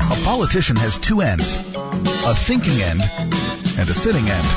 A 0.01 0.15
politician 0.25 0.75
has 0.75 0.97
two 0.97 1.21
ends, 1.21 1.55
a 1.55 2.35
thinking 2.35 2.81
end 2.81 2.99
and 3.01 3.89
a 3.89 3.93
sitting 3.93 4.27
end. 4.27 4.47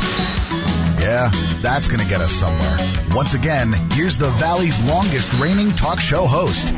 Yeah, 1.01 1.31
that's 1.63 1.87
going 1.89 2.01
to 2.01 2.07
get 2.09 2.21
us 2.21 2.33
somewhere. 2.33 2.77
Once 3.11 3.35
again, 3.35 3.73
here's 3.93 4.19
the 4.19 4.31
Valley's 4.31 4.81
longest 4.89 5.33
reigning 5.41 5.71
talk 5.73 6.01
show 6.01 6.27
host, 6.27 6.69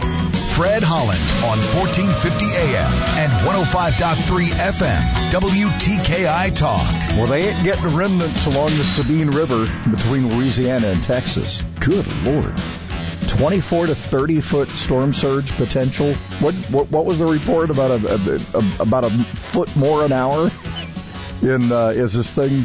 Fred 0.55 0.84
Holland 0.84 1.19
on 1.42 1.58
1450 1.74 2.47
AM 2.55 2.92
and 3.19 3.33
105.3 3.44 4.47
FM, 4.50 5.02
WTKI 5.33 6.55
Talk. 6.55 6.86
Well, 7.19 7.27
they 7.27 7.48
ain't 7.48 7.64
getting 7.64 7.96
remnants 7.96 8.46
along 8.46 8.66
the 8.66 8.84
Sabine 8.84 9.30
River 9.30 9.66
between 9.91 10.28
Louisiana 10.28 10.92
and 10.92 11.02
Texas. 11.02 11.61
Good 11.80 12.06
Lord. 12.22 12.55
24 13.27 13.86
to 13.88 13.96
30 13.96 14.41
foot 14.41 14.69
storm 14.69 15.12
surge 15.12 15.50
potential. 15.56 16.14
What 16.38 16.55
what, 16.70 16.89
what 16.89 17.05
was 17.05 17.18
the 17.18 17.27
report 17.27 17.70
about 17.70 17.91
a, 17.91 18.14
a, 18.14 18.61
a 18.61 18.83
about 18.83 19.05
a 19.05 19.11
foot 19.11 19.74
more 19.74 20.05
an 20.05 20.12
hour? 20.12 20.52
In 21.42 21.72
uh, 21.72 21.89
as 21.89 22.12
this 22.12 22.30
thing 22.30 22.64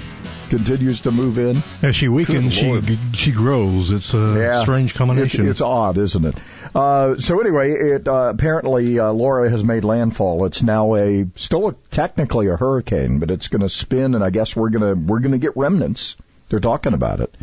continues 0.50 1.02
to 1.02 1.12
move 1.12 1.38
in. 1.38 1.58
As 1.82 1.96
she 1.96 2.08
weakens, 2.08 2.54
she 2.54 2.98
she 3.14 3.32
grows. 3.32 3.92
It's 3.92 4.14
a 4.14 4.36
Yeah. 4.38 4.62
strange 4.64 4.94
combination. 4.94 5.42
It's, 5.42 5.52
it's 5.52 5.62
odd, 5.62 5.98
isn't 5.98 6.26
it? 6.26 6.36
Uh, 6.76 7.18
so 7.18 7.40
anyway, 7.40 7.72
it 7.72 8.08
uh, 8.08 8.32
apparently 8.34 9.00
uh, 9.00 9.12
Laura 9.12 9.50
has 9.50 9.64
made 9.64 9.84
landfall. 9.84 10.46
It's 10.46 10.62
now 10.62 10.96
a 10.96 11.28
still 11.36 11.70
a, 11.70 11.74
technically 11.92 12.48
a 12.48 12.58
hurricane, 12.58 13.20
but 13.20 13.32
it's 13.32 13.48
going 13.48 13.62
to 13.62 13.70
spin, 13.70 14.16
and 14.16 14.24
I 14.24 14.30
guess 14.30 14.56
we're 14.56 14.70
gonna 14.70 14.96
we're 14.96 15.20
gonna 15.20 15.38
get 15.40 15.56
remnants. 15.56 16.16
They're 16.50 16.60
talking 16.60 16.94
about 16.94 17.22
it. 17.22 17.36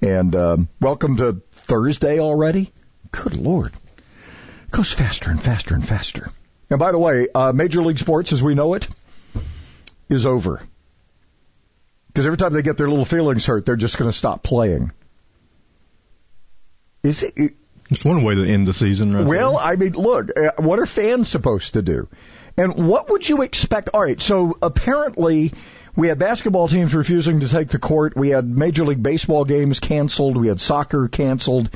And 0.00 0.34
um, 0.36 0.68
welcome 0.80 1.16
to 1.16 1.40
Thursday 1.52 2.20
already. 2.20 2.72
Good 3.10 3.36
lord, 3.36 3.72
goes 4.70 4.92
faster 4.92 5.30
and 5.30 5.42
faster 5.42 5.74
and 5.74 5.86
faster. 5.86 6.30
And 6.70 6.78
by 6.78 6.92
the 6.92 6.98
way, 6.98 7.28
uh, 7.34 7.52
Major 7.52 7.82
League 7.82 7.98
Sports, 7.98 8.32
as 8.32 8.42
we 8.42 8.54
know 8.54 8.74
it, 8.74 8.86
is 10.08 10.26
over. 10.26 10.62
Because 12.18 12.26
every 12.26 12.36
time 12.36 12.52
they 12.52 12.62
get 12.62 12.76
their 12.76 12.88
little 12.88 13.04
feelings 13.04 13.46
hurt, 13.46 13.64
they're 13.64 13.76
just 13.76 13.96
going 13.96 14.10
to 14.10 14.16
stop 14.16 14.42
playing. 14.42 14.90
Is 17.04 17.22
it? 17.22 17.54
It's 17.90 18.04
one 18.04 18.24
way 18.24 18.34
to 18.34 18.44
end 18.44 18.66
the 18.66 18.72
season. 18.72 19.14
Right 19.14 19.24
Well, 19.24 19.52
there. 19.52 19.64
I 19.64 19.76
mean, 19.76 19.92
look, 19.92 20.36
uh, 20.36 20.50
what 20.56 20.80
are 20.80 20.86
fans 20.86 21.28
supposed 21.28 21.74
to 21.74 21.82
do? 21.82 22.08
And 22.56 22.88
what 22.88 23.08
would 23.10 23.28
you 23.28 23.42
expect? 23.42 23.90
All 23.94 24.02
right, 24.02 24.20
so 24.20 24.58
apparently 24.60 25.52
we 25.94 26.08
had 26.08 26.18
basketball 26.18 26.66
teams 26.66 26.92
refusing 26.92 27.38
to 27.38 27.48
take 27.48 27.68
the 27.68 27.78
court. 27.78 28.16
We 28.16 28.30
had 28.30 28.44
Major 28.48 28.84
League 28.84 29.00
Baseball 29.00 29.44
games 29.44 29.78
canceled. 29.78 30.36
We 30.36 30.48
had 30.48 30.60
soccer 30.60 31.06
canceled. 31.06 31.70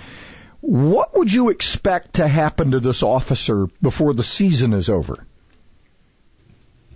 What 0.61 1.17
would 1.17 1.33
you 1.33 1.51
expect 1.51 2.15
to 2.15 2.27
happen 2.27 2.73
to 2.73 2.81
this 2.81 3.05
officer 3.05 3.69
before 3.81 4.13
the 4.13 4.25
season 4.25 4.73
is 4.73 4.91
over? 4.91 5.25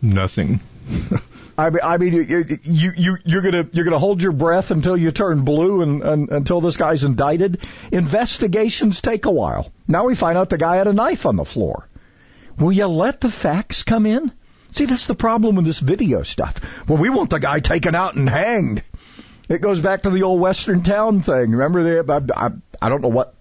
nothing. 0.02 0.58
I 1.58 1.70
mean, 1.70 1.80
I 1.82 1.96
mean, 1.96 2.12
you, 2.12 2.44
you, 2.64 2.92
you, 2.96 3.16
you're 3.24 3.40
gonna, 3.40 3.66
you're 3.72 3.84
gonna 3.84 3.98
hold 3.98 4.20
your 4.20 4.32
breath 4.32 4.70
until 4.70 4.96
you 4.96 5.10
turn 5.10 5.44
blue 5.44 5.80
and, 5.80 6.02
and 6.02 6.28
until 6.30 6.60
this 6.60 6.76
guy's 6.76 7.02
indicted. 7.02 7.66
Investigations 7.90 9.00
take 9.00 9.24
a 9.24 9.30
while. 9.30 9.72
Now 9.88 10.04
we 10.04 10.14
find 10.14 10.36
out 10.36 10.50
the 10.50 10.58
guy 10.58 10.76
had 10.76 10.86
a 10.86 10.92
knife 10.92 11.24
on 11.24 11.36
the 11.36 11.46
floor. 11.46 11.88
Will 12.58 12.72
you 12.72 12.86
let 12.86 13.20
the 13.20 13.30
facts 13.30 13.84
come 13.84 14.04
in? 14.04 14.32
See, 14.72 14.84
that's 14.84 15.06
the 15.06 15.14
problem 15.14 15.56
with 15.56 15.64
this 15.64 15.78
video 15.78 16.22
stuff. 16.22 16.60
Well, 16.86 16.98
we 16.98 17.08
want 17.08 17.30
the 17.30 17.38
guy 17.38 17.60
taken 17.60 17.94
out 17.94 18.16
and 18.16 18.28
hanged. 18.28 18.82
It 19.48 19.62
goes 19.62 19.80
back 19.80 20.02
to 20.02 20.10
the 20.10 20.24
old 20.24 20.40
Western 20.40 20.82
town 20.82 21.22
thing. 21.22 21.52
Remember 21.52 21.82
the, 21.82 22.30
I, 22.36 22.46
I, 22.46 22.50
I 22.82 22.88
don't 22.90 23.00
know 23.00 23.08
what, 23.08 23.34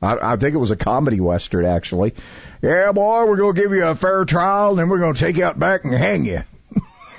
I, 0.00 0.32
I 0.32 0.36
think 0.36 0.54
it 0.54 0.58
was 0.58 0.70
a 0.70 0.76
comedy 0.76 1.20
Western 1.20 1.66
actually. 1.66 2.14
Yeah, 2.62 2.92
boy, 2.92 3.26
we're 3.26 3.36
gonna 3.36 3.52
give 3.52 3.72
you 3.72 3.84
a 3.84 3.94
fair 3.94 4.24
trial 4.24 4.70
and 4.70 4.78
then 4.78 4.88
we're 4.88 5.00
gonna 5.00 5.12
take 5.12 5.36
you 5.36 5.44
out 5.44 5.58
back 5.58 5.84
and 5.84 5.92
hang 5.92 6.24
you. 6.24 6.42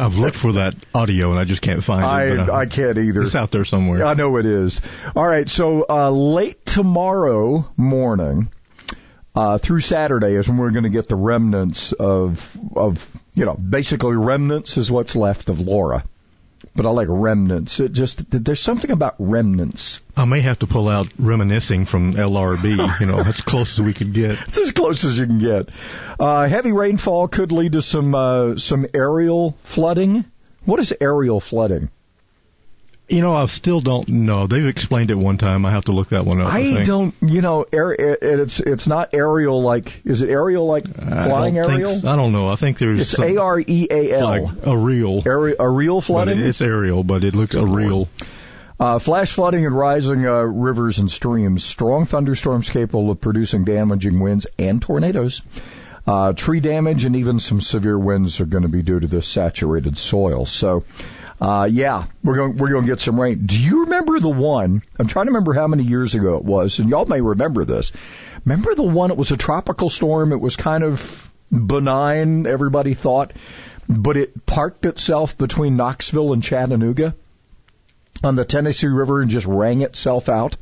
I've 0.01 0.17
looked 0.17 0.35
for 0.35 0.53
that 0.53 0.75
audio 0.95 1.29
and 1.29 1.39
I 1.39 1.43
just 1.45 1.61
can't 1.61 1.83
find 1.83 2.31
it. 2.31 2.39
uh, 2.39 2.51
I, 2.51 2.61
I 2.61 2.65
can't 2.65 2.97
either. 2.97 3.21
It's 3.21 3.35
out 3.35 3.51
there 3.51 3.65
somewhere. 3.65 4.03
I 4.05 4.15
know 4.15 4.37
it 4.37 4.45
is. 4.45 4.81
All 5.15 5.25
right, 5.25 5.47
so 5.47 5.85
uh, 5.87 6.09
late 6.09 6.65
tomorrow 6.65 7.69
morning 7.77 8.49
uh, 9.35 9.59
through 9.59 9.81
Saturday 9.81 10.33
is 10.33 10.47
when 10.47 10.57
we're 10.57 10.71
going 10.71 10.83
to 10.83 10.89
get 10.89 11.07
the 11.07 11.15
remnants 11.15 11.91
of 11.93 12.57
of 12.75 13.07
you 13.35 13.45
know 13.45 13.53
basically 13.55 14.15
remnants 14.15 14.77
is 14.77 14.91
what's 14.91 15.15
left 15.15 15.49
of 15.49 15.59
Laura. 15.59 16.03
But 16.75 16.85
I 16.85 16.89
like 16.89 17.07
remnants. 17.09 17.79
It 17.79 17.93
just 17.93 18.29
there's 18.29 18.59
something 18.59 18.91
about 18.91 19.15
remnants. 19.19 20.01
I 20.15 20.25
may 20.25 20.41
have 20.41 20.59
to 20.59 20.67
pull 20.67 20.87
out 20.87 21.07
reminiscing 21.17 21.85
from 21.85 22.13
LRB. 22.13 22.99
You 22.99 23.05
know, 23.05 23.19
as 23.19 23.41
close 23.41 23.79
as 23.79 23.81
we 23.81 23.93
could 23.93 24.13
get. 24.13 24.37
It's 24.47 24.57
as 24.57 24.71
close 24.71 25.03
as 25.05 25.17
you 25.17 25.25
can 25.25 25.39
get. 25.39 25.69
Uh, 26.19 26.47
heavy 26.47 26.71
rainfall 26.71 27.27
could 27.27 27.51
lead 27.51 27.73
to 27.73 27.81
some 27.81 28.13
uh, 28.13 28.57
some 28.57 28.85
aerial 28.93 29.57
flooding. 29.63 30.25
What 30.65 30.79
is 30.79 30.93
aerial 30.99 31.39
flooding? 31.39 31.89
You 33.11 33.21
know, 33.21 33.35
I 33.35 33.45
still 33.47 33.81
don't 33.81 34.07
know. 34.07 34.47
They've 34.47 34.65
explained 34.65 35.11
it 35.11 35.15
one 35.15 35.37
time. 35.37 35.65
I 35.65 35.71
have 35.71 35.85
to 35.85 35.91
look 35.91 36.09
that 36.09 36.25
one 36.25 36.39
up. 36.41 36.53
I, 36.53 36.79
I 36.79 36.83
don't, 36.83 37.13
you 37.21 37.41
know, 37.41 37.65
air, 37.71 37.91
it- 37.91 38.19
it's 38.21 38.59
it's 38.59 38.87
not 38.87 39.09
aerial 39.13 39.61
like 39.61 40.01
is 40.05 40.21
it 40.21 40.29
aerial 40.29 40.65
like 40.65 40.85
I 40.87 41.27
flying 41.27 41.55
think- 41.55 41.65
aerial? 41.67 42.07
I 42.07 42.15
don't 42.15 42.31
know. 42.31 42.47
I 42.47 42.55
think 42.55 42.77
there's 42.77 43.01
It's 43.01 43.19
A 43.19 43.37
R 43.37 43.59
E 43.59 43.87
A 43.91 44.11
L. 44.13 44.27
like 44.29 44.65
a 44.65 44.77
real. 44.77 45.21
A 45.59 45.69
real 45.69 45.99
flooding. 46.01 46.39
it's 46.39 46.61
aerial, 46.61 47.03
but 47.03 47.23
it 47.23 47.35
looks 47.35 47.55
a 47.55 47.65
real. 47.65 48.07
Uh, 48.79 48.97
flash 48.97 49.31
flooding 49.33 49.65
and 49.67 49.77
rising 49.77 50.25
uh, 50.25 50.31
rivers 50.41 50.97
and 50.97 51.11
streams. 51.11 51.63
Strong 51.63 52.05
thunderstorms 52.07 52.67
capable 52.69 53.11
of 53.11 53.21
producing 53.21 53.63
damaging 53.63 54.19
winds 54.19 54.47
and 54.57 54.81
tornadoes. 54.81 55.43
Uh, 56.07 56.33
tree 56.33 56.59
damage 56.61 57.05
and 57.05 57.15
even 57.15 57.39
some 57.39 57.61
severe 57.61 57.99
winds 57.99 58.39
are 58.41 58.45
going 58.47 58.63
to 58.63 58.69
be 58.69 58.81
due 58.81 58.99
to 58.99 59.05
this 59.05 59.27
saturated 59.27 59.99
soil. 59.99 60.47
So, 60.47 60.83
uh, 61.41 61.67
yeah, 61.71 62.05
we're 62.23 62.35
going 62.35 62.55
we're 62.57 62.69
going 62.69 62.83
to 62.85 62.91
get 62.91 63.01
some 63.01 63.19
rain. 63.19 63.45
Do 63.47 63.57
you 63.57 63.85
remember 63.85 64.19
the 64.19 64.29
one? 64.29 64.83
I'm 64.99 65.07
trying 65.07 65.25
to 65.25 65.31
remember 65.31 65.53
how 65.53 65.67
many 65.67 65.83
years 65.83 66.13
ago 66.13 66.35
it 66.37 66.43
was, 66.45 66.77
and 66.79 66.89
y'all 66.89 67.05
may 67.05 67.19
remember 67.19 67.65
this. 67.65 67.91
Remember 68.45 68.75
the 68.75 68.83
one? 68.83 69.09
It 69.11 69.17
was 69.17 69.31
a 69.31 69.37
tropical 69.37 69.89
storm. 69.89 70.31
It 70.33 70.39
was 70.39 70.55
kind 70.55 70.83
of 70.83 71.31
benign. 71.51 72.45
Everybody 72.45 72.93
thought, 72.93 73.33
but 73.89 74.17
it 74.17 74.45
parked 74.45 74.85
itself 74.85 75.37
between 75.37 75.75
Knoxville 75.77 76.31
and 76.33 76.43
Chattanooga 76.43 77.15
on 78.23 78.35
the 78.35 78.45
Tennessee 78.45 78.87
River 78.87 79.21
and 79.21 79.31
just 79.31 79.47
rang 79.47 79.81
itself 79.81 80.29
out. 80.29 80.55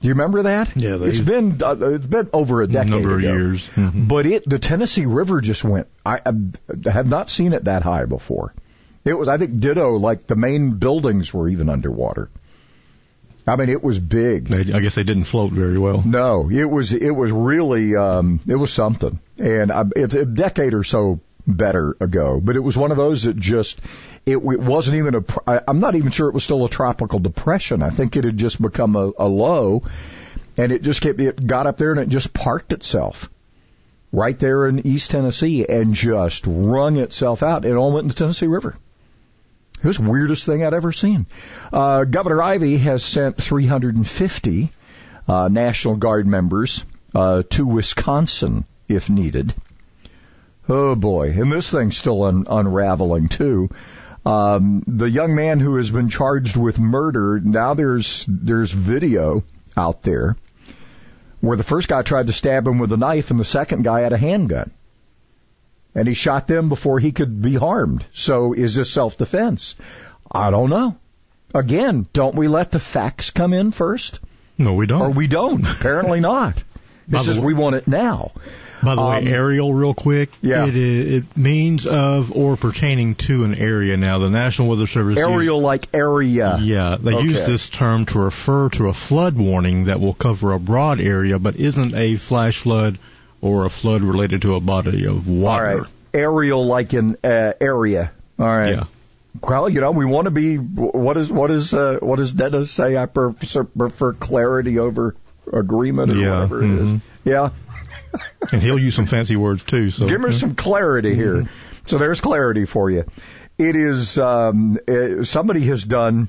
Do 0.00 0.08
you 0.08 0.14
remember 0.14 0.42
that? 0.42 0.76
Yeah, 0.76 0.96
they- 0.96 1.06
it's 1.06 1.20
been 1.20 1.62
uh, 1.62 1.76
it's 1.80 2.06
been 2.06 2.28
over 2.32 2.60
a 2.60 2.66
decade 2.66 2.90
number 2.90 3.12
of 3.14 3.18
ago. 3.20 3.32
years. 3.32 3.68
Mhm. 3.76 4.08
But 4.08 4.26
it 4.26 4.48
the 4.48 4.58
Tennessee 4.58 5.06
River 5.06 5.40
just 5.40 5.62
went. 5.64 5.86
I, 6.04 6.20
I 6.26 6.90
have 6.90 7.06
not 7.06 7.30
seen 7.30 7.52
it 7.52 7.64
that 7.64 7.82
high 7.82 8.04
before. 8.04 8.52
It 9.04 9.14
was 9.14 9.28
I 9.28 9.38
think 9.38 9.60
ditto 9.60 9.98
like 9.98 10.26
the 10.26 10.36
main 10.36 10.72
buildings 10.72 11.32
were 11.32 11.48
even 11.48 11.68
underwater. 11.68 12.30
I 13.46 13.56
mean 13.56 13.68
it 13.68 13.82
was 13.82 13.98
big. 13.98 14.48
They, 14.48 14.72
I 14.72 14.80
guess 14.80 14.94
they 14.94 15.02
didn't 15.02 15.24
float 15.24 15.52
very 15.52 15.78
well. 15.78 16.02
No, 16.04 16.48
it 16.50 16.64
was 16.64 16.92
it 16.92 17.10
was 17.10 17.30
really 17.30 17.94
um, 17.96 18.40
it 18.46 18.56
was 18.56 18.72
something, 18.72 19.18
and 19.38 19.70
I, 19.70 19.84
it's 19.94 20.14
a 20.14 20.24
decade 20.24 20.72
or 20.72 20.84
so 20.84 21.20
better 21.46 21.96
ago. 22.00 22.40
But 22.42 22.56
it 22.56 22.60
was 22.60 22.76
one 22.76 22.90
of 22.90 22.96
those 22.96 23.24
that 23.24 23.36
just 23.36 23.80
it, 24.24 24.36
it 24.36 24.40
wasn't 24.40 24.96
even 24.96 25.14
a. 25.16 25.62
I'm 25.68 25.80
not 25.80 25.94
even 25.94 26.10
sure 26.10 26.28
it 26.28 26.34
was 26.34 26.44
still 26.44 26.64
a 26.64 26.70
tropical 26.70 27.18
depression. 27.18 27.82
I 27.82 27.90
think 27.90 28.16
it 28.16 28.24
had 28.24 28.38
just 28.38 28.60
become 28.60 28.96
a, 28.96 29.12
a 29.18 29.28
low, 29.28 29.82
and 30.56 30.72
it 30.72 30.82
just 30.82 31.02
kept, 31.02 31.20
it 31.20 31.46
got 31.46 31.66
up 31.66 31.76
there 31.76 31.90
and 31.90 32.00
it 32.00 32.08
just 32.08 32.32
parked 32.32 32.72
itself 32.72 33.28
right 34.12 34.38
there 34.38 34.66
in 34.66 34.86
East 34.86 35.10
Tennessee 35.10 35.66
and 35.68 35.92
just 35.92 36.44
wrung 36.46 36.96
itself 36.96 37.42
out. 37.42 37.64
It 37.64 37.74
all 37.74 37.92
went 37.92 38.04
in 38.04 38.08
the 38.08 38.14
Tennessee 38.14 38.46
River. 38.46 38.76
It 39.84 39.88
was 39.88 39.98
the 39.98 40.10
weirdest 40.10 40.46
thing 40.46 40.64
I'd 40.64 40.72
ever 40.72 40.92
seen. 40.92 41.26
Uh, 41.70 42.04
Governor 42.04 42.42
Ivey 42.42 42.78
has 42.78 43.04
sent 43.04 43.36
350 43.36 44.70
uh, 45.28 45.48
National 45.48 45.96
Guard 45.96 46.26
members 46.26 46.82
uh, 47.14 47.42
to 47.50 47.66
Wisconsin 47.66 48.64
if 48.88 49.10
needed. 49.10 49.54
Oh 50.70 50.94
boy, 50.94 51.32
and 51.32 51.52
this 51.52 51.70
thing's 51.70 51.98
still 51.98 52.22
un- 52.22 52.46
unraveling 52.48 53.28
too. 53.28 53.68
Um, 54.24 54.82
the 54.86 55.10
young 55.10 55.34
man 55.34 55.60
who 55.60 55.76
has 55.76 55.90
been 55.90 56.08
charged 56.08 56.56
with 56.56 56.78
murder 56.78 57.38
now 57.40 57.74
there's 57.74 58.24
there's 58.26 58.72
video 58.72 59.44
out 59.76 60.02
there 60.02 60.36
where 61.42 61.58
the 61.58 61.62
first 61.62 61.88
guy 61.88 62.00
tried 62.00 62.28
to 62.28 62.32
stab 62.32 62.66
him 62.66 62.78
with 62.78 62.90
a 62.92 62.96
knife 62.96 63.30
and 63.30 63.38
the 63.38 63.44
second 63.44 63.84
guy 63.84 64.00
had 64.00 64.14
a 64.14 64.18
handgun. 64.18 64.70
And 65.94 66.08
he 66.08 66.14
shot 66.14 66.46
them 66.48 66.68
before 66.68 66.98
he 66.98 67.12
could 67.12 67.40
be 67.40 67.54
harmed. 67.54 68.04
So 68.12 68.52
is 68.52 68.74
this 68.74 68.90
self-defense? 68.92 69.76
I 70.30 70.50
don't 70.50 70.70
know. 70.70 70.96
Again, 71.54 72.08
don't 72.12 72.34
we 72.34 72.48
let 72.48 72.72
the 72.72 72.80
facts 72.80 73.30
come 73.30 73.52
in 73.52 73.70
first? 73.70 74.18
No, 74.58 74.74
we 74.74 74.86
don't. 74.86 75.02
Or 75.02 75.10
we 75.10 75.28
don't. 75.28 75.64
Apparently 75.70 76.18
not. 76.20 76.62
It's 77.10 77.24
just 77.26 77.38
way- 77.38 77.46
we 77.46 77.54
want 77.54 77.76
it 77.76 77.86
now. 77.86 78.32
By 78.82 78.96
the 78.96 79.00
Um, 79.00 79.24
way, 79.24 79.30
aerial, 79.32 79.72
real 79.72 79.94
quick. 79.94 80.30
Yeah. 80.42 80.66
It, 80.66 80.76
is, 80.76 81.12
it 81.22 81.36
means 81.36 81.86
of 81.86 82.32
or 82.32 82.56
pertaining 82.56 83.14
to 83.14 83.44
an 83.44 83.54
area. 83.54 83.96
Now, 83.96 84.18
the 84.18 84.28
National 84.28 84.68
Weather 84.68 84.86
Service. 84.86 85.16
Aerial 85.16 85.58
like 85.58 85.86
area. 85.94 86.58
Yeah, 86.60 86.96
they 87.00 87.12
use 87.12 87.46
this 87.46 87.68
term 87.68 88.04
to 88.06 88.18
refer 88.18 88.68
to 88.70 88.88
a 88.88 88.92
flood 88.92 89.36
warning 89.38 89.84
that 89.84 90.00
will 90.00 90.12
cover 90.12 90.52
a 90.52 90.58
broad 90.58 91.00
area, 91.00 91.38
but 91.38 91.56
isn't 91.56 91.94
a 91.94 92.16
flash 92.16 92.58
flood 92.58 92.98
or 93.44 93.64
a 93.66 93.68
flood 93.70 94.02
related 94.02 94.42
to 94.42 94.54
a 94.54 94.60
body 94.60 95.06
of 95.06 95.28
water. 95.28 95.78
right. 95.78 95.82
Aerial 96.14 96.64
like 96.66 96.94
in 96.94 97.16
uh, 97.22 97.52
area. 97.60 98.12
All 98.38 98.46
right. 98.46 98.74
Yeah. 98.76 98.84
Well, 99.42 99.68
you 99.68 99.80
know, 99.80 99.90
we 99.90 100.04
want 100.06 100.26
to 100.26 100.30
be. 100.30 100.56
What 100.56 101.16
is 101.16 101.28
what 101.30 101.50
is 101.50 101.74
uh, 101.74 101.98
what 102.00 102.16
does 102.16 102.32
Dennis 102.32 102.70
say? 102.70 102.96
I 102.96 103.06
prefer, 103.06 103.64
prefer 103.64 104.12
clarity 104.12 104.78
over 104.78 105.14
agreement 105.52 106.12
or 106.12 106.16
Yeah, 106.16 106.30
whatever 106.34 106.62
it 106.62 106.70
is. 106.70 106.90
mhm. 106.90 107.00
Yeah. 107.24 107.50
And 108.52 108.62
he'll 108.62 108.78
use 108.78 108.94
some 108.94 109.06
fancy 109.06 109.34
words 109.34 109.64
too. 109.64 109.90
So 109.90 110.06
Give 110.08 110.20
me 110.20 110.30
some 110.30 110.54
clarity 110.54 111.16
here. 111.16 111.48
So 111.86 111.98
there's 111.98 112.20
clarity 112.20 112.64
for 112.64 112.88
you. 112.88 113.04
It 113.58 113.74
is 113.74 114.16
um, 114.18 114.78
uh, 114.86 115.24
somebody 115.24 115.62
has 115.66 115.82
done. 115.82 116.28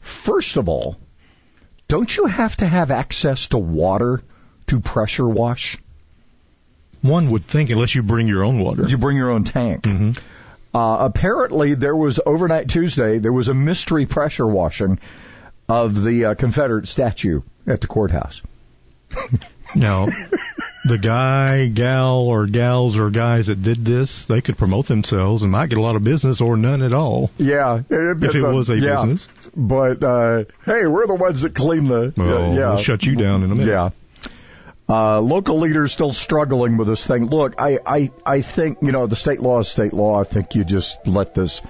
First 0.00 0.56
of 0.56 0.68
all, 0.68 0.96
don't 1.86 2.14
you 2.16 2.26
have 2.26 2.56
to 2.56 2.66
have 2.66 2.90
access 2.90 3.46
to 3.48 3.58
water 3.58 4.20
to 4.66 4.80
pressure 4.80 5.28
wash? 5.28 5.78
One 7.02 7.30
would 7.30 7.44
think, 7.44 7.70
unless 7.70 7.94
you 7.94 8.02
bring 8.02 8.26
your 8.28 8.44
own 8.44 8.58
water. 8.60 8.88
You 8.88 8.96
bring 8.98 9.16
your 9.16 9.30
own 9.30 9.44
tank. 9.44 9.82
Mhm. 9.84 10.18
Uh, 10.74 10.96
apparently, 11.00 11.74
there 11.74 11.94
was 11.94 12.18
overnight 12.24 12.68
Tuesday. 12.68 13.18
There 13.18 13.32
was 13.32 13.48
a 13.48 13.54
mystery 13.54 14.06
pressure 14.06 14.46
washing 14.46 14.98
of 15.68 16.02
the 16.02 16.24
uh, 16.26 16.34
Confederate 16.34 16.88
statue 16.88 17.42
at 17.66 17.80
the 17.80 17.86
courthouse. 17.86 18.40
Now, 19.74 20.06
the 20.84 20.98
guy, 20.98 21.68
gal, 21.68 22.20
or 22.20 22.46
gals 22.46 22.98
or 22.98 23.08
guys 23.10 23.46
that 23.46 23.62
did 23.62 23.84
this, 23.86 24.26
they 24.26 24.42
could 24.42 24.58
promote 24.58 24.86
themselves 24.86 25.42
and 25.42 25.50
might 25.50 25.70
get 25.70 25.78
a 25.78 25.80
lot 25.80 25.96
of 25.96 26.04
business 26.04 26.42
or 26.42 26.58
none 26.58 26.82
at 26.82 26.92
all. 26.92 27.30
Yeah, 27.38 27.78
it, 27.78 28.22
If 28.22 28.34
it 28.34 28.42
was 28.46 28.68
a 28.68 28.76
yeah. 28.76 28.96
business. 28.96 29.28
But 29.56 30.02
uh, 30.02 30.44
hey, 30.66 30.86
we're 30.86 31.06
the 31.06 31.14
ones 31.14 31.40
that 31.40 31.54
clean 31.54 31.84
the. 31.84 32.12
Well, 32.16 32.54
yeah, 32.54 32.74
we'll 32.74 32.82
shut 32.82 33.02
you 33.04 33.16
down 33.16 33.44
in 33.44 33.50
a 33.50 33.54
minute. 33.54 33.70
Yeah. 33.70 33.90
Uh, 34.92 35.20
local 35.22 35.58
leaders 35.58 35.90
still 35.90 36.12
struggling 36.12 36.76
with 36.76 36.86
this 36.86 37.06
thing. 37.06 37.24
Look, 37.24 37.54
I, 37.58 37.78
I, 37.86 38.10
I 38.26 38.42
think, 38.42 38.82
you 38.82 38.92
know, 38.92 39.06
the 39.06 39.16
state 39.16 39.40
law 39.40 39.60
is 39.60 39.68
state 39.68 39.94
law. 39.94 40.20
I 40.20 40.24
think 40.24 40.54
you 40.54 40.64
just 40.64 41.06
let 41.06 41.32
this, 41.32 41.62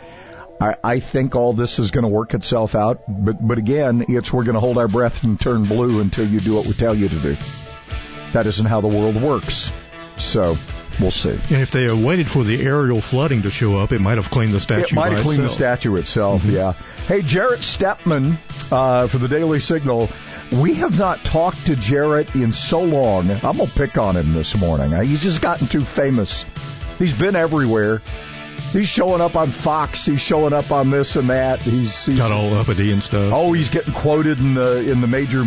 I, 0.61 0.75
I 0.83 0.99
think 0.99 1.37
all 1.37 1.53
this 1.53 1.79
is 1.79 1.93
going 1.93 2.03
to 2.03 2.09
work 2.09 2.35
itself 2.35 2.75
out. 2.75 3.05
But, 3.07 3.37
but 3.47 3.59
again, 3.59 4.07
it's 4.09 4.33
we're 4.33 4.43
going 4.43 4.55
to 4.55 4.61
hold 4.61 4.77
our 4.77 4.89
breath 4.89 5.23
and 5.23 5.39
turn 5.41 5.63
blue 5.63 6.01
until 6.01 6.27
you 6.27 6.41
do 6.41 6.57
what 6.57 6.67
we 6.67 6.73
tell 6.73 6.97
you 6.97 7.09
to 7.09 7.19
do. 7.21 7.37
That 8.33 8.47
isn't 8.47 8.67
how 8.67 8.81
the 8.81 8.89
world 8.89 9.15
works. 9.15 9.71
So, 10.17 10.57
we'll 11.03 11.11
see. 11.11 11.31
And 11.31 11.63
if 11.63 11.71
they 11.71 11.83
had 11.83 11.93
waited 11.93 12.29
for 12.31 12.45
the 12.45 12.63
aerial 12.63 13.01
flooding 13.01 13.43
to 13.43 13.51
show 13.51 13.79
up, 13.79 13.93
it 13.93 14.01
might 14.01 14.17
have 14.17 14.31
cleaned 14.31 14.53
the 14.55 14.61
statue. 14.61 14.85
It 14.87 14.93
might 14.95 15.13
have 15.13 15.23
cleaned 15.23 15.43
the 15.43 15.47
itself. 15.47 15.59
statue 15.81 15.97
itself, 15.97 16.45
yeah. 16.45 16.73
Hey, 17.07 17.23
Jarrett 17.23 17.61
Stepman 17.61 18.37
uh, 18.71 19.09
for 19.09 19.19
the 19.19 19.29
Daily 19.29 19.61
Signal. 19.61 20.09
We 20.53 20.75
have 20.75 20.99
not 20.99 21.25
talked 21.25 21.67
to 21.67 21.77
Jarrett 21.77 22.35
in 22.35 22.53
so 22.53 22.83
long. 22.83 23.31
I'm 23.31 23.41
going 23.57 23.67
to 23.67 23.75
pick 23.75 23.97
on 23.99 24.17
him 24.17 24.33
this 24.35 24.59
morning. 24.59 24.93
Uh, 24.95 25.01
He's 25.03 25.23
just 25.23 25.41
gotten 25.41 25.67
too 25.67 25.83
famous. 25.83 26.45
He's 26.99 27.15
been 27.15 27.35
everywhere. 27.37 28.03
He's 28.73 28.89
showing 28.89 29.21
up 29.21 29.37
on 29.37 29.51
Fox. 29.51 30.07
He's 30.07 30.21
showing 30.21 30.53
up 30.53 30.71
on 30.71 30.91
this 30.91 31.17
and 31.17 31.29
that. 31.31 31.63
He's, 31.63 32.07
he's 32.07 32.17
Got 32.17 32.33
all 32.33 32.55
uppity 32.55 32.91
and 32.93 33.03
stuff. 33.03 33.33
oh, 33.35 33.53
he's 33.53 33.69
getting 33.69 33.93
quoted 33.93 34.39
in 34.39 34.55
the 34.55 34.91
in 34.91 35.01
the 35.01 35.07
major 35.07 35.45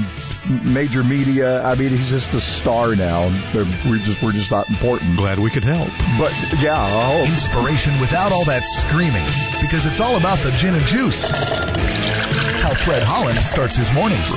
major 0.64 1.04
media. 1.04 1.64
I 1.64 1.74
mean, 1.76 1.90
he's 1.90 2.10
just 2.10 2.34
a 2.34 2.42
star 2.42 2.96
now. 2.96 3.28
We're 3.54 3.98
just 3.98 4.22
we're 4.22 4.32
just 4.32 4.52
not 4.52 4.70
important. 4.70 5.18
Glad 5.18 5.40
we 5.40 5.50
could 5.50 5.64
help. 5.64 5.88
But 6.20 6.32
yeah, 6.62 6.76
I 6.78 7.18
hope. 7.18 7.28
Inspiration 7.28 8.00
without 8.00 8.32
all 8.32 8.46
that 8.46 8.64
screaming, 8.64 9.26
because 9.62 9.86
it's 9.88 10.00
all 10.00 10.18
about 10.18 10.38
the 10.40 10.52
gin 10.52 10.76
and 10.76 10.86
juice. 10.86 11.28
How 11.28 12.74
Fred 12.76 13.02
Holland 13.04 13.38
starts 13.40 13.76
his 13.76 13.92
mornings. 13.92 14.30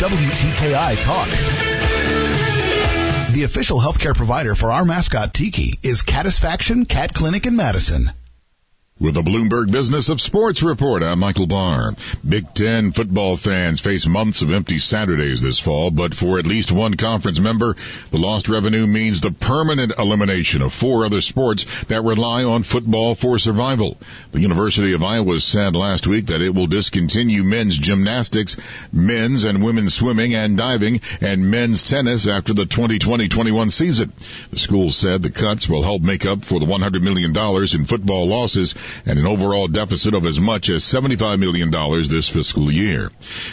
WTKI 0.00 1.02
Talk. 1.02 1.73
The 3.34 3.42
official 3.42 3.80
healthcare 3.80 4.14
provider 4.14 4.54
for 4.54 4.70
our 4.70 4.84
mascot 4.84 5.34
Tiki 5.34 5.76
is 5.82 6.02
Catisfaction 6.02 6.84
Cat 6.84 7.12
Clinic 7.12 7.46
in 7.46 7.56
Madison. 7.56 8.12
With 9.00 9.14
the 9.14 9.22
Bloomberg 9.22 9.72
Business 9.72 10.08
of 10.08 10.20
Sports 10.20 10.62
report, 10.62 11.02
I'm 11.02 11.18
Michael 11.18 11.48
Barr. 11.48 11.96
Big 12.26 12.54
Ten 12.54 12.92
football 12.92 13.36
fans 13.36 13.80
face 13.80 14.06
months 14.06 14.40
of 14.40 14.52
empty 14.52 14.78
Saturdays 14.78 15.42
this 15.42 15.58
fall, 15.58 15.90
but 15.90 16.14
for 16.14 16.38
at 16.38 16.46
least 16.46 16.70
one 16.70 16.94
conference 16.94 17.40
member, 17.40 17.74
the 18.12 18.18
lost 18.18 18.48
revenue 18.48 18.86
means 18.86 19.20
the 19.20 19.32
permanent 19.32 19.94
elimination 19.98 20.62
of 20.62 20.72
four 20.72 21.04
other 21.04 21.20
sports 21.20 21.66
that 21.86 22.04
rely 22.04 22.44
on 22.44 22.62
football 22.62 23.16
for 23.16 23.36
survival. 23.40 23.98
The 24.30 24.40
University 24.40 24.92
of 24.92 25.02
Iowa 25.02 25.40
said 25.40 25.74
last 25.74 26.06
week 26.06 26.26
that 26.26 26.40
it 26.40 26.54
will 26.54 26.68
discontinue 26.68 27.42
men's 27.42 27.76
gymnastics, 27.76 28.56
men's 28.92 29.42
and 29.42 29.64
women's 29.64 29.94
swimming 29.94 30.34
and 30.36 30.56
diving, 30.56 31.00
and 31.20 31.50
men's 31.50 31.82
tennis 31.82 32.28
after 32.28 32.52
the 32.52 32.66
2020-21 32.66 33.72
season. 33.72 34.12
The 34.52 34.58
school 34.60 34.92
said 34.92 35.20
the 35.24 35.30
cuts 35.30 35.68
will 35.68 35.82
help 35.82 36.02
make 36.02 36.24
up 36.26 36.44
for 36.44 36.60
the 36.60 36.66
$100 36.66 37.02
million 37.02 37.36
in 37.74 37.86
football 37.86 38.28
losses 38.28 38.76
and 39.06 39.18
an 39.18 39.26
overall 39.26 39.68
deficit 39.68 40.14
of 40.14 40.26
as 40.26 40.40
much 40.40 40.70
as 40.70 40.82
$75 40.84 41.38
million 41.38 41.70
this 41.70 42.28
fiscal 42.28 42.70
year. 42.70 43.10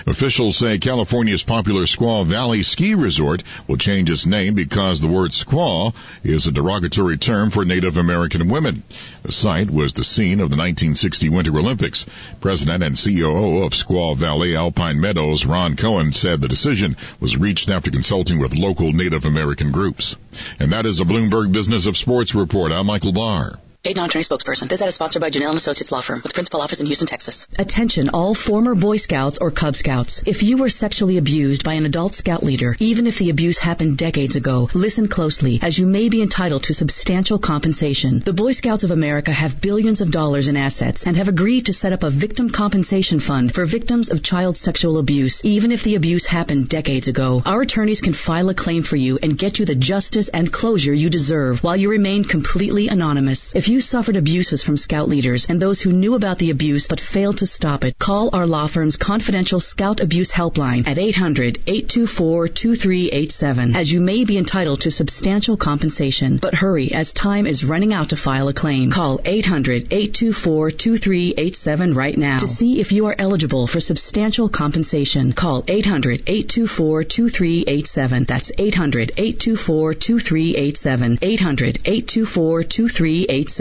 Officials 0.07 0.57
say 0.57 0.77
California's 0.77 1.43
popular 1.43 1.83
Squaw 1.83 2.25
Valley 2.25 2.63
Ski 2.63 2.95
Resort 2.95 3.43
will 3.67 3.77
change 3.77 4.09
its 4.09 4.25
name 4.25 4.53
because 4.53 4.99
the 4.99 5.07
word 5.07 5.31
squaw 5.31 5.93
is 6.23 6.47
a 6.47 6.51
derogatory 6.51 7.17
term 7.17 7.51
for 7.51 7.65
Native 7.65 7.97
American 7.97 8.49
women. 8.49 8.83
The 9.23 9.31
site 9.31 9.69
was 9.69 9.93
the 9.93 10.03
scene 10.03 10.39
of 10.39 10.49
the 10.49 10.57
1960 10.57 11.29
Winter 11.29 11.57
Olympics. 11.57 12.05
President 12.39 12.83
and 12.83 12.97
COO 12.97 13.63
of 13.63 13.73
Squaw 13.73 14.15
Valley 14.15 14.55
Alpine 14.55 14.99
Meadows, 14.99 15.45
Ron 15.45 15.75
Cohen, 15.75 16.11
said 16.11 16.41
the 16.41 16.47
decision 16.47 16.97
was 17.19 17.37
reached 17.37 17.69
after 17.69 17.91
consulting 17.91 18.39
with 18.39 18.57
local 18.57 18.91
Native 18.91 19.25
American 19.25 19.71
groups. 19.71 20.15
And 20.59 20.71
that 20.71 20.85
is 20.85 20.99
a 20.99 21.05
Bloomberg 21.05 21.51
Business 21.51 21.85
of 21.85 21.97
Sports 21.97 22.35
report. 22.35 22.71
I'm 22.71 22.87
Michael 22.87 23.13
Barr. 23.13 23.59
Paid 23.83 23.95
non-attorney 23.95 24.23
spokesperson. 24.23 24.69
This 24.69 24.79
ad 24.83 24.89
is 24.89 24.93
sponsored 24.93 25.21
by 25.21 25.31
Janelle 25.31 25.55
Associates 25.55 25.91
Law 25.91 26.01
Firm 26.01 26.21
with 26.21 26.35
principal 26.35 26.61
office 26.61 26.81
in 26.81 26.85
Houston, 26.85 27.07
Texas. 27.07 27.47
Attention 27.57 28.09
all 28.09 28.35
former 28.35 28.75
Boy 28.75 28.97
Scouts 28.97 29.39
or 29.39 29.49
Cub 29.49 29.75
Scouts. 29.75 30.21
If 30.23 30.43
you 30.43 30.57
were 30.57 30.69
sexually 30.69 31.17
abused 31.17 31.63
by 31.63 31.73
an 31.73 31.87
adult 31.87 32.13
scout 32.13 32.43
leader, 32.43 32.75
even 32.77 33.07
if 33.07 33.17
the 33.17 33.31
abuse 33.31 33.57
happened 33.57 33.97
decades 33.97 34.35
ago, 34.35 34.69
listen 34.75 35.07
closely 35.07 35.57
as 35.63 35.79
you 35.79 35.87
may 35.87 36.09
be 36.09 36.21
entitled 36.21 36.61
to 36.65 36.75
substantial 36.75 37.39
compensation. 37.39 38.19
The 38.19 38.33
Boy 38.33 38.51
Scouts 38.51 38.83
of 38.83 38.91
America 38.91 39.31
have 39.31 39.59
billions 39.59 40.01
of 40.01 40.11
dollars 40.11 40.47
in 40.47 40.57
assets 40.57 41.07
and 41.07 41.17
have 41.17 41.27
agreed 41.27 41.65
to 41.65 41.73
set 41.73 41.91
up 41.91 42.03
a 42.03 42.11
victim 42.11 42.51
compensation 42.51 43.19
fund 43.19 43.51
for 43.51 43.65
victims 43.65 44.11
of 44.11 44.21
child 44.21 44.57
sexual 44.57 44.99
abuse, 44.99 45.43
even 45.43 45.71
if 45.71 45.83
the 45.83 45.95
abuse 45.95 46.27
happened 46.27 46.69
decades 46.69 47.07
ago. 47.07 47.41
Our 47.47 47.61
attorneys 47.61 48.01
can 48.01 48.13
file 48.13 48.49
a 48.49 48.53
claim 48.53 48.83
for 48.83 48.95
you 48.95 49.17
and 49.23 49.35
get 49.35 49.57
you 49.57 49.65
the 49.65 49.73
justice 49.73 50.27
and 50.29 50.53
closure 50.53 50.93
you 50.93 51.09
deserve 51.09 51.63
while 51.63 51.77
you 51.77 51.89
remain 51.89 52.23
completely 52.25 52.87
anonymous. 52.87 53.55
If 53.55 53.70
If 53.70 53.70
you 53.71 53.79
suffered 53.79 54.17
abuses 54.17 54.63
from 54.63 54.75
scout 54.75 55.07
leaders 55.07 55.45
and 55.47 55.61
those 55.61 55.79
who 55.79 55.93
knew 55.93 56.15
about 56.15 56.39
the 56.39 56.49
abuse 56.51 56.87
but 56.87 56.99
failed 56.99 57.37
to 57.37 57.47
stop 57.47 57.85
it, 57.85 57.97
call 57.97 58.35
our 58.35 58.45
law 58.45 58.67
firm's 58.67 58.97
confidential 58.97 59.61
scout 59.61 60.01
abuse 60.01 60.31
helpline 60.31 60.85
at 60.85 60.97
800-824-2387 60.97 63.75
as 63.75 63.91
you 63.91 64.01
may 64.01 64.23
be 64.25 64.37
entitled 64.37 64.81
to 64.81 64.91
substantial 64.91 65.55
compensation. 65.55 66.37
But 66.37 66.53
hurry 66.53 66.91
as 66.91 67.13
time 67.13 67.47
is 67.47 67.63
running 67.63 67.93
out 67.93 68.09
to 68.09 68.17
file 68.17 68.49
a 68.49 68.53
claim. 68.53 68.91
Call 68.91 69.19
800-824-2387 69.19 71.95
right 71.95 72.17
now 72.17 72.39
to 72.39 72.47
see 72.47 72.81
if 72.81 72.91
you 72.91 73.05
are 73.05 73.15
eligible 73.17 73.67
for 73.67 73.79
substantial 73.79 74.49
compensation. 74.49 75.31
Call 75.31 75.63
800-824-2387. 75.63 78.27
That's 78.27 78.51
800-824-2387. 78.51 81.19
800-824-2387. 81.19 83.60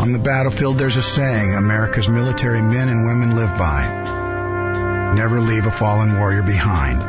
On 0.00 0.12
the 0.12 0.18
battlefield, 0.18 0.78
there's 0.78 0.96
a 0.96 1.02
saying 1.02 1.54
America's 1.54 2.08
military 2.08 2.62
men 2.62 2.88
and 2.88 3.06
women 3.06 3.36
live 3.36 3.56
by. 3.56 5.12
Never 5.14 5.40
leave 5.40 5.66
a 5.66 5.70
fallen 5.70 6.18
warrior 6.18 6.42
behind. 6.42 7.02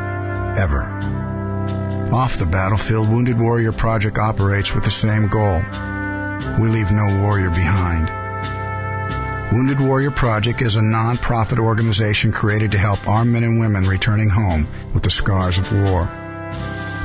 Ever. 0.59 2.11
Off 2.13 2.37
the 2.37 2.45
battlefield, 2.45 3.09
Wounded 3.09 3.39
Warrior 3.39 3.71
Project 3.71 4.17
operates 4.17 4.75
with 4.75 4.83
the 4.83 4.91
same 4.91 5.29
goal. 5.29 5.61
We 6.59 6.67
leave 6.67 6.91
no 6.91 7.21
warrior 7.21 7.49
behind. 7.49 8.09
Wounded 9.51 9.79
Warrior 9.79 10.11
Project 10.11 10.61
is 10.61 10.75
a 10.75 10.81
non-profit 10.81 11.57
organization 11.57 12.31
created 12.31 12.73
to 12.73 12.77
help 12.77 13.07
our 13.07 13.25
men 13.25 13.43
and 13.43 13.59
women 13.59 13.85
returning 13.85 14.29
home 14.29 14.67
with 14.93 15.03
the 15.03 15.09
scars 15.09 15.57
of 15.57 15.71
war. 15.73 16.20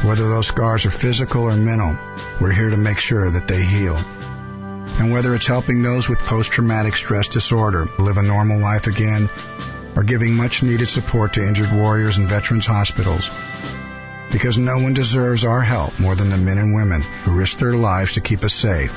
Whether 0.06 0.28
those 0.28 0.46
scars 0.46 0.86
are 0.86 0.90
physical 0.90 1.42
or 1.42 1.56
mental, 1.56 1.98
we're 2.40 2.52
here 2.52 2.70
to 2.70 2.76
make 2.76 3.00
sure 3.00 3.28
that 3.28 3.48
they 3.48 3.64
heal. 3.64 3.96
And 3.96 5.10
whether 5.10 5.34
it's 5.34 5.48
helping 5.48 5.82
those 5.82 6.08
with 6.08 6.20
post-traumatic 6.20 6.94
stress 6.94 7.26
disorder 7.26 7.88
live 7.98 8.16
a 8.16 8.22
normal 8.22 8.60
life 8.60 8.86
again, 8.86 9.28
or 9.96 10.04
giving 10.04 10.34
much 10.34 10.62
needed 10.62 10.88
support 10.88 11.32
to 11.32 11.44
injured 11.44 11.72
warriors 11.72 12.18
in 12.18 12.28
veterans 12.28 12.66
hospitals, 12.66 13.28
because 14.30 14.56
no 14.56 14.78
one 14.78 14.94
deserves 14.94 15.44
our 15.44 15.60
help 15.60 15.98
more 15.98 16.14
than 16.14 16.30
the 16.30 16.36
men 16.36 16.58
and 16.58 16.72
women 16.72 17.02
who 17.02 17.36
risk 17.36 17.58
their 17.58 17.74
lives 17.74 18.12
to 18.12 18.20
keep 18.20 18.44
us 18.44 18.54
safe. 18.54 18.96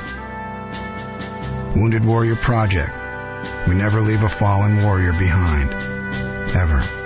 Wounded 1.76 2.06
Warrior 2.06 2.36
Project. 2.36 2.94
We 3.68 3.74
never 3.74 4.02
leave 4.02 4.22
a 4.22 4.30
fallen 4.30 4.84
warrior 4.84 5.14
behind. 5.14 5.72
Ever. 6.56 6.99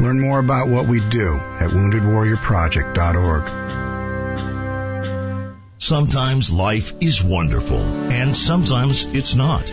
Learn 0.00 0.20
more 0.20 0.38
about 0.38 0.68
what 0.68 0.86
we 0.86 1.00
do 1.00 1.36
at 1.36 1.70
woundedwarriorproject.org. 1.70 3.68
Sometimes 5.78 6.52
life 6.52 6.92
is 7.00 7.24
wonderful, 7.24 7.78
and 7.78 8.36
sometimes 8.36 9.04
it's 9.06 9.34
not. 9.34 9.72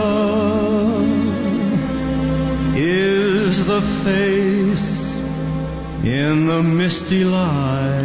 is 3.61 3.67
the 3.67 3.81
face 3.81 5.19
in 6.03 6.47
the 6.47 6.63
misty 6.63 7.23
light. 7.23 8.01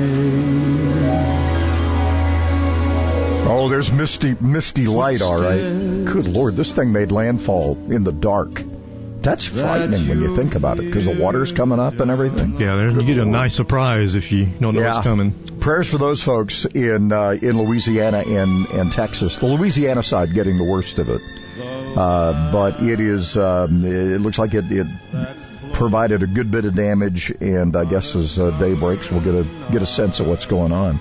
Oh, 3.48 3.68
there's 3.68 3.90
misty, 3.90 4.36
misty 4.40 4.86
light, 4.86 5.22
all 5.22 5.40
right. 5.40 6.04
Good 6.04 6.28
lord, 6.28 6.56
this 6.56 6.72
thing 6.72 6.92
made 6.92 7.10
landfall 7.10 7.72
in 7.90 8.04
the 8.04 8.12
dark. 8.12 8.62
That's 9.22 9.44
frightening 9.46 10.08
when 10.08 10.20
you 10.20 10.36
think 10.36 10.54
about 10.54 10.78
it, 10.78 10.82
because 10.84 11.04
the 11.06 11.16
water's 11.20 11.50
coming 11.52 11.80
up 11.80 11.98
and 12.00 12.10
everything. 12.10 12.60
Yeah, 12.60 12.90
you 12.90 13.02
get 13.02 13.18
a 13.18 13.25
nice 13.25 13.54
surprise 13.54 14.14
if 14.14 14.30
you 14.30 14.46
don't 14.46 14.75
know 14.75 14.82
Yeah. 14.82 14.94
what's 14.94 15.04
coming. 15.04 15.32
Prayers 15.58 15.88
for 15.88 15.98
those 15.98 16.20
folks 16.22 16.64
in 16.64 17.10
uh, 17.12 17.30
in 17.30 17.58
Louisiana 17.60 18.18
and 18.18 18.66
and 18.68 18.92
Texas. 18.92 19.38
The 19.38 19.46
Louisiana 19.46 20.02
side 20.04 20.32
getting 20.32 20.58
the 20.58 20.64
worst 20.64 20.98
of 21.00 21.08
it, 21.08 21.20
uh, 21.96 22.52
but 22.52 22.80
it 22.82 23.00
is. 23.00 23.36
Um, 23.36 23.84
it 23.84 24.20
looks 24.20 24.38
like 24.38 24.54
it, 24.54 24.70
it 24.70 24.86
provided 25.76 26.23
a 26.23 26.26
good 26.26 26.50
bit 26.50 26.64
of 26.64 26.75
damage, 26.75 27.30
and 27.40 27.76
I 27.76 27.85
guess 27.85 28.14
as 28.16 28.38
uh, 28.38 28.50
day 28.59 28.75
breaks, 28.75 29.11
we'll 29.11 29.21
get 29.21 29.35
a 29.35 29.45
get 29.73 29.83
a 29.83 29.87
sense 29.87 30.21
of 30.21 30.26
what's 30.26 30.47
going 30.47 30.73
on. 30.73 30.99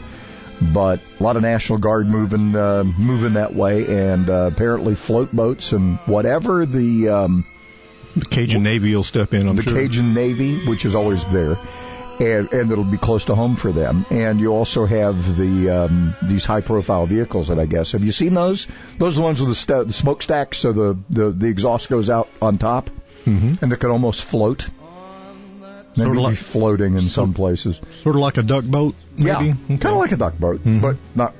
But 0.62 1.02
a 1.20 1.24
lot 1.24 1.36
of 1.36 1.42
National 1.42 1.80
Guard 1.80 2.08
moving 2.08 2.56
uh, 2.56 2.84
moving 2.84 3.34
that 3.34 3.54
way, 3.56 3.86
and 4.12 4.30
uh, 4.30 4.50
apparently 4.54 4.96
float 4.96 5.32
boats 5.34 5.74
and 5.74 5.98
whatever 6.06 6.66
the 6.66 7.10
um, 7.10 7.46
The 8.16 8.26
Cajun 8.26 8.64
Navy 8.64 8.96
will 8.96 9.04
step 9.04 9.34
in, 9.34 9.48
I'm 9.48 9.56
the 9.58 9.64
sure. 9.64 9.74
Cajun 9.74 10.14
Navy, 10.14 10.66
which 10.66 10.86
is 10.86 10.96
always 10.96 11.26
there, 11.26 11.58
and 12.20 12.52
and 12.54 12.72
it'll 12.72 12.84
be 12.86 12.98
close 12.98 13.26
to 13.26 13.36
home 13.36 13.58
for 13.58 13.74
them. 13.74 14.06
And 14.10 14.40
you 14.40 14.54
also 14.54 14.86
have 14.86 15.38
the 15.38 15.70
um, 15.70 16.14
these 16.24 16.46
high 16.46 16.62
profile 16.62 17.06
vehicles 17.06 17.50
that 17.50 17.60
I 17.60 17.66
guess 17.66 17.92
have 17.92 18.06
you 18.06 18.14
seen 18.14 18.34
those? 18.34 18.68
Those 18.98 19.18
are 19.18 19.20
the 19.20 19.26
ones 19.26 19.42
with 19.42 19.50
the, 19.50 19.56
st- 19.56 19.88
the 19.88 19.94
smokestack, 19.94 20.54
so 20.54 20.72
the, 20.72 20.98
the 21.10 21.32
the 21.32 21.48
exhaust 21.48 21.90
goes 21.90 22.10
out 22.10 22.30
on 22.42 22.58
top, 22.58 22.90
Mhm. 23.26 23.62
and 23.62 23.72
they 23.72 23.76
could 23.76 23.92
almost 23.92 24.24
float. 24.24 24.68
Maybe 25.98 26.08
Sorta 26.08 26.20
be 26.20 26.24
like- 26.26 26.36
floating 26.38 26.98
in 26.98 27.08
some 27.08 27.34
places. 27.34 27.80
Sort 28.04 28.16
of 28.16 28.22
like 28.22 28.38
a 28.38 28.44
duck 28.44 28.66
boat, 28.66 28.96
maybe? 29.18 29.30
Yeah, 29.30 29.38
Okay. 29.38 29.78
kind 29.78 29.86
of 29.86 29.98
like 29.98 30.12
a 30.12 30.18
duck 30.18 30.38
boat, 30.38 30.62
Mhm. 30.66 30.82
but 30.82 30.98
not 31.16 31.34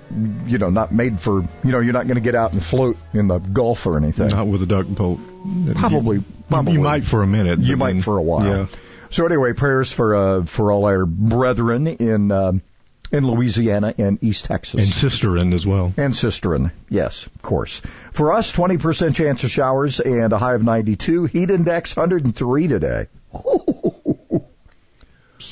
you 0.48 0.58
know 0.58 0.70
not 0.70 0.94
made 0.94 1.20
for 1.20 1.42
you 1.42 1.72
know 1.72 1.80
you're 1.80 1.92
not 1.94 2.08
going 2.08 2.16
to 2.16 2.22
get 2.22 2.36
out 2.36 2.54
and 2.54 2.64
float 2.64 2.96
in 3.14 3.28
the 3.28 3.40
Gulf 3.40 3.86
or 3.86 3.98
anything. 3.98 4.30
Not 4.30 4.48
with 4.48 4.62
a 4.62 4.66
duck 4.66 4.88
boat. 4.88 5.20
Probably, 5.76 6.18
You, 6.18 6.24
probably. 6.50 6.74
you 6.74 6.80
might 6.80 7.04
for 7.04 7.22
a 7.22 7.28
minute. 7.28 7.60
You 7.60 7.76
but 7.76 7.94
might 7.96 8.04
for 8.04 8.18
a 8.18 8.22
while. 8.24 8.46
Yeah. 8.46 8.66
So 9.10 9.26
anyway, 9.26 9.52
prayers 9.54 9.92
for 9.92 10.16
uh, 10.16 10.44
for 10.46 10.72
all 10.72 10.86
our 10.86 11.06
brethren 11.06 11.88
in 11.88 12.32
uh, 12.32 12.54
in 13.12 13.26
Louisiana 13.28 13.94
and 13.98 14.24
East 14.24 14.46
Texas. 14.46 14.76
And 14.76 15.12
sisterin 15.12 15.54
as 15.54 15.66
well. 15.66 15.94
And 15.98 16.14
sisterin, 16.14 16.72
yes, 16.90 17.26
of 17.28 17.42
course. 17.42 17.82
For 18.12 18.34
us, 18.34 18.52
20% 18.52 19.16
chance 19.16 19.44
of 19.44 19.52
showers 19.52 20.00
and 20.00 20.34
a 20.34 20.38
high 20.38 20.56
of 20.56 20.64
92. 20.64 21.26
Heat 21.26 21.52
index 21.52 21.96
103 21.96 22.68
today. 22.68 23.08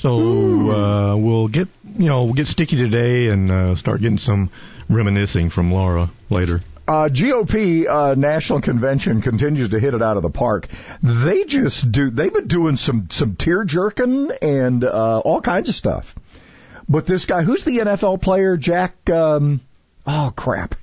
So 0.03 0.72
uh, 0.72 1.15
we'll 1.15 1.48
get 1.48 1.69
you 1.98 2.07
know 2.07 2.25
we'll 2.25 2.33
get 2.33 2.48
sticky 2.48 2.75
today 2.75 3.29
and 3.29 3.50
uh, 3.50 3.75
start 3.75 4.01
getting 4.01 4.17
some 4.17 4.50
reminiscing 4.89 5.50
from 5.50 5.72
Laura 5.72 6.12
later. 6.29 6.60
Uh, 6.86 7.07
GOP 7.07 7.88
uh, 7.88 8.13
National 8.13 8.60
Convention 8.60 9.22
continues 9.22 9.69
to 9.69 9.79
hit 9.79 9.93
it 9.93 10.01
out 10.01 10.17
of 10.17 10.24
the 10.24 10.29
park. 10.29 10.67
They 11.01 11.45
just 11.45 11.89
do. 11.89 12.10
They've 12.10 12.33
been 12.33 12.48
doing 12.48 12.75
some 12.75 13.07
some 13.12 13.38
tear 13.38 13.63
jerking 13.63 14.31
and 14.41 14.83
uh, 14.83 15.19
all 15.19 15.39
kinds 15.39 15.69
of 15.69 15.75
stuff. 15.75 16.13
But 16.88 17.06
this 17.06 17.25
guy, 17.25 17.44
who's 17.44 17.63
the 17.63 17.80
NFL 17.80 18.22
player, 18.22 18.58
Jack? 18.58 19.10
Um, 19.10 19.62
oh 20.06 20.34
crap, 20.36 20.75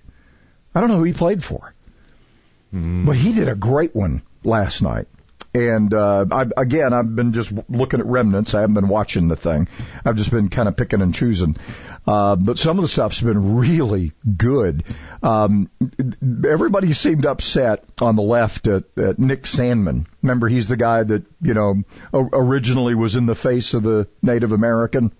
I 0.75 0.80
don't 0.80 0.88
know 0.88 0.99
who 0.99 1.04
he 1.04 1.12
played 1.12 1.45
for, 1.45 1.75
but 3.07 3.16
he 3.16 3.33
did 3.33 3.49
a 3.49 3.54
great 3.54 3.95
one 3.95 4.23
last 4.45 4.83
night. 4.83 5.09
And 5.52 5.92
uh, 5.92 6.26
I, 6.30 6.47
again, 6.57 6.92
I've 6.92 7.16
been 7.16 7.33
just 7.33 7.52
looking 7.69 7.99
at 7.99 8.07
remnants. 8.07 8.54
I 8.54 8.61
haven't 8.61 8.75
been 8.75 8.88
watching 8.88 9.26
the 9.26 9.35
thing. 9.35 9.66
I've 10.04 10.14
just 10.16 10.30
been 10.30 10.49
kind 10.49 10.69
of 10.69 10.76
picking 10.76 11.02
and 11.02 11.12
choosing. 11.12 11.57
Uh, 12.07 12.37
but 12.37 12.59
some 12.59 12.78
of 12.78 12.83
the 12.83 12.88
stuff's 12.88 13.21
been 13.21 13.57
really 13.57 14.12
good. 14.37 14.85
Um, 15.23 15.69
everybody 16.49 16.92
seemed 16.92 17.26
upset 17.26 17.85
on 18.00 18.16
the 18.16 18.23
left 18.23 18.69
at, 18.69 18.85
at 18.97 19.19
Nick 19.19 19.42
Sandmann. 19.42 20.07
Remember, 20.23 20.49
he's 20.49 20.69
the 20.69 20.76
guy 20.76 21.02
that 21.02 21.25
you 21.42 21.54
know 21.54 21.83
originally 22.12 22.95
was 22.95 23.16
in 23.16 23.26
the 23.26 23.35
face 23.35 23.75
of 23.75 23.83
the 23.83 24.09
Native 24.23 24.52
American, 24.52 25.12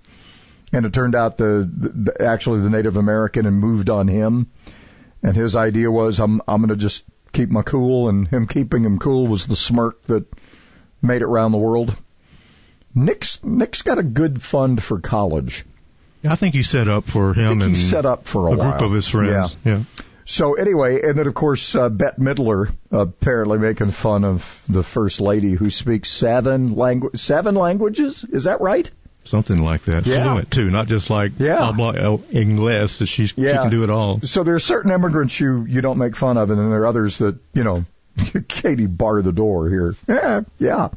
and 0.73 0.87
it 0.87 0.93
turned 0.93 1.15
out 1.15 1.37
the, 1.37 1.69
the 1.71 2.23
actually 2.23 2.61
the 2.61 2.71
Native 2.71 2.97
American 2.97 3.47
and 3.47 3.59
moved 3.59 3.91
on 3.91 4.09
him. 4.09 4.51
And 5.23 5.37
his 5.37 5.57
idea 5.57 5.91
was, 5.91 6.19
I'm 6.19 6.41
I'm 6.49 6.61
going 6.61 6.71
to 6.71 6.77
just 6.77 7.05
keep 7.33 7.51
my 7.51 7.63
cool, 7.63 8.09
and 8.09 8.27
him 8.27 8.47
keeping 8.47 8.85
him 8.85 8.99
cool 8.99 9.27
was 9.27 9.47
the 9.47 9.57
smirk 9.57 10.03
that 10.05 10.25
made 11.03 11.23
it 11.23 11.27
round 11.27 11.53
the 11.53 11.59
world. 11.59 11.95
Nick's 12.95 13.43
Nick's 13.45 13.83
got 13.83 13.99
a 13.99 14.03
good 14.03 14.43
fund 14.43 14.83
for 14.83 15.01
college. 15.01 15.65
I 16.29 16.37
think 16.37 16.55
he 16.55 16.63
set 16.63 16.89
up 16.89 17.07
for 17.07 17.33
him 17.33 17.63
and 17.63 17.75
he 17.75 17.83
set 17.83 18.05
up 18.05 18.27
for 18.27 18.49
a 18.49 18.53
a 18.53 18.57
group 18.57 18.81
of 18.83 18.93
his 18.93 19.07
friends. 19.07 19.57
Yeah. 19.65 19.85
So 20.27 20.55
anyway, 20.55 21.01
and 21.03 21.19
then 21.19 21.27
of 21.27 21.35
course 21.35 21.75
uh, 21.75 21.89
Bette 21.89 22.21
Midler 22.21 22.73
apparently 22.91 23.59
making 23.59 23.91
fun 23.91 24.25
of 24.25 24.63
the 24.69 24.83
first 24.83 25.21
lady 25.21 25.53
who 25.53 25.71
speaks 25.71 26.11
seven 26.11 26.75
langu- 26.75 27.19
seven 27.19 27.55
languages. 27.55 28.25
Is 28.25 28.45
that 28.45 28.61
right? 28.61 28.91
Something 29.31 29.63
like 29.63 29.85
that. 29.85 30.07
Yeah. 30.07 30.25
Fluent 30.25 30.51
too, 30.51 30.71
not 30.71 30.89
just 30.89 31.09
like 31.09 31.33
Yeah. 31.39 31.65
habla 31.65 31.93
inglés. 31.93 32.99
That 32.99 33.07
she's 33.07 33.29
she 33.31 33.35
Yeah. 33.43 33.63
can 33.63 33.71
do 33.71 33.85
it 33.85 33.91
all. 33.91 34.21
So 34.23 34.43
there 34.43 34.57
are 34.57 34.59
certain 34.61 34.91
immigrants 34.91 35.39
you 35.39 35.65
you 35.69 35.81
don't 35.81 35.99
make 35.99 36.17
fun 36.17 36.37
of, 36.37 36.51
and 36.51 36.59
then 36.59 36.69
there 36.71 36.83
are 36.83 36.87
others 36.87 37.19
that 37.19 37.37
you 37.55 37.63
know. 37.65 37.85
Katie 38.49 38.87
bar 38.87 39.23
the 39.23 39.31
door 39.33 39.69
here. 39.71 39.95
Yeah, 40.09 40.41
yeah. 40.59 40.89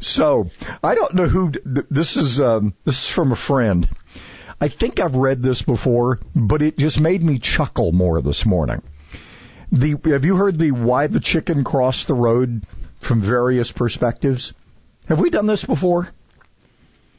So 0.00 0.50
I 0.82 0.96
don't 0.96 1.14
know 1.14 1.28
who 1.28 1.52
this 1.64 2.16
is. 2.16 2.40
Um, 2.40 2.74
this 2.84 3.04
is 3.04 3.08
from 3.08 3.30
a 3.30 3.36
friend. 3.36 3.88
I 4.60 4.66
think 4.66 4.98
I've 4.98 5.14
read 5.14 5.40
this 5.40 5.62
before, 5.62 6.18
but 6.34 6.60
it 6.62 6.76
just 6.76 6.98
made 6.98 7.22
me 7.22 7.38
chuckle 7.38 7.92
more 7.92 8.20
this 8.20 8.44
morning. 8.44 8.82
The 9.70 9.94
have 10.06 10.24
you 10.24 10.36
heard 10.36 10.58
the 10.58 10.72
why 10.72 11.06
the 11.06 11.20
chicken 11.20 11.62
crossed 11.62 12.08
the 12.08 12.14
road 12.14 12.64
from 12.98 13.20
various 13.20 13.70
perspectives? 13.70 14.52
Have 15.06 15.20
we 15.20 15.30
done 15.30 15.46
this 15.46 15.64
before? 15.64 16.08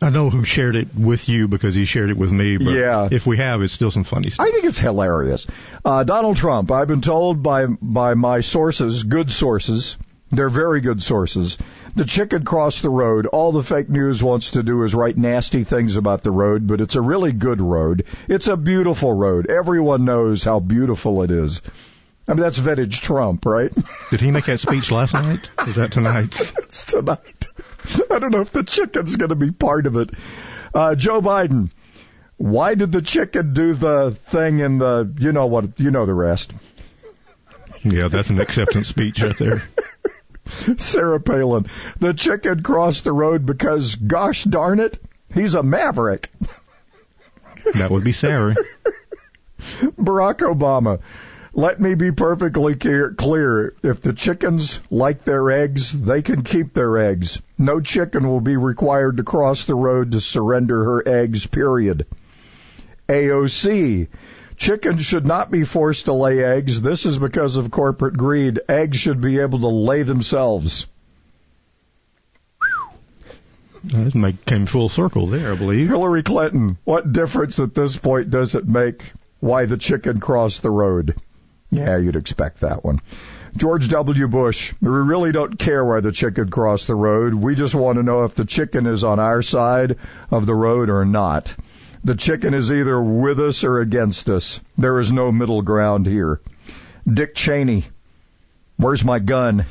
I 0.01 0.09
know 0.09 0.29
who 0.29 0.45
shared 0.45 0.75
it 0.75 0.95
with 0.95 1.27
you 1.27 1.47
because 1.47 1.75
he 1.75 1.83
shared 1.85 2.09
it 2.09 2.17
with 2.17 2.31
me. 2.31 2.57
But 2.57 2.73
Yeah. 2.73 3.09
if 3.11 3.27
we 3.27 3.37
have, 3.37 3.61
it's 3.61 3.73
still 3.73 3.91
some 3.91 4.05
funny 4.05 4.29
stuff. 4.29 4.47
I 4.47 4.51
think 4.51 4.63
it's 4.65 4.79
hilarious. 4.79 5.45
Uh, 5.83 6.03
Donald 6.03 6.37
Trump, 6.37 6.71
I've 6.71 6.87
been 6.87 7.01
told 7.01 7.43
by 7.43 7.65
by 7.65 8.13
my 8.13 8.39
sources, 8.41 9.03
good 9.03 9.31
sources, 9.31 9.97
they're 10.31 10.49
very 10.49 10.79
good 10.81 11.01
sources. 11.03 11.57
The 11.95 12.05
chicken 12.05 12.45
crossed 12.45 12.81
the 12.83 12.89
road. 12.89 13.25
All 13.25 13.51
the 13.51 13.63
fake 13.63 13.89
news 13.89 14.21
wants 14.23 14.51
to 14.51 14.63
do 14.63 14.83
is 14.83 14.93
write 14.93 15.17
nasty 15.17 15.63
things 15.63 15.97
about 15.97 16.21
the 16.21 16.31
road, 16.31 16.67
but 16.67 16.81
it's 16.81 16.95
a 16.95 17.01
really 17.01 17.31
good 17.33 17.59
road. 17.59 18.05
It's 18.27 18.47
a 18.47 18.55
beautiful 18.55 19.11
road. 19.11 19.47
Everyone 19.49 20.05
knows 20.05 20.43
how 20.43 20.59
beautiful 20.59 21.23
it 21.23 21.31
is. 21.31 21.61
I 22.27 22.33
mean, 22.33 22.43
that's 22.43 22.59
vintage 22.59 23.01
Trump, 23.01 23.43
right? 23.45 23.73
Did 24.11 24.21
he 24.21 24.29
make 24.29 24.45
that 24.45 24.59
speech 24.59 24.91
last 24.91 25.15
night? 25.15 25.49
Is 25.67 25.75
that 25.75 25.91
tonight? 25.91 26.39
it's 26.59 26.85
tonight. 26.85 27.47
I 28.11 28.19
don't 28.19 28.31
know 28.31 28.41
if 28.41 28.51
the 28.51 28.63
chicken's 28.63 29.15
going 29.15 29.29
to 29.29 29.35
be 29.35 29.51
part 29.51 29.85
of 29.85 29.97
it. 29.97 30.11
Uh, 30.73 30.95
Joe 30.95 31.21
Biden, 31.21 31.71
why 32.37 32.75
did 32.75 32.91
the 32.91 33.01
chicken 33.01 33.53
do 33.53 33.73
the 33.73 34.11
thing 34.25 34.59
in 34.59 34.77
the, 34.77 35.11
you 35.19 35.31
know 35.31 35.47
what, 35.47 35.79
you 35.79 35.91
know 35.91 36.05
the 36.05 36.13
rest. 36.13 36.53
Yeah, 37.83 38.07
that's 38.07 38.29
an 38.29 38.39
acceptance 38.39 38.87
speech 38.87 39.21
right 39.21 39.37
there. 39.37 39.63
Sarah 40.77 41.19
Palin, 41.19 41.67
the 41.99 42.13
chicken 42.13 42.63
crossed 42.63 43.03
the 43.03 43.13
road 43.13 43.45
because, 43.45 43.95
gosh 43.95 44.43
darn 44.43 44.79
it, 44.79 44.99
he's 45.33 45.53
a 45.53 45.63
maverick. 45.63 46.29
That 47.75 47.91
would 47.91 48.03
be 48.03 48.11
Sarah. 48.11 48.55
Barack 49.59 50.39
Obama, 50.39 51.01
let 51.53 51.79
me 51.79 51.95
be 51.95 52.11
perfectly 52.11 52.75
clear, 52.75 53.11
clear. 53.11 53.75
If 53.83 54.01
the 54.01 54.13
chickens 54.13 54.79
like 54.89 55.23
their 55.23 55.51
eggs, 55.51 55.91
they 55.91 56.21
can 56.21 56.43
keep 56.43 56.73
their 56.73 56.97
eggs. 56.97 57.41
No 57.59 57.81
chicken 57.81 58.25
will 58.25 58.39
be 58.39 58.55
required 58.55 59.17
to 59.17 59.23
cross 59.23 59.65
the 59.65 59.75
road 59.75 60.13
to 60.13 60.21
surrender 60.21 60.81
her 60.85 61.07
eggs, 61.07 61.45
period. 61.45 62.07
AOC, 63.09 64.07
chickens 64.55 65.01
should 65.01 65.25
not 65.25 65.51
be 65.51 65.65
forced 65.65 66.05
to 66.05 66.13
lay 66.13 66.41
eggs. 66.41 66.81
This 66.81 67.05
is 67.05 67.17
because 67.17 67.57
of 67.57 67.69
corporate 67.69 68.15
greed. 68.15 68.61
Eggs 68.69 68.97
should 68.97 69.19
be 69.19 69.39
able 69.39 69.59
to 69.59 69.67
lay 69.67 70.03
themselves. 70.03 70.87
That 73.83 74.15
make- 74.15 74.45
came 74.45 74.65
full 74.65 74.87
circle 74.87 75.27
there, 75.27 75.51
I 75.51 75.55
believe. 75.55 75.89
Hillary 75.89 76.23
Clinton, 76.23 76.77
what 76.85 77.11
difference 77.11 77.59
at 77.59 77.75
this 77.75 77.97
point 77.97 78.29
does 78.29 78.55
it 78.55 78.67
make 78.67 79.11
why 79.41 79.65
the 79.65 79.77
chicken 79.77 80.21
crossed 80.21 80.61
the 80.61 80.71
road? 80.71 81.15
Yeah, 81.71 81.97
you'd 81.97 82.15
expect 82.15 82.61
that 82.61 82.83
one. 82.83 83.01
George 83.55 83.89
W. 83.89 84.27
Bush, 84.27 84.73
we 84.81 84.89
really 84.89 85.31
don't 85.31 85.57
care 85.57 85.83
why 85.83 86.01
the 86.01 86.11
chicken 86.11 86.49
crossed 86.49 86.87
the 86.87 86.95
road. 86.95 87.33
We 87.33 87.55
just 87.55 87.75
want 87.75 87.97
to 87.97 88.03
know 88.03 88.23
if 88.23 88.35
the 88.35 88.45
chicken 88.45 88.85
is 88.85 89.03
on 89.03 89.19
our 89.19 89.41
side 89.41 89.97
of 90.31 90.45
the 90.45 90.55
road 90.55 90.89
or 90.89 91.05
not. 91.05 91.53
The 92.03 92.15
chicken 92.15 92.53
is 92.53 92.71
either 92.71 93.01
with 93.01 93.39
us 93.39 93.63
or 93.63 93.79
against 93.79 94.29
us. 94.29 94.61
There 94.77 94.99
is 94.99 95.11
no 95.11 95.31
middle 95.31 95.61
ground 95.61 96.07
here. 96.07 96.39
Dick 97.11 97.35
Cheney, 97.35 97.85
where's 98.77 99.03
my 99.03 99.19
gun? 99.19 99.65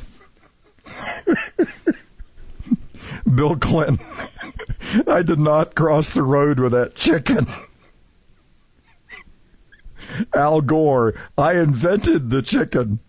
Bill 3.35 3.55
Clinton, 3.55 3.99
I 5.07 5.23
did 5.23 5.39
not 5.39 5.75
cross 5.75 6.13
the 6.13 6.23
road 6.23 6.59
with 6.59 6.73
that 6.73 6.95
chicken. 6.95 7.47
Al 10.33 10.61
Gore, 10.61 11.15
I 11.37 11.53
invented 11.53 12.29
the 12.29 12.41
chicken. 12.41 12.99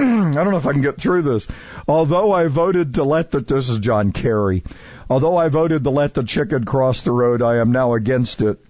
I 0.00 0.32
don't 0.32 0.50
know 0.50 0.56
if 0.56 0.66
I 0.66 0.72
can 0.72 0.80
get 0.80 0.96
through 0.96 1.22
this. 1.22 1.46
Although 1.86 2.32
I 2.32 2.46
voted 2.46 2.94
to 2.94 3.04
let 3.04 3.30
the, 3.30 3.40
this 3.40 3.68
is 3.68 3.78
John 3.80 4.12
Kerry. 4.12 4.64
Although 5.10 5.36
I 5.36 5.48
voted 5.48 5.84
to 5.84 5.90
let 5.90 6.14
the 6.14 6.22
chicken 6.22 6.64
cross 6.64 7.02
the 7.02 7.12
road, 7.12 7.42
I 7.42 7.58
am 7.58 7.72
now 7.72 7.92
against 7.92 8.40
it. 8.40 8.64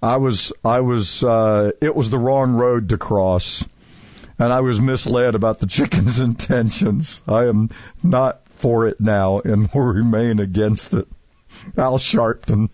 I 0.00 0.18
was, 0.18 0.52
I 0.64 0.80
was, 0.80 1.24
uh, 1.24 1.72
it 1.80 1.96
was 1.96 2.10
the 2.10 2.18
wrong 2.18 2.52
road 2.52 2.90
to 2.90 2.98
cross. 2.98 3.64
And 4.38 4.52
I 4.52 4.60
was 4.60 4.80
misled 4.80 5.34
about 5.34 5.58
the 5.58 5.66
chicken's 5.66 6.20
intentions. 6.28 7.22
I 7.26 7.46
am 7.46 7.70
not 8.04 8.46
for 8.58 8.86
it 8.86 9.00
now 9.00 9.40
and 9.40 9.68
will 9.74 9.82
remain 9.82 10.38
against 10.38 10.94
it. 10.94 11.08
Al 11.76 11.98
Sharpton. 11.98 12.68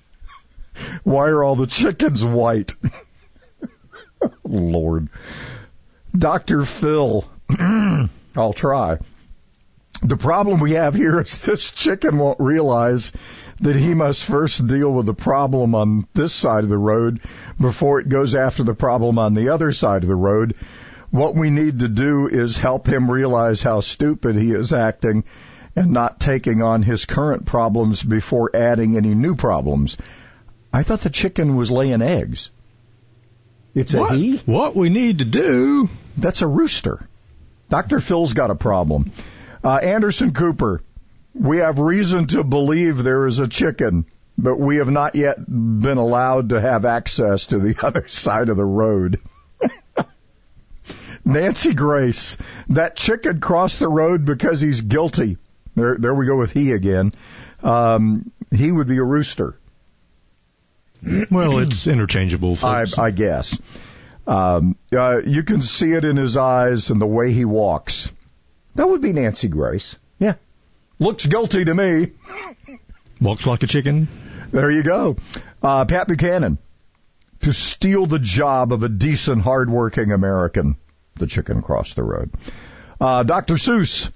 Why 1.04 1.28
are 1.28 1.42
all 1.42 1.56
the 1.56 1.66
chickens 1.66 2.22
white? 2.22 2.74
Lord. 4.44 5.08
Dr. 6.16 6.66
Phil. 6.66 7.24
I'll 8.36 8.52
try. 8.52 8.98
The 10.02 10.16
problem 10.16 10.60
we 10.60 10.72
have 10.72 10.94
here 10.94 11.20
is 11.20 11.38
this 11.38 11.70
chicken 11.70 12.18
won't 12.18 12.40
realize 12.40 13.12
that 13.60 13.76
he 13.76 13.94
must 13.94 14.24
first 14.24 14.66
deal 14.66 14.92
with 14.92 15.06
the 15.06 15.14
problem 15.14 15.74
on 15.74 16.06
this 16.14 16.32
side 16.32 16.64
of 16.64 16.70
the 16.70 16.78
road 16.78 17.20
before 17.60 18.00
it 18.00 18.08
goes 18.08 18.34
after 18.34 18.64
the 18.64 18.74
problem 18.74 19.18
on 19.18 19.34
the 19.34 19.50
other 19.50 19.72
side 19.72 20.02
of 20.02 20.08
the 20.08 20.16
road. 20.16 20.54
What 21.10 21.36
we 21.36 21.50
need 21.50 21.80
to 21.80 21.88
do 21.88 22.26
is 22.26 22.58
help 22.58 22.88
him 22.88 23.10
realize 23.10 23.62
how 23.62 23.80
stupid 23.80 24.34
he 24.34 24.52
is 24.52 24.72
acting 24.72 25.24
and 25.76 25.92
not 25.92 26.18
taking 26.18 26.62
on 26.62 26.82
his 26.82 27.04
current 27.04 27.46
problems 27.46 28.02
before 28.02 28.50
adding 28.54 28.96
any 28.96 29.14
new 29.14 29.36
problems. 29.36 29.96
I 30.72 30.82
thought 30.82 31.00
the 31.00 31.10
chicken 31.10 31.54
was 31.54 31.70
laying 31.70 32.02
eggs. 32.02 32.50
It's 33.74 33.94
what, 33.94 34.12
a 34.12 34.14
he? 34.14 34.36
What 34.38 34.74
we 34.74 34.88
need 34.88 35.18
to 35.18 35.24
do. 35.24 35.88
That's 36.16 36.42
a 36.42 36.46
rooster. 36.46 37.08
Dr. 37.72 38.00
Phil's 38.00 38.34
got 38.34 38.50
a 38.50 38.54
problem. 38.54 39.12
Uh, 39.64 39.76
Anderson 39.76 40.34
Cooper, 40.34 40.82
we 41.32 41.56
have 41.56 41.78
reason 41.78 42.26
to 42.26 42.44
believe 42.44 43.02
there 43.02 43.26
is 43.26 43.38
a 43.38 43.48
chicken, 43.48 44.04
but 44.36 44.58
we 44.58 44.76
have 44.76 44.90
not 44.90 45.14
yet 45.14 45.38
been 45.46 45.96
allowed 45.96 46.50
to 46.50 46.60
have 46.60 46.84
access 46.84 47.46
to 47.46 47.58
the 47.58 47.74
other 47.82 48.06
side 48.08 48.50
of 48.50 48.58
the 48.58 48.64
road. 48.64 49.22
Nancy 51.24 51.72
Grace, 51.72 52.36
that 52.68 52.94
chicken 52.94 53.40
crossed 53.40 53.78
the 53.78 53.88
road 53.88 54.26
because 54.26 54.60
he's 54.60 54.82
guilty. 54.82 55.38
There, 55.74 55.96
there 55.96 56.14
we 56.14 56.26
go 56.26 56.36
with 56.36 56.52
he 56.52 56.72
again. 56.72 57.14
Um, 57.62 58.32
he 58.50 58.70
would 58.70 58.86
be 58.86 58.98
a 58.98 59.02
rooster. 59.02 59.56
Well, 61.30 61.58
it's 61.60 61.86
interchangeable. 61.86 62.58
I. 62.62 62.84
I 62.98 63.10
guess. 63.12 63.58
Um, 64.26 64.76
uh, 64.92 65.20
you 65.24 65.42
can 65.42 65.62
see 65.62 65.92
it 65.92 66.04
in 66.04 66.16
his 66.16 66.36
eyes 66.36 66.90
and 66.90 67.00
the 67.00 67.06
way 67.06 67.32
he 67.32 67.44
walks. 67.44 68.12
That 68.74 68.88
would 68.88 69.02
be 69.02 69.12
Nancy 69.12 69.48
Grace. 69.48 69.98
Yeah. 70.18 70.34
Looks 70.98 71.26
guilty 71.26 71.64
to 71.64 71.74
me. 71.74 72.12
Walks 73.20 73.46
like 73.46 73.62
a 73.62 73.66
chicken. 73.66 74.08
There 74.52 74.70
you 74.70 74.82
go. 74.82 75.16
Uh, 75.62 75.84
Pat 75.84 76.08
Buchanan. 76.08 76.58
To 77.40 77.52
steal 77.52 78.06
the 78.06 78.20
job 78.20 78.72
of 78.72 78.84
a 78.84 78.88
decent, 78.88 79.42
hardworking 79.42 80.12
American. 80.12 80.76
The 81.16 81.26
chicken 81.26 81.60
crossed 81.60 81.96
the 81.96 82.04
road. 82.04 82.30
Uh, 83.00 83.24
Dr. 83.24 83.54
Seuss. 83.54 84.10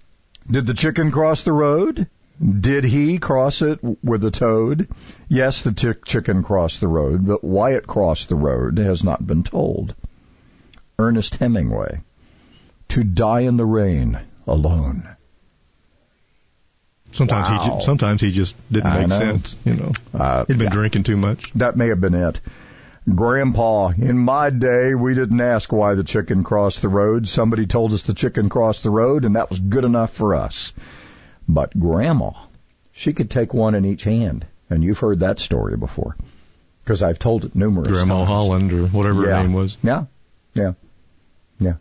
Did 0.49 0.67
the 0.67 0.75
chicken 0.75 1.11
cross 1.11 1.43
the 1.43 1.53
road? 1.53 2.09
Did 2.39 2.85
he 2.85 3.19
cross 3.19 3.63
it 3.63 3.81
with 4.05 4.23
a 4.25 4.31
toad? 4.31 4.89
Yes, 5.29 5.63
the 5.63 5.73
t- 5.73 5.99
chicken 6.05 6.43
crossed 6.43 6.81
the 6.81 6.89
road, 6.89 7.27
but 7.27 7.43
why 7.43 7.73
it 7.75 7.87
crossed 7.87 8.29
the 8.29 8.37
road 8.37 8.79
has 8.79 9.03
not 9.03 9.27
been 9.27 9.43
told. 9.43 9.95
Ernest 10.99 11.37
Hemingway. 11.37 12.01
To 12.89 13.03
die 13.05 13.41
in 13.41 13.57
the 13.57 13.65
rain 13.65 14.19
alone. 14.47 15.09
Sometimes 17.13 17.49
he 17.49 17.55
Wow. 17.55 17.79
ju- 17.79 17.85
sometimes 17.87 18.21
he 18.21 18.31
just 18.31 18.55
didn't 18.71 18.87
I 18.87 18.99
make 19.01 19.09
know. 19.09 19.19
sense. 19.19 19.57
You 19.65 19.75
know, 19.75 19.93
Uh, 20.13 20.45
he'd 20.47 20.59
been 20.59 20.65
yeah. 20.67 20.73
drinking 20.73 21.05
too 21.05 21.17
much. 21.17 21.51
That 21.55 21.77
may 21.77 21.89
have 21.89 22.01
been 22.01 22.15
it. 22.15 22.41
Grandpa, 23.13 23.93
in 23.97 24.19
my 24.19 24.51
day, 24.51 24.95
we 24.95 25.15
didn't 25.15 25.41
ask 25.41 25.73
why 25.73 25.95
the 25.95 26.05
chicken 26.05 26.43
crossed 26.45 26.83
the 26.83 26.89
road. 26.89 27.29
Somebody 27.29 27.67
told 27.67 27.93
us 27.93 28.03
the 28.03 28.15
chicken 28.15 28.49
crossed 28.49 28.83
the 28.83 28.91
road, 28.91 29.25
and 29.25 29.37
that 29.37 29.49
was 29.49 29.59
good 29.61 29.85
enough 29.85 30.13
for 30.13 30.35
us. 30.35 30.73
But 31.49 31.79
Grandma, 31.79 32.33
she 32.93 33.13
could 33.13 33.31
take 33.31 33.55
one 33.55 33.75
in 33.75 33.85
each 33.85 34.05
hand, 34.05 34.47
and 34.69 34.83
you've 34.83 34.99
heard 34.99 35.21
that 35.21 35.39
story 35.39 35.77
before, 35.77 36.17
because 36.85 37.03
I've 37.03 37.19
told 37.19 37.45
it 37.45 37.55
numerous 37.55 37.87
times. 37.89 37.99
Grandma 37.99 38.17
times. 38.19 38.29
Holland 38.29 38.73
or 38.73 38.87
whatever 38.89 39.23
Yeah. 39.27 39.37
her 39.37 39.43
name 39.43 39.53
was. 39.53 39.77
Yeah, 39.83 40.07
yeah, 40.55 40.73
yeah. 41.61 41.75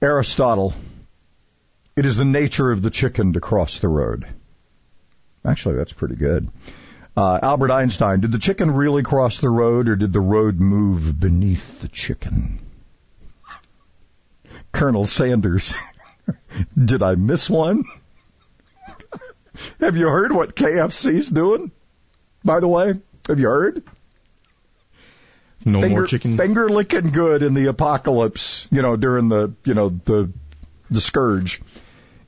Aristotle, 0.00 0.74
it 1.96 2.06
is 2.06 2.16
the 2.16 2.24
nature 2.24 2.70
of 2.70 2.82
the 2.82 2.90
chicken 2.90 3.32
to 3.32 3.40
cross 3.40 3.78
the 3.80 3.88
road. 3.88 4.26
Actually, 5.44 5.76
that's 5.76 5.92
pretty 5.92 6.14
good. 6.16 6.48
Uh, 7.16 7.38
Albert 7.42 7.72
Einstein, 7.72 8.20
did 8.20 8.30
the 8.30 8.38
chicken 8.38 8.70
really 8.72 9.02
cross 9.02 9.38
the 9.38 9.50
road 9.50 9.88
or 9.88 9.96
did 9.96 10.12
the 10.12 10.20
road 10.20 10.60
move 10.60 11.18
beneath 11.18 11.80
the 11.80 11.88
chicken? 11.88 12.60
Colonel 14.72 15.04
Sanders, 15.04 15.74
did 16.84 17.02
I 17.02 17.14
miss 17.14 17.48
one? 17.48 17.84
Have 19.80 19.96
you 19.96 20.08
heard 20.08 20.32
what 20.32 20.54
KFC's 20.54 21.28
doing? 21.28 21.72
By 22.44 22.60
the 22.60 22.68
way, 22.68 22.94
have 23.26 23.40
you 23.40 23.48
heard? 23.48 23.82
No 25.64 25.80
finger, 25.80 25.96
more 26.00 26.06
chicken. 26.06 26.36
Finger 26.36 26.68
licking 26.68 27.10
good 27.10 27.42
in 27.42 27.54
the 27.54 27.66
apocalypse, 27.66 28.66
you 28.70 28.82
know, 28.82 28.96
during 28.96 29.28
the, 29.28 29.52
you 29.64 29.74
know, 29.74 29.88
the, 29.88 30.32
the 30.90 31.00
scourge 31.00 31.60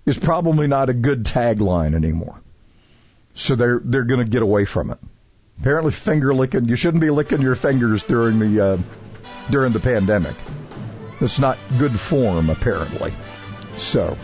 is 0.05 0.19
probably 0.19 0.67
not 0.67 0.91
a 0.91 0.93
good 0.93 1.25
tagline 1.25 1.95
anymore. 1.95 2.41
So 3.35 3.55
they're, 3.55 3.81
they're 3.83 4.05
gonna 4.05 4.25
get 4.25 4.43
away 4.43 4.65
from 4.65 4.91
it. 4.91 4.99
Apparently 5.61 5.93
finger 5.93 6.35
licking, 6.35 6.69
you 6.69 6.77
shouldn't 6.77 7.01
be 7.01 7.11
licking 7.11 7.43
your 7.43 7.55
fingers 7.55 8.03
during 8.03 8.39
the, 8.39 8.65
uh, 8.65 8.79
during 9.51 9.73
the 9.73 9.81
pandemic. 9.81 10.35
It's 11.21 11.39
not 11.39 11.59
good 11.79 11.93
form, 11.93 12.51
apparently. 12.51 13.13
So. 13.81 14.17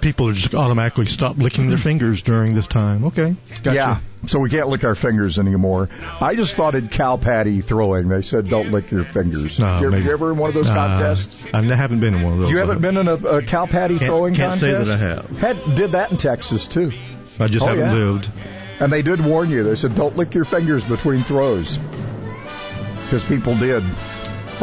People 0.00 0.28
are 0.30 0.32
just 0.32 0.52
automatically 0.54 1.06
stop 1.06 1.36
licking 1.38 1.68
their 1.68 1.78
fingers 1.78 2.22
during 2.22 2.54
this 2.56 2.66
time. 2.66 3.04
Okay. 3.04 3.36
Gotcha. 3.62 3.74
Yeah. 3.74 4.00
So 4.26 4.40
we 4.40 4.50
can't 4.50 4.66
lick 4.68 4.82
our 4.82 4.96
fingers 4.96 5.38
anymore. 5.38 5.90
I 6.20 6.34
just 6.34 6.54
thought 6.56 6.74
it 6.74 6.90
cow 6.90 7.16
patty 7.18 7.60
throwing, 7.60 8.08
they 8.08 8.22
said 8.22 8.48
don't 8.48 8.72
lick 8.72 8.90
your 8.90 9.04
fingers. 9.04 9.60
No, 9.60 9.80
you, 9.80 9.96
you 9.96 10.10
ever 10.12 10.32
in 10.32 10.38
one 10.38 10.48
of 10.48 10.54
those 10.54 10.68
Uh, 10.70 10.74
contests? 10.74 11.46
I 11.54 11.62
haven't 11.62 12.00
been 12.00 12.14
in 12.14 12.22
one 12.22 12.32
of 12.32 12.38
those. 12.40 12.50
You 12.50 12.58
haven't 12.58 12.80
been 12.80 12.96
in 12.96 13.06
a, 13.06 13.14
a 13.14 13.42
cow 13.42 13.66
patty 13.66 13.94
Can't- 13.98 14.08
throwing 14.08 14.34
can't 14.34 14.60
say 14.60 14.72
contest? 14.72 14.88
that 14.88 15.00
I 15.00 15.08
have. 15.14 15.38
Had, 15.38 15.74
did 15.76 15.90
that 15.92 16.10
in 16.10 16.16
Texas 16.18 16.66
too. 16.66 16.90
I 17.38 17.46
just 17.46 17.64
Oh, 17.64 17.68
haven't 17.68 17.84
yeah. 17.84 17.92
lived. 17.92 18.28
And 18.80 18.92
they 18.92 19.02
did 19.02 19.24
warn 19.24 19.50
you. 19.50 19.62
They 19.62 19.76
said 19.76 19.94
don't 19.94 20.16
lick 20.16 20.34
your 20.34 20.44
fingers 20.44 20.82
between 20.82 21.20
throws. 21.22 21.78
Because 23.04 23.24
people 23.24 23.54
did. 23.56 23.84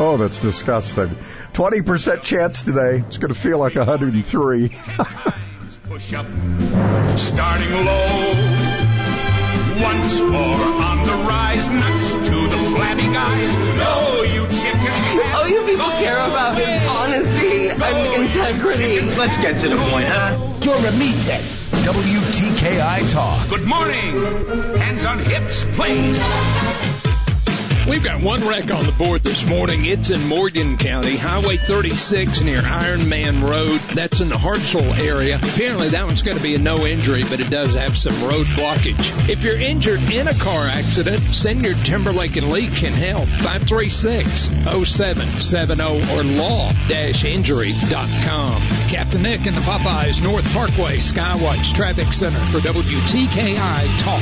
Oh, 0.01 0.15
that's 0.15 0.39
disgusting. 0.39 1.09
20% 1.51 2.23
chance 2.23 2.63
today. 2.63 3.03
It's 3.05 3.17
going 3.17 3.33
to 3.33 3.38
feel 3.38 3.57
like 3.57 3.75
103. 3.75 4.69
Push 5.83 6.13
up, 6.13 6.25
starting 7.17 7.73
low. 7.83 8.31
Once 9.83 10.21
more 10.21 10.63
on 10.88 11.05
the 11.05 11.19
rise, 11.27 11.69
nuts 11.69 12.13
to 12.13 12.47
the 12.47 12.57
flabby 12.71 13.12
guys. 13.12 13.53
No, 13.75 14.23
you 14.23 14.47
chicken. 14.47 14.93
Oh, 15.35 15.45
you 15.49 15.65
people 15.65 15.91
care 15.99 16.21
oh, 16.21 16.31
about 16.31 16.55
honesty 17.01 17.67
and 17.67 17.83
oh, 17.83 18.21
integrity. 18.21 19.01
Let's 19.01 19.35
get 19.41 19.62
to 19.63 19.67
the 19.67 19.75
point, 19.91 20.07
huh? 20.07 20.38
You're 20.62 20.75
a 20.75 20.91
meathead. 20.95 21.43
WTKI 21.83 23.12
Talk. 23.12 23.49
Good 23.49 23.67
morning. 23.67 24.77
Hands 24.77 25.03
on 25.03 25.19
hips, 25.19 25.65
please. 25.75 26.88
We've 27.89 28.04
got 28.04 28.21
one 28.21 28.47
wreck 28.47 28.71
on 28.71 28.86
the 28.86 28.91
board 28.91 29.23
this 29.23 29.43
morning. 29.43 29.86
It's 29.86 30.12
in 30.12 30.28
Morgan 30.28 30.78
County, 30.78 31.17
Highway 31.17 31.58
36 31.58 32.41
near 32.41 32.63
Iron 32.63 33.10
Man 33.10 33.43
Road. 33.43 33.80
That's 33.95 34.21
in 34.21 34.30
the 34.30 34.36
Hartselle 34.36 34.95
area. 34.99 35.38
Apparently 35.38 35.89
that 35.89 36.06
one's 36.06 36.21
going 36.21 36.38
to 36.38 36.43
be 36.43 36.54
a 36.54 36.60
no 36.60 36.86
injury, 36.86 37.23
but 37.23 37.39
it 37.39 37.49
does 37.49 37.73
have 37.73 37.97
some 37.97 38.13
road 38.21 38.45
blockage. 38.47 39.28
If 39.28 39.43
you're 39.43 39.58
injured 39.58 40.04
in 40.04 40.28
a 40.28 40.36
car 40.36 40.67
accident, 40.67 41.19
Siniard 41.19 41.84
Timberlake 41.84 42.38
and 42.38 42.52
Lee 42.52 42.67
can 42.67 42.93
help. 42.93 43.28
536-0770 43.28 46.15
or 46.15 46.23
law-injury.com. 46.39 48.62
Captain 48.89 49.23
Nick 49.23 49.47
in 49.47 49.56
the 49.56 49.62
Popeyes 49.62 50.21
North 50.21 50.45
Parkway 50.54 50.97
Skywatch 50.97 51.73
Traffic 51.73 52.13
Center 52.13 52.45
for 52.45 52.60
WTKI 52.60 53.97
Talk. 53.97 54.21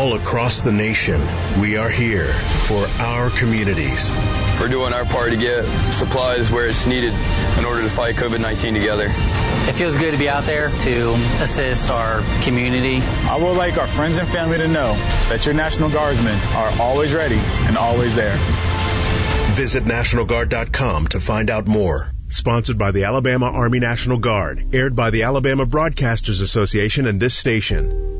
All 0.00 0.14
across 0.14 0.62
the 0.62 0.72
nation, 0.72 1.20
we 1.60 1.76
are 1.76 1.90
here 1.90 2.32
for 2.32 2.86
our 3.02 3.28
communities. 3.28 4.08
We're 4.58 4.68
doing 4.68 4.94
our 4.94 5.04
part 5.04 5.28
to 5.32 5.36
get 5.36 5.66
supplies 5.92 6.50
where 6.50 6.64
it's 6.64 6.86
needed 6.86 7.12
in 7.58 7.66
order 7.66 7.82
to 7.82 7.90
fight 7.90 8.14
COVID-19 8.14 8.72
together. 8.72 9.08
It 9.68 9.74
feels 9.74 9.98
good 9.98 10.12
to 10.12 10.16
be 10.16 10.26
out 10.26 10.44
there 10.44 10.70
to 10.70 11.12
assist 11.42 11.90
our 11.90 12.22
community. 12.40 13.02
I 13.28 13.36
would 13.36 13.58
like 13.58 13.76
our 13.76 13.86
friends 13.86 14.16
and 14.16 14.26
family 14.26 14.56
to 14.56 14.68
know 14.68 14.94
that 15.28 15.44
your 15.44 15.54
National 15.54 15.90
Guardsmen 15.90 16.40
are 16.54 16.80
always 16.80 17.12
ready 17.12 17.38
and 17.66 17.76
always 17.76 18.14
there. 18.14 18.38
Visit 19.52 19.84
NationalGuard.com 19.84 21.08
to 21.08 21.20
find 21.20 21.50
out 21.50 21.66
more. 21.66 22.10
Sponsored 22.30 22.78
by 22.78 22.92
the 22.92 23.04
Alabama 23.04 23.50
Army 23.50 23.80
National 23.80 24.16
Guard. 24.16 24.74
Aired 24.74 24.96
by 24.96 25.10
the 25.10 25.24
Alabama 25.24 25.66
Broadcasters 25.66 26.40
Association 26.40 27.06
and 27.06 27.20
this 27.20 27.34
station. 27.34 28.19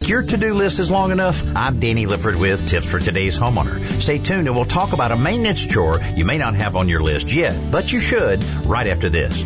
Your 0.06 0.22
to-do 0.22 0.54
list 0.54 0.80
is 0.80 0.90
long 0.90 1.12
enough? 1.12 1.44
I'm 1.54 1.78
Danny 1.78 2.06
Lipford 2.06 2.34
with 2.34 2.66
tips 2.66 2.86
for 2.86 2.98
today's 2.98 3.38
homeowner. 3.38 3.84
Stay 4.00 4.18
tuned 4.18 4.48
and 4.48 4.56
we'll 4.56 4.64
talk 4.64 4.94
about 4.94 5.12
a 5.12 5.16
maintenance 5.16 5.64
chore 5.64 6.00
you 6.16 6.24
may 6.24 6.38
not 6.38 6.54
have 6.54 6.74
on 6.74 6.88
your 6.88 7.02
list 7.02 7.30
yet, 7.30 7.70
but 7.70 7.92
you 7.92 8.00
should 8.00 8.42
right 8.64 8.86
after 8.86 9.10
this. 9.10 9.44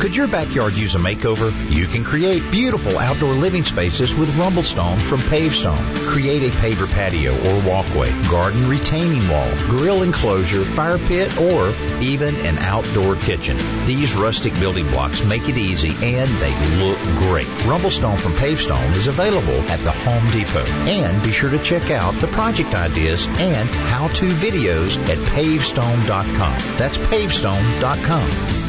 Could 0.00 0.16
your 0.16 0.28
backyard 0.28 0.72
use 0.72 0.94
a 0.94 0.98
makeover? 0.98 1.52
You 1.70 1.86
can 1.86 2.04
create 2.04 2.50
beautiful 2.50 2.96
outdoor 2.96 3.34
living 3.34 3.64
spaces 3.66 4.14
with 4.14 4.30
Rumblestone 4.30 4.98
from 4.98 5.20
Pavestone. 5.20 5.76
Create 6.06 6.42
a 6.42 6.56
paver 6.56 6.90
patio 6.90 7.34
or 7.34 7.68
walkway, 7.68 8.10
garden 8.30 8.66
retaining 8.66 9.28
wall, 9.28 9.46
grill 9.66 10.02
enclosure, 10.02 10.64
fire 10.64 10.96
pit, 10.96 11.38
or 11.38 11.74
even 12.00 12.34
an 12.46 12.56
outdoor 12.60 13.16
kitchen. 13.16 13.58
These 13.84 14.14
rustic 14.14 14.58
building 14.58 14.88
blocks 14.88 15.22
make 15.26 15.50
it 15.50 15.58
easy 15.58 15.90
and 16.02 16.30
they 16.30 16.82
look 16.82 16.98
great. 17.18 17.48
Rumblestone 17.68 18.18
from 18.18 18.32
Pavestone 18.32 18.92
is 18.92 19.06
available 19.06 19.60
at 19.68 19.80
the 19.80 19.92
Home 19.92 20.30
Depot. 20.30 20.64
And 20.88 21.22
be 21.22 21.30
sure 21.30 21.50
to 21.50 21.58
check 21.58 21.90
out 21.90 22.14
the 22.14 22.28
project 22.28 22.74
ideas 22.74 23.26
and 23.26 23.68
how-to 23.68 24.24
videos 24.24 24.96
at 25.10 25.18
pavestone.com. 25.34 26.78
That's 26.78 26.96
pavestone.com. 26.96 28.59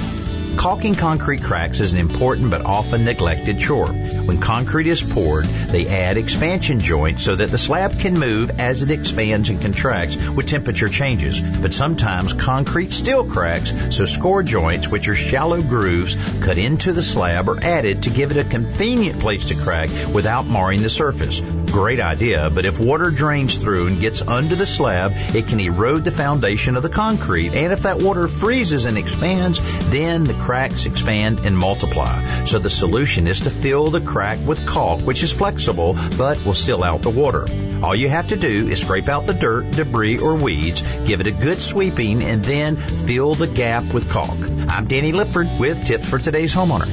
Caulking 0.58 0.96
concrete 0.96 1.42
cracks 1.42 1.80
is 1.80 1.94
an 1.94 2.00
important 2.00 2.52
but 2.52 2.66
often 2.66 3.06
neglected 3.06 3.60
chore. 3.60 3.88
When 3.88 4.40
concrete 4.40 4.88
is 4.88 5.02
poured, 5.02 5.46
they 5.46 5.88
add 5.88 6.18
expansion 6.18 6.80
joints 6.80 7.24
so 7.24 7.36
that 7.36 7.50
the 7.50 7.58
slab 7.58 8.00
can 8.00 8.20
move 8.20 8.60
as 8.60 8.84
it 8.84 8.92
expands 8.92 9.50
and 9.50 9.62
contracts 9.62 10.18
with 10.30 10.48
temperature 10.48 10.90
changes. 10.90 11.42
But 11.42 11.74
sometimes 11.74 12.34
concrete 12.34 12.92
still 12.92 13.24
cracks, 13.24 13.96
so 13.96 14.06
score 14.06 14.44
joints, 14.44 14.88
which 14.88 15.08
are 15.08 15.16
shallow 15.16 15.62
grooves 15.62 16.16
cut 16.42 16.58
into 16.58 16.94
the 16.94 17.02
slab, 17.02 17.50
are 17.50 17.64
added 17.64 18.04
to 18.04 18.10
give 18.10 18.32
it 18.32 18.38
a 18.38 18.44
convenient 18.44 19.20
place 19.20 19.46
to 19.46 19.56
crack 19.56 19.90
without 20.14 20.48
marring 20.48 20.82
the 20.82 20.90
surface. 20.90 21.40
Great 21.40 22.00
idea, 22.00 22.50
but 22.50 22.66
if 22.66 22.80
water 22.80 23.10
drains 23.10 23.58
through 23.58 23.88
and 23.88 24.00
gets 24.00 24.22
under 24.22 24.56
the 24.56 24.68
slab, 24.68 25.14
it 25.16 25.48
can 25.48 25.60
erode 25.60 26.04
the 26.04 26.12
foundation 26.12 26.76
of 26.76 26.84
the 26.84 26.90
concrete. 26.90 27.54
And 27.54 27.74
if 27.74 27.84
that 27.84 28.00
water 28.00 28.28
freezes 28.28 28.86
and 28.86 28.98
expands, 28.98 29.60
then 29.90 30.26
the 30.26 30.41
cracks 30.42 30.86
expand 30.86 31.40
and 31.46 31.58
multiply. 31.58 32.24
So 32.46 32.60
the 32.60 32.70
solution 32.70 33.28
is 33.28 33.42
to 33.42 33.50
fill 33.50 33.90
the 33.90 34.02
crack 34.02 34.40
with 34.46 34.66
caulk, 34.66 35.02
which 35.02 35.24
is 35.24 35.32
flexible 35.32 35.98
but 36.18 36.44
will 36.44 36.54
seal 36.54 36.84
out 36.84 37.02
the 37.02 37.10
water. 37.10 37.48
All 37.84 37.96
you 37.96 38.10
have 38.10 38.28
to 38.28 38.36
do 38.36 38.68
is 38.68 38.82
scrape 38.82 39.08
out 39.08 39.28
the 39.28 39.34
dirt, 39.34 39.72
debris, 39.72 40.20
or 40.20 40.36
weeds, 40.36 40.82
give 41.06 41.22
it 41.22 41.28
a 41.28 41.32
good 41.32 41.62
sweeping, 41.62 42.24
and 42.24 42.44
then 42.44 42.76
fill 42.76 43.36
the 43.36 43.48
gap 43.48 43.94
with 43.94 44.10
caulk. 44.10 44.38
I'm 44.68 44.88
Danny 44.88 45.12
Lipford 45.14 45.60
with 45.60 45.86
tips 45.86 46.10
for 46.10 46.20
today's 46.20 46.54
homeowner. 46.54 46.90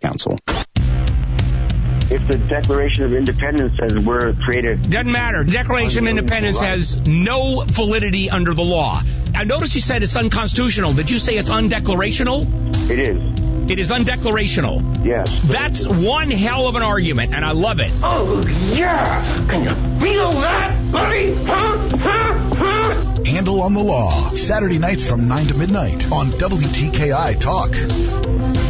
Council. 0.00 0.38
If 2.12 2.26
the 2.26 2.38
Declaration 2.38 3.04
of 3.04 3.12
Independence 3.12 3.78
says 3.78 3.96
we're 4.04 4.32
created. 4.44 4.90
Doesn't 4.90 5.12
matter. 5.12 5.44
Declaration 5.44 6.04
of 6.04 6.10
Independence 6.10 6.60
has 6.60 6.96
no 6.96 7.64
validity 7.66 8.28
under 8.30 8.52
the 8.52 8.64
law. 8.64 9.00
I 9.34 9.44
notice 9.44 9.74
you 9.74 9.80
said 9.80 10.02
it's 10.02 10.16
unconstitutional. 10.16 10.92
Did 10.92 11.10
you 11.10 11.18
say 11.18 11.36
it's 11.36 11.50
undeclarational? 11.50 12.46
It 12.90 12.98
is. 12.98 13.70
It 13.70 13.78
is 13.78 13.90
undeclarational. 13.90 15.04
Yes. 15.06 15.40
That's 15.44 15.86
one 15.86 16.30
hell 16.30 16.66
of 16.66 16.74
an 16.74 16.82
argument, 16.82 17.34
and 17.34 17.44
I 17.44 17.52
love 17.52 17.80
it. 17.80 17.92
Oh, 18.02 18.40
yeah. 18.46 19.46
Can 19.48 19.62
you 19.62 20.00
feel 20.00 20.30
that, 20.40 20.90
buddy? 20.90 21.34
Huh? 21.34 21.88
Huh? 21.96 22.50
Huh? 22.56 23.22
Handel 23.24 23.62
on 23.62 23.74
the 23.74 23.82
Law, 23.82 24.32
Saturday 24.32 24.78
nights 24.78 25.08
from 25.08 25.28
9 25.28 25.46
to 25.46 25.54
midnight 25.54 26.10
on 26.10 26.30
WTKI 26.30 27.38
Talk. 27.38 28.69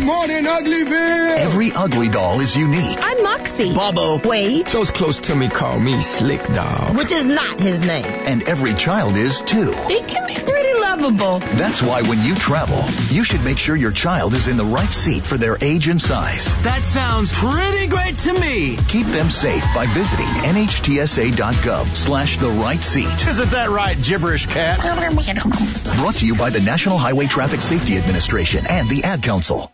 Good 0.00 0.06
morning, 0.06 0.44
Uglyville! 0.44 1.36
Every 1.36 1.72
ugly 1.72 2.08
doll 2.08 2.40
is 2.40 2.56
unique. 2.56 2.98
I'm 3.02 3.22
Moxy. 3.22 3.74
Bobo. 3.74 4.16
Wade. 4.26 4.66
Those 4.68 4.90
close 4.90 5.20
to 5.20 5.36
me 5.36 5.50
call 5.50 5.78
me 5.78 6.00
Slick 6.00 6.42
Doll. 6.42 6.94
Which 6.94 7.12
is 7.12 7.26
not 7.26 7.60
his 7.60 7.86
name. 7.86 8.06
And 8.06 8.42
every 8.44 8.72
child 8.72 9.18
is 9.18 9.42
too. 9.42 9.72
He 9.72 10.00
can 10.00 10.26
be 10.26 10.34
pretty 10.36 10.80
lovable. 10.80 11.40
That's 11.40 11.82
why 11.82 12.00
when 12.00 12.22
you 12.24 12.34
travel, 12.34 12.82
you 13.14 13.24
should 13.24 13.44
make 13.44 13.58
sure 13.58 13.76
your 13.76 13.92
child 13.92 14.32
is 14.32 14.48
in 14.48 14.56
the 14.56 14.64
right 14.64 14.88
seat 14.88 15.26
for 15.26 15.36
their 15.36 15.58
age 15.60 15.88
and 15.88 16.00
size. 16.00 16.46
That 16.62 16.82
sounds 16.82 17.30
pretty 17.30 17.88
great 17.88 18.16
to 18.20 18.32
me. 18.32 18.78
Keep 18.88 19.08
them 19.08 19.28
safe 19.28 19.64
by 19.74 19.84
visiting 19.84 20.24
nhtsa.gov 20.24 21.86
slash 21.88 22.38
the 22.38 22.48
right 22.48 22.82
seat. 22.82 23.28
Isn't 23.28 23.50
that 23.50 23.68
right, 23.68 24.02
gibberish 24.02 24.46
cat? 24.46 24.78
Brought 25.98 26.16
to 26.16 26.26
you 26.26 26.36
by 26.36 26.48
the 26.48 26.60
National 26.60 26.96
Highway 26.96 27.26
Traffic 27.26 27.60
Safety 27.60 27.98
Administration 27.98 28.64
and 28.66 28.88
the 28.88 29.04
Ad 29.04 29.22
Council. 29.22 29.70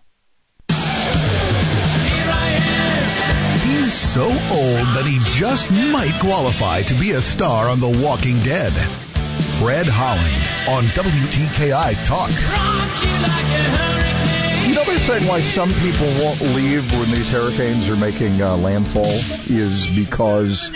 So 4.16 4.24
old 4.24 4.86
that 4.96 5.04
he 5.04 5.18
just 5.34 5.70
might 5.70 6.18
qualify 6.22 6.80
to 6.80 6.94
be 6.94 7.10
a 7.10 7.20
star 7.20 7.68
on 7.68 7.80
The 7.80 8.02
Walking 8.02 8.40
Dead. 8.40 8.72
Fred 9.60 9.86
Holland 9.86 10.42
on 10.70 10.84
WTKI 10.84 12.02
Talk. 12.06 12.30
You 14.66 14.74
know 14.74 14.84
they're 14.84 14.98
saying 15.00 15.28
why 15.28 15.42
some 15.42 15.68
people 15.68 16.06
won't 16.24 16.40
leave 16.40 16.90
when 16.92 17.10
these 17.10 17.30
hurricanes 17.30 17.90
are 17.90 17.96
making 17.96 18.40
uh, 18.40 18.56
landfall 18.56 19.04
is 19.04 19.86
because 19.86 20.72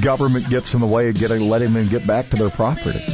government 0.00 0.48
gets 0.48 0.72
in 0.72 0.80
the 0.80 0.86
way 0.86 1.10
of 1.10 1.16
getting 1.16 1.46
letting 1.46 1.74
them 1.74 1.90
get 1.90 2.06
back 2.06 2.30
to 2.30 2.36
their 2.36 2.48
property, 2.48 3.04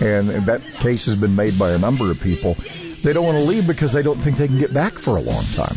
and 0.00 0.28
that 0.46 0.62
case 0.78 1.06
has 1.06 1.18
been 1.18 1.34
made 1.34 1.58
by 1.58 1.72
a 1.72 1.78
number 1.78 2.12
of 2.12 2.20
people. 2.20 2.56
They 3.02 3.12
don't 3.12 3.26
want 3.26 3.38
to 3.38 3.44
leave 3.44 3.66
because 3.66 3.92
they 3.92 4.02
don't 4.02 4.18
think 4.18 4.36
they 4.36 4.46
can 4.46 4.60
get 4.60 4.72
back 4.72 4.92
for 4.92 5.16
a 5.16 5.20
long 5.20 5.42
time, 5.56 5.76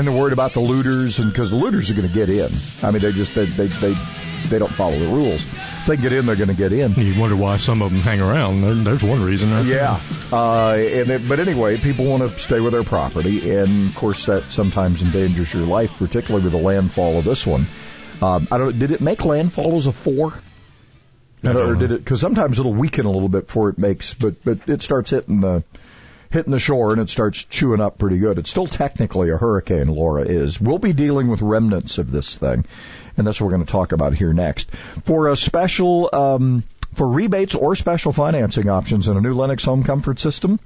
and 0.00 0.08
they're 0.08 0.16
worried 0.16 0.32
about 0.32 0.54
the 0.54 0.60
looters, 0.60 1.18
and 1.18 1.30
because 1.30 1.50
the 1.50 1.56
looters 1.56 1.90
are 1.90 1.94
going 1.94 2.08
to 2.08 2.14
get 2.14 2.30
in. 2.30 2.50
I 2.82 2.90
mean, 2.90 3.02
they 3.02 3.12
just 3.12 3.34
they 3.34 3.44
they 3.44 3.66
they, 3.66 3.94
they 4.46 4.58
don't 4.58 4.72
follow 4.72 4.98
the 4.98 5.06
rules. 5.06 5.44
If 5.44 5.86
they 5.86 5.96
get 5.98 6.12
in, 6.14 6.24
they're 6.26 6.36
going 6.36 6.48
to 6.48 6.54
get 6.54 6.72
in. 6.72 6.94
You 6.94 7.20
wonder 7.20 7.36
why 7.36 7.58
some 7.58 7.82
of 7.82 7.90
them 7.92 8.00
hang 8.00 8.20
around. 8.20 8.62
There- 8.62 8.74
There's 8.74 9.02
one 9.02 9.22
reason. 9.22 9.52
Right 9.52 9.66
Yeah. 9.66 10.00
Uh, 10.32 10.72
and 10.72 11.10
it, 11.10 11.28
but 11.28 11.38
anyway, 11.38 11.76
people 11.76 12.06
want 12.06 12.22
to 12.22 12.38
stay 12.38 12.60
with 12.60 12.72
their 12.72 12.82
property, 12.84 13.50
and 13.50 13.88
of 13.90 13.94
course 13.94 14.24
that 14.26 14.50
sometimes 14.50 15.02
endangers 15.02 15.52
your 15.52 15.66
life, 15.66 15.98
particularly 15.98 16.44
with 16.44 16.52
the 16.52 16.58
landfall 16.58 17.18
of 17.18 17.24
this 17.26 17.46
one. 17.46 17.66
Um, 18.22 18.48
I 18.50 18.56
don't. 18.58 18.78
Did 18.78 18.92
it 18.92 19.00
make 19.02 19.24
landfall 19.26 19.76
as 19.76 19.84
a 19.86 19.92
four? 19.92 20.32
I 21.42 21.52
don't 21.52 21.56
or 21.56 21.74
did 21.74 21.92
it? 21.92 21.98
Because 22.04 22.20
sometimes 22.20 22.58
it'll 22.58 22.74
weaken 22.74 23.06
a 23.06 23.10
little 23.10 23.28
bit 23.30 23.46
before 23.46 23.68
it 23.70 23.76
makes, 23.78 24.14
but 24.14 24.42
but 24.44 24.66
it 24.68 24.82
starts 24.82 25.10
hitting 25.10 25.40
the 25.40 25.62
hitting 26.30 26.52
the 26.52 26.58
shore 26.58 26.92
and 26.92 27.00
it 27.00 27.10
starts 27.10 27.44
chewing 27.44 27.80
up 27.80 27.98
pretty 27.98 28.18
good. 28.18 28.38
It's 28.38 28.50
still 28.50 28.66
technically 28.66 29.30
a 29.30 29.36
hurricane. 29.36 29.88
Laura 29.88 30.22
is. 30.22 30.60
We'll 30.60 30.78
be 30.78 30.92
dealing 30.92 31.28
with 31.28 31.42
remnants 31.42 31.98
of 31.98 32.10
this 32.10 32.36
thing, 32.36 32.64
and 33.16 33.26
that's 33.26 33.40
what 33.40 33.46
we're 33.46 33.56
going 33.56 33.66
to 33.66 33.72
talk 33.72 33.92
about 33.92 34.14
here 34.14 34.32
next. 34.32 34.70
For 35.04 35.28
a 35.28 35.36
special. 35.36 36.10
Um, 36.12 36.64
for 36.94 37.06
rebates 37.06 37.54
or 37.54 37.76
special 37.76 38.12
financing 38.12 38.68
options 38.68 39.06
in 39.06 39.16
a 39.16 39.20
new 39.20 39.32
Lennox 39.32 39.62
home 39.62 39.84
comfort 39.84 40.18
system, 40.18 40.58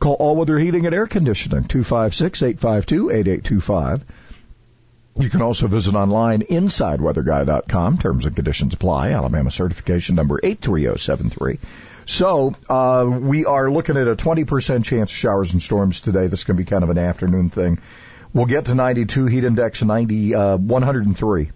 call 0.00 0.14
All 0.14 0.34
Weather 0.34 0.58
Heating 0.58 0.86
and 0.86 0.94
Air 0.94 1.06
Conditioning, 1.06 1.64
256-852-8825. 1.64 4.00
You 5.18 5.28
can 5.28 5.42
also 5.42 5.66
visit 5.66 5.94
online 5.94 6.40
insideweatherguy.com. 6.42 7.98
Terms 7.98 8.24
and 8.24 8.36
conditions 8.36 8.72
apply. 8.72 9.10
Alabama 9.10 9.50
certification 9.50 10.14
number 10.14 10.38
83073. 10.42 11.58
So, 12.08 12.54
uh, 12.70 13.06
we 13.20 13.44
are 13.44 13.70
looking 13.70 13.98
at 13.98 14.08
a 14.08 14.16
20% 14.16 14.82
chance 14.82 15.12
of 15.12 15.16
showers 15.16 15.52
and 15.52 15.62
storms 15.62 16.00
today. 16.00 16.26
This 16.26 16.38
is 16.40 16.44
going 16.46 16.56
to 16.56 16.62
be 16.62 16.68
kind 16.68 16.82
of 16.82 16.88
an 16.88 16.96
afternoon 16.96 17.50
thing. 17.50 17.78
We'll 18.32 18.46
get 18.46 18.64
to 18.64 18.74
92, 18.74 19.26
heat 19.26 19.44
index 19.44 19.84
90, 19.84 20.34
uh, 20.34 20.56
103. 20.56 21.50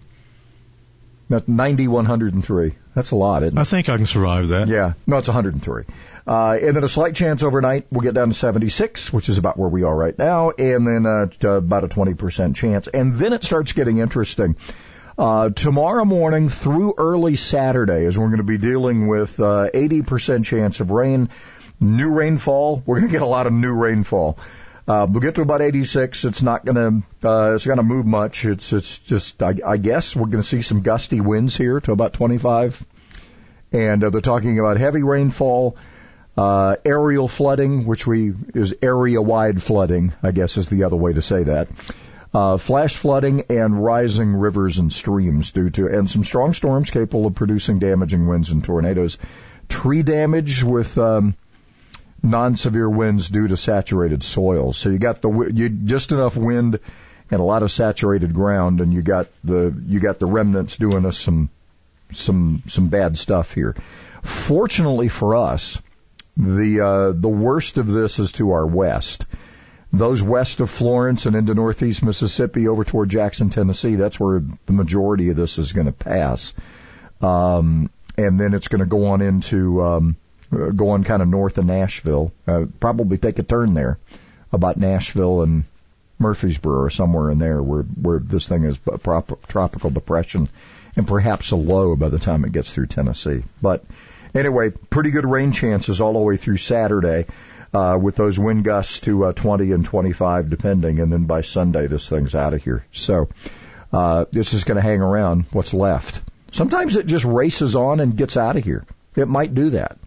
That's 1.27 1.47
90, 1.47 1.87
103. 1.87 2.75
That's 2.93 3.09
a 3.09 3.15
lot, 3.15 3.41
isn't 3.41 3.57
it? 3.57 3.61
I 3.61 3.63
think 3.63 3.89
I 3.89 3.97
can 3.97 4.05
survive 4.05 4.49
that. 4.49 4.67
Yeah. 4.67 4.93
No, 5.07 5.17
it's 5.17 5.27
103. 5.27 5.85
Uh, 6.27 6.57
and 6.61 6.75
then 6.75 6.83
a 6.83 6.87
slight 6.87 7.15
chance 7.15 7.41
overnight, 7.41 7.87
we'll 7.89 8.01
get 8.01 8.13
down 8.13 8.27
to 8.27 8.35
76, 8.35 9.11
which 9.11 9.29
is 9.29 9.39
about 9.39 9.57
where 9.57 9.69
we 9.69 9.81
are 9.81 9.95
right 9.95 10.15
now, 10.15 10.51
and 10.51 10.85
then 10.85 11.07
uh, 11.07 11.29
about 11.49 11.83
a 11.83 11.87
20% 11.87 12.55
chance. 12.55 12.87
And 12.87 13.15
then 13.15 13.33
it 13.33 13.43
starts 13.43 13.71
getting 13.71 13.97
interesting. 13.97 14.55
Uh, 15.17 15.49
tomorrow 15.49 16.05
morning 16.05 16.49
through 16.49 16.95
early 16.97 17.35
Saturday 17.35 18.05
is 18.05 18.17
we're 18.17 18.27
going 18.27 18.37
to 18.37 18.43
be 18.43 18.57
dealing 18.57 19.07
with 19.07 19.39
uh, 19.39 19.69
80% 19.71 20.43
chance 20.43 20.79
of 20.79 20.89
rain, 20.89 21.29
new 21.79 22.11
rainfall. 22.11 22.81
We're 22.83 22.95
going 22.95 23.09
to 23.09 23.11
get 23.11 23.21
a 23.21 23.27
lot 23.27 23.45
of 23.45 23.53
new 23.53 23.73
rainfall. 23.73 24.39
Uh, 24.87 25.05
we'll 25.09 25.21
get 25.21 25.35
to 25.35 25.41
about 25.41 25.61
86. 25.61 26.25
It's 26.25 26.41
not 26.41 26.65
going 26.65 27.03
to, 27.21 27.27
uh, 27.27 27.53
it's 27.53 27.65
going 27.65 27.77
to 27.77 27.83
move 27.83 28.07
much. 28.07 28.43
It's, 28.45 28.73
it's 28.73 28.99
just, 28.99 29.43
I, 29.43 29.55
I 29.65 29.77
guess 29.77 30.15
we're 30.15 30.25
going 30.25 30.41
to 30.41 30.47
see 30.47 30.63
some 30.63 30.81
gusty 30.81 31.21
winds 31.21 31.55
here 31.55 31.79
to 31.81 31.91
about 31.91 32.13
25 32.13 32.83
and 33.71 34.03
uh, 34.03 34.09
they're 34.09 34.21
talking 34.21 34.59
about 34.59 34.77
heavy 34.77 35.03
rainfall, 35.03 35.75
uh, 36.37 36.75
aerial 36.85 37.27
flooding, 37.27 37.85
which 37.85 38.07
we 38.07 38.33
is 38.53 38.75
area-wide 38.81 39.61
flooding, 39.61 40.13
I 40.21 40.31
guess 40.31 40.57
is 40.57 40.69
the 40.69 40.83
other 40.83 40.95
way 40.95 41.13
to 41.13 41.21
say 41.21 41.43
that. 41.43 41.67
Uh, 42.33 42.57
flash 42.57 42.95
flooding 42.95 43.43
and 43.49 43.83
rising 43.83 44.33
rivers 44.33 44.79
and 44.79 44.91
streams 44.91 45.51
due 45.51 45.69
to, 45.69 45.87
and 45.87 46.09
some 46.09 46.23
strong 46.23 46.53
storms 46.53 46.89
capable 46.89 47.27
of 47.27 47.35
producing 47.35 47.77
damaging 47.77 48.27
winds 48.27 48.49
and 48.49 48.63
tornadoes. 48.63 49.19
Tree 49.69 50.01
damage 50.01 50.63
with 50.63 50.97
um, 50.97 51.35
non-severe 52.23 52.89
winds 52.89 53.29
due 53.29 53.47
to 53.47 53.55
saturated 53.55 54.23
soil. 54.23 54.73
So 54.73 54.89
you 54.89 54.97
got 54.97 55.21
the 55.21 55.51
you 55.53 55.69
just 55.69 56.11
enough 56.11 56.35
wind 56.35 56.79
and 57.29 57.39
a 57.39 57.43
lot 57.43 57.63
of 57.63 57.71
saturated 57.71 58.33
ground, 58.33 58.81
and 58.81 58.93
you 58.93 59.01
got 59.01 59.27
the 59.43 59.75
you 59.85 59.99
got 59.99 60.19
the 60.19 60.25
remnants 60.25 60.77
doing 60.77 61.05
us 61.05 61.19
some 61.19 61.49
some 62.11 62.63
some 62.67 62.87
bad 62.87 63.17
stuff 63.17 63.53
here. 63.53 63.75
Fortunately 64.23 65.09
for 65.09 65.35
us, 65.35 65.81
the 66.37 66.81
uh, 66.81 67.11
the 67.11 67.29
worst 67.29 67.77
of 67.77 67.87
this 67.87 68.19
is 68.19 68.31
to 68.33 68.51
our 68.53 68.65
west. 68.65 69.25
Those 69.93 70.23
west 70.23 70.59
of 70.59 70.71
Florence 70.71 71.27
and 71.27 71.35
into 71.35 71.53
northeast 71.53 72.03
Mississippi 72.03 72.67
over 72.67 72.83
toward 72.83 73.09
Jackson, 73.09 73.51
Tennessee, 73.51 73.95
that's 73.95 74.19
where 74.19 74.41
the 74.65 74.73
majority 74.73 75.29
of 75.29 75.35
this 75.35 75.59
is 75.59 75.71
going 75.71 75.85
to 75.85 75.93
pass. 75.93 76.53
Um, 77.21 77.91
and 78.17 78.39
then 78.39 78.55
it's 78.55 78.67
going 78.67 78.79
to 78.79 78.87
go 78.87 79.05
on 79.07 79.21
into 79.21 79.83
um, 79.83 80.15
uh, 80.51 80.69
go 80.69 80.89
on 80.89 81.03
kind 81.03 81.21
of 81.21 81.27
north 81.27 81.57
of 81.57 81.65
Nashville. 81.65 82.31
Uh, 82.47 82.65
probably 82.79 83.17
take 83.17 83.39
a 83.39 83.43
turn 83.43 83.75
there 83.75 83.97
about 84.51 84.77
Nashville 84.77 85.43
and 85.43 85.63
Murfreesboro 86.19 86.81
or 86.81 86.89
somewhere 86.89 87.29
in 87.29 87.37
there 87.37 87.61
where 87.61 87.83
where 87.83 88.19
this 88.19 88.47
thing 88.47 88.63
is 88.63 88.79
a 88.87 88.97
prop, 88.97 89.47
tropical 89.47 89.89
depression 89.89 90.49
and 90.95 91.07
perhaps 91.07 91.51
a 91.51 91.55
low 91.55 91.95
by 91.95 92.09
the 92.09 92.19
time 92.19 92.45
it 92.45 92.51
gets 92.51 92.71
through 92.71 92.87
Tennessee. 92.87 93.43
But 93.61 93.83
anyway, 94.33 94.69
pretty 94.69 95.11
good 95.11 95.29
rain 95.29 95.51
chances 95.51 96.01
all 96.01 96.13
the 96.13 96.19
way 96.19 96.37
through 96.37 96.57
Saturday. 96.57 97.25
Uh, 97.73 97.97
with 97.99 98.15
those 98.15 98.37
wind 98.37 98.63
gusts 98.63 98.99
to 98.99 99.25
uh, 99.25 99.31
20 99.31 99.71
and 99.71 99.83
25 99.83 100.49
depending, 100.49 100.99
and 100.99 101.11
then 101.11 101.25
by 101.25 101.41
Sunday 101.41 101.87
this 101.87 102.07
thing's 102.07 102.35
out 102.35 102.53
of 102.53 102.63
here. 102.63 102.85
So 102.91 103.29
uh, 103.91 104.25
this 104.31 104.53
is 104.53 104.63
going 104.63 104.75
to 104.75 104.81
hang 104.81 105.01
around. 105.01 105.45
What's 105.51 105.73
left? 105.73 106.21
Sometimes 106.51 106.97
it 106.97 107.07
just 107.07 107.25
races 107.25 107.75
on 107.75 107.99
and 107.99 108.15
gets 108.15 108.37
out 108.37 108.57
of 108.57 108.63
here. 108.63 108.85
It 109.15 109.27
might 109.27 109.55
do 109.55 109.71
that, 109.71 109.97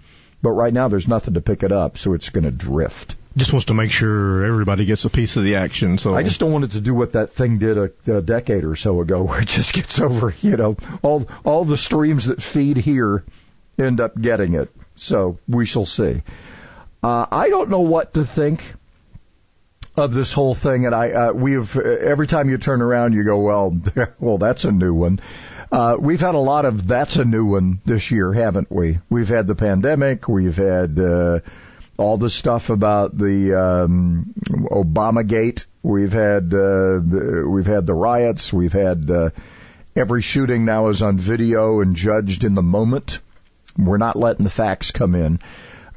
but 0.42 0.50
right 0.52 0.72
now 0.72 0.86
there's 0.86 1.08
nothing 1.08 1.34
to 1.34 1.40
pick 1.40 1.64
it 1.64 1.72
up, 1.72 1.98
so 1.98 2.12
it's 2.14 2.30
going 2.30 2.44
to 2.44 2.52
drift. 2.52 3.16
Just 3.36 3.52
wants 3.52 3.66
to 3.66 3.74
make 3.74 3.90
sure 3.90 4.44
everybody 4.44 4.86
gets 4.86 5.04
a 5.04 5.10
piece 5.10 5.36
of 5.36 5.42
the 5.42 5.56
action. 5.56 5.98
So 5.98 6.14
I 6.14 6.22
just 6.22 6.40
don't 6.40 6.52
want 6.52 6.64
it 6.64 6.70
to 6.70 6.80
do 6.80 6.94
what 6.94 7.12
that 7.12 7.32
thing 7.32 7.58
did 7.58 7.76
a, 7.76 7.90
a 8.16 8.22
decade 8.22 8.64
or 8.64 8.76
so 8.76 9.00
ago, 9.00 9.22
where 9.24 9.42
it 9.42 9.48
just 9.48 9.74
gets 9.74 10.00
over. 10.00 10.34
You 10.40 10.56
know, 10.56 10.76
all 11.02 11.26
all 11.44 11.64
the 11.64 11.76
streams 11.76 12.26
that 12.26 12.42
feed 12.42 12.76
here 12.76 13.24
end 13.78 14.00
up 14.00 14.18
getting 14.20 14.54
it. 14.54 14.70
So 14.96 15.38
we 15.46 15.66
shall 15.66 15.84
see. 15.84 16.22
Uh, 17.02 17.26
I 17.30 17.48
don't 17.48 17.70
know 17.70 17.80
what 17.80 18.14
to 18.14 18.24
think 18.24 18.74
of 19.96 20.12
this 20.12 20.32
whole 20.32 20.54
thing, 20.54 20.86
and 20.86 20.94
I 20.94 21.10
uh, 21.10 21.32
we 21.32 21.52
have 21.52 21.76
every 21.76 22.26
time 22.26 22.50
you 22.50 22.58
turn 22.58 22.82
around, 22.82 23.14
you 23.14 23.24
go, 23.24 23.38
well, 23.40 23.78
well, 24.20 24.38
that's 24.38 24.64
a 24.64 24.72
new 24.72 24.94
one. 24.94 25.20
Uh, 25.72 25.96
we've 25.98 26.20
had 26.20 26.34
a 26.34 26.38
lot 26.38 26.64
of 26.64 26.86
that's 26.86 27.16
a 27.16 27.24
new 27.24 27.46
one 27.46 27.80
this 27.84 28.10
year, 28.10 28.32
haven't 28.32 28.70
we? 28.70 28.98
We've 29.10 29.28
had 29.28 29.46
the 29.46 29.54
pandemic, 29.54 30.28
we've 30.28 30.56
had 30.56 30.98
uh, 30.98 31.40
all 31.96 32.18
the 32.18 32.30
stuff 32.30 32.70
about 32.70 33.16
the 33.16 33.54
um, 33.54 34.34
Obama 34.48 35.26
Gate, 35.26 35.66
we've 35.82 36.12
had 36.12 36.52
uh, 36.54 37.00
we've 37.46 37.66
had 37.66 37.86
the 37.86 37.94
riots, 37.94 38.52
we've 38.52 38.72
had 38.72 39.10
uh, 39.10 39.30
every 39.96 40.22
shooting 40.22 40.64
now 40.64 40.88
is 40.88 41.02
on 41.02 41.18
video 41.18 41.80
and 41.80 41.96
judged 41.96 42.44
in 42.44 42.54
the 42.54 42.62
moment. 42.62 43.20
We're 43.78 43.98
not 43.98 44.16
letting 44.16 44.44
the 44.44 44.50
facts 44.50 44.90
come 44.90 45.14
in. 45.14 45.40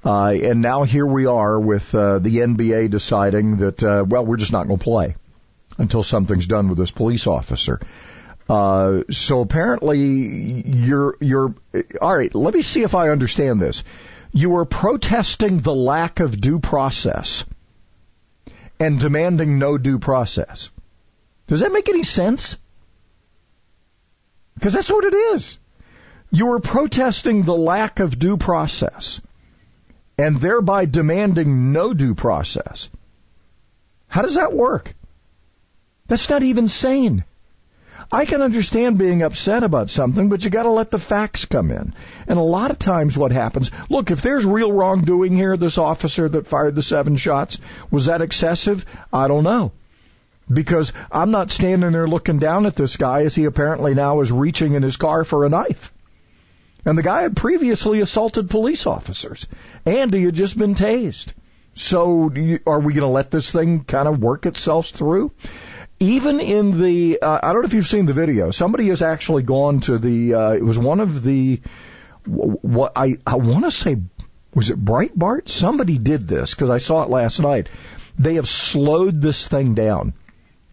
Uh, 0.03 0.27
and 0.29 0.61
now 0.61 0.83
here 0.83 1.05
we 1.05 1.25
are 1.25 1.59
with 1.59 1.93
uh, 1.93 2.19
the 2.19 2.37
NBA 2.37 2.89
deciding 2.89 3.57
that, 3.57 3.83
uh, 3.83 4.05
well, 4.07 4.25
we're 4.25 4.37
just 4.37 4.53
not 4.53 4.67
going 4.67 4.79
to 4.79 4.83
play 4.83 5.15
until 5.77 6.03
something's 6.03 6.47
done 6.47 6.69
with 6.69 6.77
this 6.77 6.91
police 6.91 7.27
officer. 7.27 7.79
Uh, 8.47 9.03
so 9.11 9.41
apparently 9.41 9.99
you're, 9.99 11.15
you're, 11.19 11.53
all 12.01 12.15
right, 12.15 12.33
let 12.33 12.53
me 12.53 12.61
see 12.61 12.83
if 12.83 12.95
I 12.95 13.09
understand 13.09 13.61
this. 13.61 13.83
You 14.31 14.57
are 14.57 14.65
protesting 14.65 15.59
the 15.59 15.73
lack 15.73 16.19
of 16.19 16.39
due 16.39 16.59
process 16.59 17.43
and 18.79 18.99
demanding 18.99 19.59
no 19.59 19.77
due 19.77 19.99
process. 19.99 20.69
Does 21.47 21.59
that 21.59 21.73
make 21.73 21.89
any 21.89 22.03
sense? 22.03 22.57
Because 24.55 24.73
that's 24.73 24.89
what 24.89 25.03
it 25.03 25.13
is. 25.13 25.59
You 26.31 26.53
are 26.53 26.59
protesting 26.59 27.43
the 27.43 27.55
lack 27.55 27.99
of 27.99 28.17
due 28.17 28.37
process 28.37 29.19
and 30.19 30.41
thereby 30.41 30.83
demanding 30.83 31.71
no 31.71 31.93
due 31.93 32.13
process. 32.13 32.89
How 34.09 34.21
does 34.21 34.35
that 34.35 34.51
work? 34.51 34.93
That's 36.07 36.29
not 36.29 36.43
even 36.43 36.67
sane. 36.67 37.23
I 38.11 38.25
can 38.25 38.41
understand 38.41 38.97
being 38.97 39.21
upset 39.21 39.63
about 39.63 39.89
something, 39.89 40.27
but 40.27 40.43
you 40.43 40.49
gotta 40.49 40.71
let 40.71 40.91
the 40.91 40.99
facts 40.99 41.45
come 41.45 41.71
in. 41.71 41.93
And 42.27 42.37
a 42.37 42.41
lot 42.41 42.69
of 42.69 42.79
times 42.79 43.17
what 43.17 43.31
happens, 43.31 43.71
look, 43.89 44.11
if 44.11 44.21
there's 44.21 44.45
real 44.45 44.73
wrongdoing 44.73 45.37
here, 45.37 45.55
this 45.55 45.77
officer 45.77 46.27
that 46.27 46.47
fired 46.47 46.75
the 46.75 46.81
seven 46.81 47.15
shots, 47.15 47.57
was 47.89 48.07
that 48.07 48.21
excessive? 48.21 48.85
I 49.13 49.29
don't 49.29 49.45
know. 49.45 49.71
Because 50.51 50.91
I'm 51.09 51.31
not 51.31 51.51
standing 51.51 51.91
there 51.91 52.07
looking 52.07 52.39
down 52.39 52.65
at 52.65 52.75
this 52.75 52.97
guy 52.97 53.21
as 53.21 53.35
he 53.35 53.45
apparently 53.45 53.93
now 53.93 54.19
is 54.19 54.33
reaching 54.33 54.73
in 54.73 54.83
his 54.83 54.97
car 54.97 55.23
for 55.23 55.45
a 55.45 55.49
knife. 55.49 55.93
And 56.85 56.97
the 56.97 57.03
guy 57.03 57.23
had 57.23 57.35
previously 57.35 58.01
assaulted 58.01 58.49
police 58.49 58.85
officers, 58.87 59.47
and 59.85 60.13
he 60.13 60.23
had 60.23 60.35
just 60.35 60.57
been 60.57 60.75
tased. 60.75 61.33
So, 61.75 62.31
are 62.65 62.79
we 62.79 62.93
going 62.93 63.05
to 63.05 63.07
let 63.07 63.31
this 63.31 63.51
thing 63.51 63.83
kind 63.83 64.07
of 64.07 64.19
work 64.19 64.45
itself 64.45 64.87
through? 64.87 65.31
Even 65.99 66.39
in 66.39 66.81
the, 66.81 67.19
uh, 67.21 67.39
I 67.43 67.51
don't 67.51 67.61
know 67.61 67.67
if 67.67 67.73
you've 67.73 67.87
seen 67.87 68.05
the 68.05 68.13
video. 68.13 68.51
Somebody 68.51 68.87
has 68.87 69.01
actually 69.01 69.43
gone 69.43 69.81
to 69.81 69.97
the. 69.97 70.33
Uh, 70.33 70.51
it 70.53 70.63
was 70.63 70.77
one 70.77 70.99
of 70.99 71.23
the. 71.23 71.61
What 72.25 72.93
I 72.95 73.17
I 73.25 73.35
want 73.35 73.65
to 73.65 73.71
say 73.71 73.97
was 74.53 74.69
it 74.69 74.83
Breitbart? 74.83 75.49
Somebody 75.49 75.97
did 75.97 76.27
this 76.27 76.53
because 76.53 76.69
I 76.69 76.77
saw 76.77 77.03
it 77.03 77.09
last 77.09 77.39
night. 77.39 77.69
They 78.17 78.35
have 78.35 78.47
slowed 78.47 79.21
this 79.21 79.47
thing 79.47 79.73
down 79.73 80.13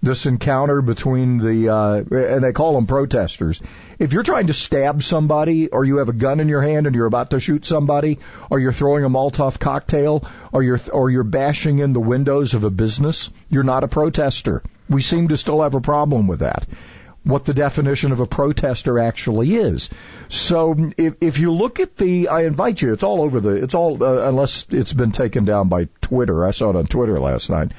this 0.03 0.27
encounter 0.27 0.83
between 0.83 1.39
the 1.39 1.73
uh, 1.73 1.95
and 2.17 2.45
they 2.45 2.53
call 2.53 2.75
them 2.75 2.87
protesters. 2.87 3.61
If 3.99 4.13
you're 4.13 4.23
trying 4.23 4.49
to 4.49 4.53
stab 4.53 5.03
somebody, 5.03 5.69
or 5.69 5.85
you 5.85 5.99
have 5.99 6.09
a 6.09 6.13
gun 6.13 6.41
in 6.41 6.49
your 6.49 6.61
hand 6.63 6.87
and 6.87 6.95
you're 6.95 7.07
about 7.07 7.31
to 7.31 7.41
shoot 7.41 7.65
somebody, 7.65 8.19
or 8.51 8.59
you're 8.59 8.73
throwing 8.73 9.05
a 9.05 9.09
Molotov 9.09 9.59
cocktail, 9.59 10.25
or 10.53 10.63
you're 10.63 10.81
or 10.93 11.11
you're 11.11 11.25
bashing 11.25 11.79
in 11.79 11.93
the 11.93 12.01
windows 12.01 12.55
of 12.55 12.65
a 12.65 12.71
business, 12.71 13.31
you're 13.49 13.63
not 13.63 13.85
a 13.85 13.89
protester. 13.89 14.63
We 14.89 15.03
seem 15.03 15.29
to 15.29 15.37
still 15.37 15.63
have 15.63 15.75
a 15.75 15.81
problem 15.81 16.27
with 16.27 16.41
that. 16.41 16.67
What 17.25 17.45
the 17.45 17.55
definition 17.55 18.13
of 18.13 18.21
a 18.21 18.27
protester 18.27 19.01
actually 19.01 19.57
is. 19.57 19.91
So 20.29 20.91
if, 20.97 21.17
if 21.21 21.39
you 21.41 21.53
look 21.53 21.81
at 21.81 21.97
the, 21.97 22.29
I 22.29 22.43
invite 22.43 22.81
you. 22.81 22.93
It's 22.93 23.03
all 23.03 23.21
over 23.23 23.41
the. 23.41 23.51
It's 23.51 23.75
all 23.75 24.03
uh, 24.03 24.29
unless 24.29 24.67
it's 24.71 24.93
been 24.93 25.11
taken 25.11 25.45
down 25.45 25.69
by 25.69 25.89
Twitter. 26.03 26.45
I 26.45 26.53
saw 26.53 26.71
it 26.71 26.77
on 26.77 26.87
Twitter 26.87 27.19
last 27.19 27.51
night 27.51 27.73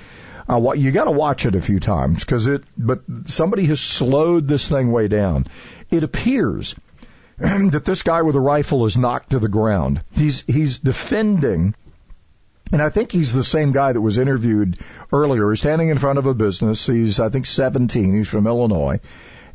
uh, 0.49 0.73
you 0.73 0.91
got 0.91 1.06
to 1.06 1.12
watch 1.12 1.45
it 1.45 1.56
a 1.56 1.62
few 1.62 1.80
times 1.80 2.23
because 2.23 2.47
it. 2.47 2.63
But 2.77 3.01
somebody 3.25 3.65
has 3.65 3.80
slowed 3.80 4.47
this 4.47 4.69
thing 4.69 4.91
way 4.91 5.08
down. 5.08 5.47
It 5.89 6.04
appears 6.04 6.76
that 7.38 7.86
this 7.86 8.04
guy 8.04 8.21
with 8.23 8.36
a 8.36 8.39
rifle 8.39 8.86
is 8.86 8.97
knocked 8.97 9.32
to 9.32 9.39
the 9.39 9.47
ground. 9.47 10.02
He's 10.12 10.41
he's 10.41 10.80
defending. 10.80 11.76
And 12.71 12.82
I 12.82 12.89
think 12.89 13.12
he's 13.12 13.32
the 13.32 13.45
same 13.45 13.71
guy 13.71 13.93
that 13.93 14.02
was 14.02 14.17
interviewed 14.17 14.78
earlier. 15.13 15.50
He's 15.50 15.60
standing 15.60 15.88
in 15.89 16.00
front 16.00 16.19
of 16.19 16.26
a 16.26 16.34
business. 16.34 16.86
He's, 16.86 17.17
I 17.17 17.30
think, 17.30 17.45
17. 17.45 18.17
He's 18.17 18.28
from 18.28 18.45
Illinois. 18.45 19.00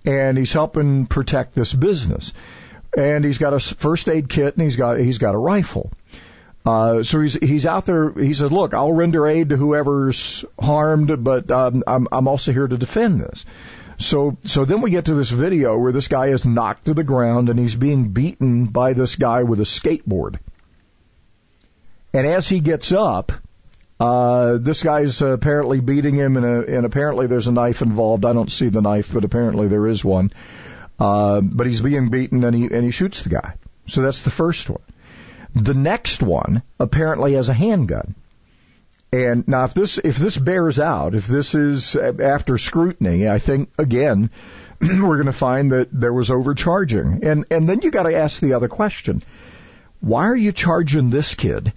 And 0.06 0.38
he's 0.38 0.54
helping 0.54 1.04
protect 1.04 1.54
this 1.54 1.74
business. 1.74 2.32
And 2.96 3.22
he's 3.22 3.36
got 3.36 3.52
a 3.52 3.60
first 3.60 4.08
aid 4.08 4.30
kit 4.30 4.54
and 4.56 4.64
he's 4.64 4.76
got, 4.76 4.98
he's 4.98 5.18
got 5.18 5.34
a 5.34 5.38
rifle. 5.38 5.90
Uh, 6.64 7.02
so 7.02 7.20
he's 7.20 7.34
he's 7.34 7.66
out 7.66 7.86
there. 7.86 8.12
He 8.12 8.34
says, 8.34 8.52
"Look, 8.52 8.72
I'll 8.72 8.92
render 8.92 9.26
aid 9.26 9.48
to 9.48 9.56
whoever's 9.56 10.44
harmed, 10.60 11.24
but 11.24 11.50
um, 11.50 11.82
I'm 11.86 12.06
I'm 12.12 12.28
also 12.28 12.52
here 12.52 12.68
to 12.68 12.78
defend 12.78 13.20
this." 13.20 13.44
So 13.98 14.36
so 14.44 14.64
then 14.64 14.80
we 14.80 14.90
get 14.90 15.06
to 15.06 15.14
this 15.14 15.30
video 15.30 15.78
where 15.78 15.92
this 15.92 16.08
guy 16.08 16.28
is 16.28 16.44
knocked 16.44 16.86
to 16.86 16.94
the 16.94 17.04
ground 17.04 17.48
and 17.48 17.58
he's 17.58 17.74
being 17.74 18.08
beaten 18.08 18.66
by 18.66 18.92
this 18.92 19.16
guy 19.16 19.42
with 19.42 19.60
a 19.60 19.64
skateboard. 19.64 20.38
And 22.12 22.26
as 22.26 22.48
he 22.48 22.60
gets 22.60 22.92
up, 22.92 23.32
uh, 23.98 24.58
this 24.58 24.82
guy's 24.82 25.22
apparently 25.22 25.80
beating 25.80 26.16
him, 26.16 26.36
and, 26.36 26.44
a, 26.44 26.76
and 26.76 26.84
apparently 26.84 27.26
there's 27.26 27.46
a 27.46 27.52
knife 27.52 27.82
involved. 27.82 28.24
I 28.24 28.32
don't 28.32 28.50
see 28.50 28.68
the 28.68 28.82
knife, 28.82 29.12
but 29.14 29.24
apparently 29.24 29.68
there 29.68 29.86
is 29.86 30.04
one. 30.04 30.32
Uh, 30.98 31.40
but 31.40 31.66
he's 31.66 31.80
being 31.80 32.10
beaten, 32.10 32.44
and 32.44 32.54
he 32.54 32.64
and 32.64 32.84
he 32.84 32.90
shoots 32.90 33.22
the 33.22 33.30
guy. 33.30 33.54
So 33.86 34.02
that's 34.02 34.22
the 34.22 34.30
first 34.30 34.68
one. 34.68 34.82
The 35.54 35.74
next 35.74 36.22
one 36.22 36.62
apparently 36.80 37.34
has 37.34 37.48
a 37.48 37.54
handgun. 37.54 38.14
And 39.12 39.46
now 39.46 39.64
if 39.64 39.74
this, 39.74 39.98
if 39.98 40.16
this 40.16 40.38
bears 40.38 40.80
out, 40.80 41.14
if 41.14 41.26
this 41.26 41.54
is 41.54 41.96
after 41.96 42.56
scrutiny, 42.56 43.28
I 43.28 43.38
think 43.38 43.70
again, 43.78 44.30
we're 44.80 45.16
going 45.16 45.26
to 45.26 45.32
find 45.32 45.72
that 45.72 45.88
there 45.92 46.12
was 46.12 46.30
overcharging. 46.30 47.20
And, 47.22 47.44
and 47.50 47.68
then 47.68 47.82
you 47.82 47.90
got 47.90 48.04
to 48.04 48.16
ask 48.16 48.40
the 48.40 48.54
other 48.54 48.68
question. 48.68 49.20
Why 50.00 50.26
are 50.26 50.36
you 50.36 50.50
charging 50.50 51.10
this 51.10 51.34
kid 51.34 51.72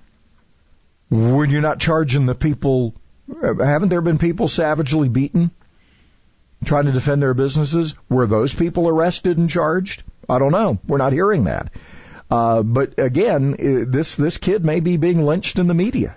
when 1.10 1.50
you're 1.50 1.62
not 1.62 1.80
charging 1.80 2.26
the 2.26 2.36
people? 2.36 2.96
Haven't 3.42 3.90
there 3.90 4.02
been 4.02 4.18
people 4.18 4.48
savagely 4.48 5.10
beaten 5.10 5.52
trying 6.64 6.86
to 6.86 6.92
defend 6.94 7.22
their 7.22 7.34
businesses? 7.34 7.96
Were 8.10 8.28
those 8.28 8.54
people 8.54 8.88
arrested 8.88 9.38
and 9.38 9.50
charged? 9.50 10.04
I 10.30 10.40
don't 10.40 10.52
know. 10.52 10.80
We're 10.88 10.98
not 10.98 11.14
hearing 11.14 11.44
that. 11.44 11.72
Uh, 12.32 12.64
but 12.64 12.98
again, 12.98 13.54
uh, 13.54 13.86
this 13.88 14.16
this 14.16 14.38
kid 14.38 14.66
may 14.66 14.80
be 14.80 14.98
being 14.98 15.24
lynched 15.24 15.60
in 15.60 15.68
the 15.68 15.76
media. 15.76 16.16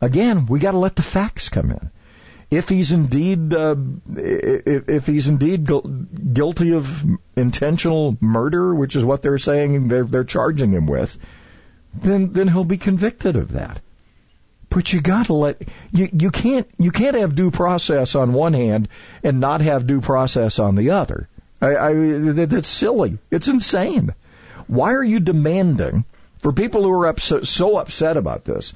Again, 0.00 0.46
we 0.46 0.60
got 0.60 0.72
to 0.72 0.78
let 0.78 0.96
the 0.96 1.02
facts 1.02 1.48
come 1.48 1.70
in. 1.70 1.90
If 2.50 2.68
he's 2.68 2.92
indeed 2.92 3.52
uh, 3.52 3.76
if, 4.16 4.88
if 4.88 5.06
he's 5.06 5.28
indeed 5.28 5.66
gu- 5.66 6.06
guilty 6.32 6.72
of 6.72 7.04
intentional 7.36 8.16
murder, 8.20 8.74
which 8.74 8.96
is 8.96 9.04
what 9.04 9.20
they're 9.20 9.38
saying 9.38 9.88
they're 9.88 10.04
they're 10.04 10.24
charging 10.24 10.72
him 10.72 10.86
with, 10.86 11.18
then 11.92 12.32
then 12.32 12.48
he'll 12.48 12.64
be 12.64 12.78
convicted 12.78 13.36
of 13.36 13.52
that. 13.52 13.80
But 14.70 14.90
you 14.92 15.02
got 15.02 15.26
to 15.26 15.34
let 15.34 15.60
you 15.92 16.08
you 16.10 16.30
can't 16.30 16.66
you 16.78 16.90
can't 16.90 17.16
have 17.16 17.34
due 17.34 17.50
process 17.50 18.14
on 18.14 18.32
one 18.32 18.54
hand 18.54 18.88
and 19.22 19.40
not 19.40 19.60
have 19.60 19.86
due 19.86 20.00
process 20.00 20.58
on 20.58 20.74
the 20.74 20.90
other. 20.90 21.28
I, 21.60 21.76
I 21.76 21.92
that's 21.92 22.68
silly. 22.68 23.18
It's 23.30 23.48
insane. 23.48 24.14
Why 24.68 24.94
are 24.94 25.04
you 25.04 25.20
demanding 25.20 26.04
for 26.38 26.52
people 26.52 26.82
who 26.82 26.90
are 26.90 27.06
upset, 27.06 27.46
so 27.46 27.78
upset 27.78 28.16
about 28.16 28.44
this 28.44 28.72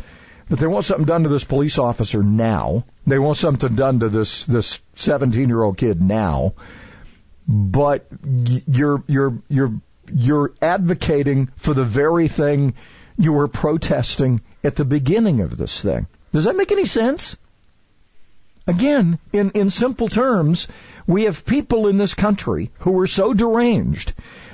that 0.52 0.60
they 0.60 0.66
want 0.66 0.84
something 0.84 1.06
done 1.06 1.22
to 1.22 1.30
this 1.30 1.44
police 1.44 1.78
officer 1.78 2.22
now? 2.22 2.84
They 3.06 3.18
want 3.18 3.38
something 3.38 3.74
done 3.74 4.00
to 4.00 4.10
this 4.10 4.44
this 4.44 4.80
17 4.96 5.48
year 5.48 5.62
old 5.62 5.78
kid 5.78 6.02
now, 6.02 6.52
but 7.48 8.06
you're 8.68 9.02
you're 9.06 9.38
you're 9.48 9.72
you're 10.12 10.52
advocating 10.60 11.48
for 11.56 11.72
the 11.72 11.84
very 11.84 12.28
thing 12.28 12.74
you 13.16 13.32
were 13.32 13.48
protesting 13.48 14.42
at 14.62 14.76
the 14.76 14.84
beginning 14.84 15.40
of 15.40 15.56
this 15.56 15.80
thing. 15.80 16.06
Does 16.32 16.44
that 16.44 16.54
make 16.54 16.70
any 16.70 16.84
sense? 16.84 17.38
Again, 18.66 19.18
in, 19.32 19.52
in 19.52 19.70
simple 19.70 20.08
terms, 20.08 20.68
we 21.06 21.22
have 21.22 21.46
people 21.46 21.88
in 21.88 21.96
this 21.96 22.12
country 22.12 22.70
who 22.80 23.00
are 23.00 23.06
so 23.06 23.32
deranged 23.32 24.12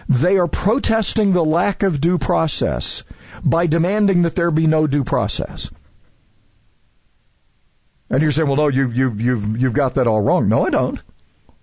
they 0.09 0.38
are 0.38 0.49
protesting 0.49 1.32
the 1.32 1.44
lack 1.44 1.82
of 1.82 2.01
due 2.01 2.18
process 2.18 3.03
by 3.44 3.66
demanding 3.66 4.22
that 4.22 4.34
there 4.34 4.51
be 4.51 4.66
no 4.66 4.86
due 4.86 5.05
process. 5.05 5.70
And 8.11 8.22
you're 8.22 8.32
saying, 8.32 8.48
well, 8.48 8.56
no, 8.56 8.68
you've, 8.68 8.96
you've, 8.96 9.20
you've, 9.20 9.61
you've 9.61 9.72
got 9.72 9.94
that 9.94 10.06
all 10.06 10.20
wrong. 10.20 10.48
No, 10.48 10.66
I 10.66 10.70
don't. 10.70 11.00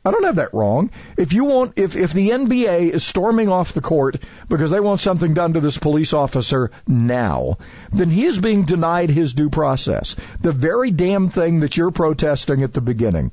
I 0.05 0.11
don't 0.11 0.23
have 0.23 0.35
that 0.35 0.53
wrong. 0.53 0.91
If 1.17 1.33
you 1.33 1.45
want, 1.45 1.73
if, 1.77 1.95
if 1.95 2.13
the 2.13 2.29
NBA 2.29 2.91
is 2.91 3.03
storming 3.03 3.49
off 3.49 3.73
the 3.73 3.81
court 3.81 4.17
because 4.47 4.69
they 4.69 4.79
want 4.79 4.99
something 4.99 5.33
done 5.33 5.53
to 5.53 5.59
this 5.59 5.79
police 5.79 6.13
officer 6.13 6.69
now, 6.87 7.57
then 7.91 8.11
he 8.11 8.25
is 8.25 8.39
being 8.39 8.65
denied 8.65 9.09
his 9.09 9.33
due 9.33 9.49
process. 9.49 10.15
The 10.41 10.51
very 10.51 10.91
damn 10.91 11.29
thing 11.29 11.61
that 11.61 11.75
you're 11.75 11.89
protesting 11.89 12.61
at 12.61 12.73
the 12.73 12.81
beginning 12.81 13.31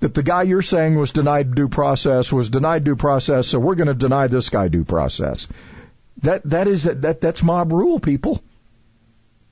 that 0.00 0.14
the 0.14 0.22
guy 0.22 0.44
you're 0.44 0.62
saying 0.62 0.96
was 0.96 1.12
denied 1.12 1.54
due 1.54 1.68
process 1.68 2.32
was 2.32 2.50
denied 2.50 2.84
due 2.84 2.96
process, 2.96 3.48
so 3.48 3.58
we're 3.58 3.74
going 3.74 3.88
to 3.88 3.94
deny 3.94 4.26
this 4.26 4.48
guy 4.48 4.68
due 4.68 4.84
process. 4.84 5.48
That 6.22 6.42
that 6.50 6.68
is 6.68 6.84
that, 6.84 7.02
that 7.02 7.20
that's 7.20 7.42
mob 7.42 7.72
rule, 7.72 8.00
people. 8.00 8.42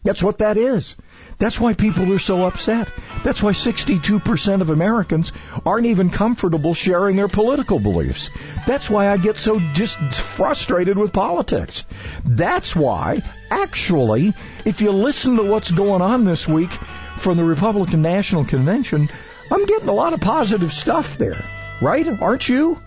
That's 0.07 0.23
what 0.23 0.39
that 0.39 0.57
is. 0.57 0.97
That's 1.39 1.61
why 1.61 1.75
people 1.75 2.13
are 2.13 2.19
so 2.19 2.47
upset. 2.47 2.91
That's 3.23 3.43
why 3.43 3.53
62% 3.53 4.61
of 4.63 4.71
Americans 4.71 5.33
aren't 5.67 5.87
even 5.87 6.09
comfortable 6.09 6.73
sharing 6.73 7.17
their 7.17 7.29
political 7.29 7.79
beliefs. 7.79 8.31
That's 8.67 8.89
why 8.89 9.09
I 9.09 9.19
get 9.19 9.37
so 9.37 9.61
just 9.75 9.99
frustrated 10.15 10.97
with 10.97 11.13
politics. 11.13 11.85
That's 12.25 12.75
why, 12.75 13.23
actually, 13.51 14.33
if 14.65 14.81
you 14.81 14.93
listen 14.93 15.37
to 15.37 15.43
what's 15.43 15.71
going 15.71 16.01
on 16.01 16.25
this 16.25 16.49
week 16.49 16.73
from 17.19 17.37
the 17.37 17.45
Republican 17.45 18.01
National 18.01 18.45
Convention, 18.47 19.11
I'm 19.51 19.67
getting 19.67 19.89
a 19.89 19.93
lot 19.93 20.15
of 20.15 20.21
positive 20.21 20.73
stuff 20.73 21.19
there, 21.19 21.45
right? 21.83 22.09
Aren't 22.23 22.49
you? 22.49 22.81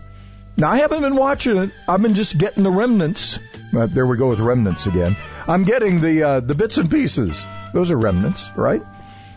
Now, 0.60 0.72
I 0.72 0.80
haven't 0.80 1.01
been 1.01 1.16
watching 1.16 1.55
it. 1.55 1.72
I've 1.88 2.01
been 2.01 2.16
just 2.16 2.38
getting 2.38 2.64
the 2.64 2.72
remnants. 2.72 3.39
Uh, 3.74 3.86
there 3.86 4.05
we 4.05 4.18
go 4.18 4.28
with 4.28 4.41
remnants 4.41 4.88
again. 4.88 5.16
I'm 5.47 5.64
getting 5.64 6.01
the 6.01 6.24
uh, 6.24 6.39
the 6.41 6.53
bits 6.53 6.78
and 6.78 6.91
pieces. 6.91 7.41
Those 7.74 7.91
are 7.91 7.97
remnants, 7.97 8.43
right? 8.57 8.82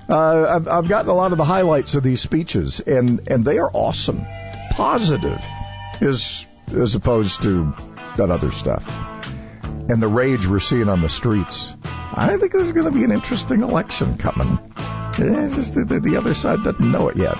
Uh, 0.08 0.56
I've, 0.56 0.66
I've 0.66 0.88
gotten 0.88 1.08
a 1.10 1.14
lot 1.14 1.30
of 1.30 1.38
the 1.38 1.44
highlights 1.44 1.94
of 1.94 2.02
these 2.02 2.20
speeches, 2.20 2.80
and 2.80 3.28
and 3.28 3.44
they 3.44 3.58
are 3.58 3.70
awesome, 3.72 4.26
positive, 4.72 5.40
as 6.00 6.44
as 6.74 6.96
opposed 6.96 7.42
to 7.42 7.72
that 8.16 8.32
other 8.32 8.50
stuff. 8.50 8.84
And 9.62 10.02
the 10.02 10.08
rage 10.08 10.48
we're 10.48 10.58
seeing 10.58 10.88
on 10.88 11.02
the 11.02 11.08
streets. 11.08 11.76
I 12.14 12.36
think 12.36 12.52
this 12.52 12.62
is 12.62 12.72
going 12.72 12.92
to 12.92 12.98
be 12.98 13.04
an 13.04 13.12
interesting 13.12 13.62
election 13.62 14.18
coming. 14.18 14.58
It's 15.18 15.54
just 15.54 15.74
the, 15.74 16.00
the 16.00 16.16
other 16.16 16.34
side 16.34 16.64
doesn't 16.64 16.90
know 16.90 17.08
it 17.08 17.16
yet. 17.16 17.38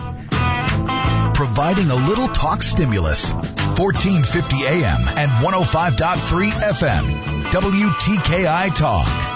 Providing 1.43 1.91
a 1.91 1.97
little 1.97 2.29
talk 2.29 2.63
stimulus. 2.63 3.33
1450 3.33 4.65
AM 4.65 5.01
and 5.19 5.29
105.3 5.45 6.51
FM. 6.53 7.03
WTKI 7.51 8.73
Talk. 8.77 9.33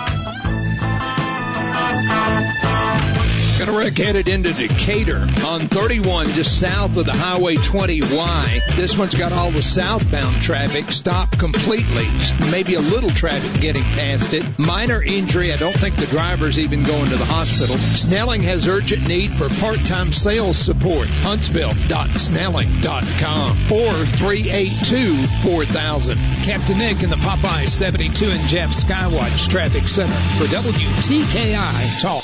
Going 3.59 3.71
to 3.71 3.77
wreck 3.79 3.97
headed 3.97 4.29
into 4.29 4.53
Decatur 4.53 5.27
on 5.47 5.69
31 5.69 6.29
just 6.29 6.61
south 6.61 6.99
of 6.99 7.07
the 7.07 7.15
Highway 7.15 7.55
20Y. 7.55 8.77
This 8.77 8.99
one's 8.99 9.15
got 9.15 9.33
all 9.33 9.51
the 9.51 9.63
southbound 9.63 10.43
traffic 10.43 10.93
stopped 10.93 11.39
completely. 11.39 12.07
Maybe 12.51 12.75
a 12.75 12.81
little 12.81 13.09
traffic 13.09 13.59
getting 13.59 13.83
past 13.83 14.35
it. 14.35 14.59
Minor 14.59 15.03
injury. 15.03 15.55
I 15.55 15.57
don't 15.57 15.75
think 15.75 15.97
the 15.97 16.05
driver's 16.05 16.59
even 16.59 16.83
going 16.83 17.09
to 17.09 17.17
the 17.17 17.25
hospital. 17.25 17.79
Snelling 17.79 18.43
has 18.43 18.69
urgent 18.69 19.09
need 19.09 19.33
for 19.33 19.49
part-time 19.49 20.13
sales 20.13 20.59
support. 20.59 21.09
Huntsville.snelling.com 21.09 23.51
or 23.73 23.93
382-4000. 24.19 26.45
Captain 26.45 26.77
Nick 26.77 27.03
in 27.03 27.09
the 27.09 27.17
Popeye 27.17 27.67
72 27.67 28.29
and 28.29 28.47
Jeff 28.49 28.73
Skywatch 28.73 29.49
Traffic 29.49 29.89
Center 29.89 30.13
for 30.37 30.45
WTKI 30.45 32.03
Talk. 32.03 32.23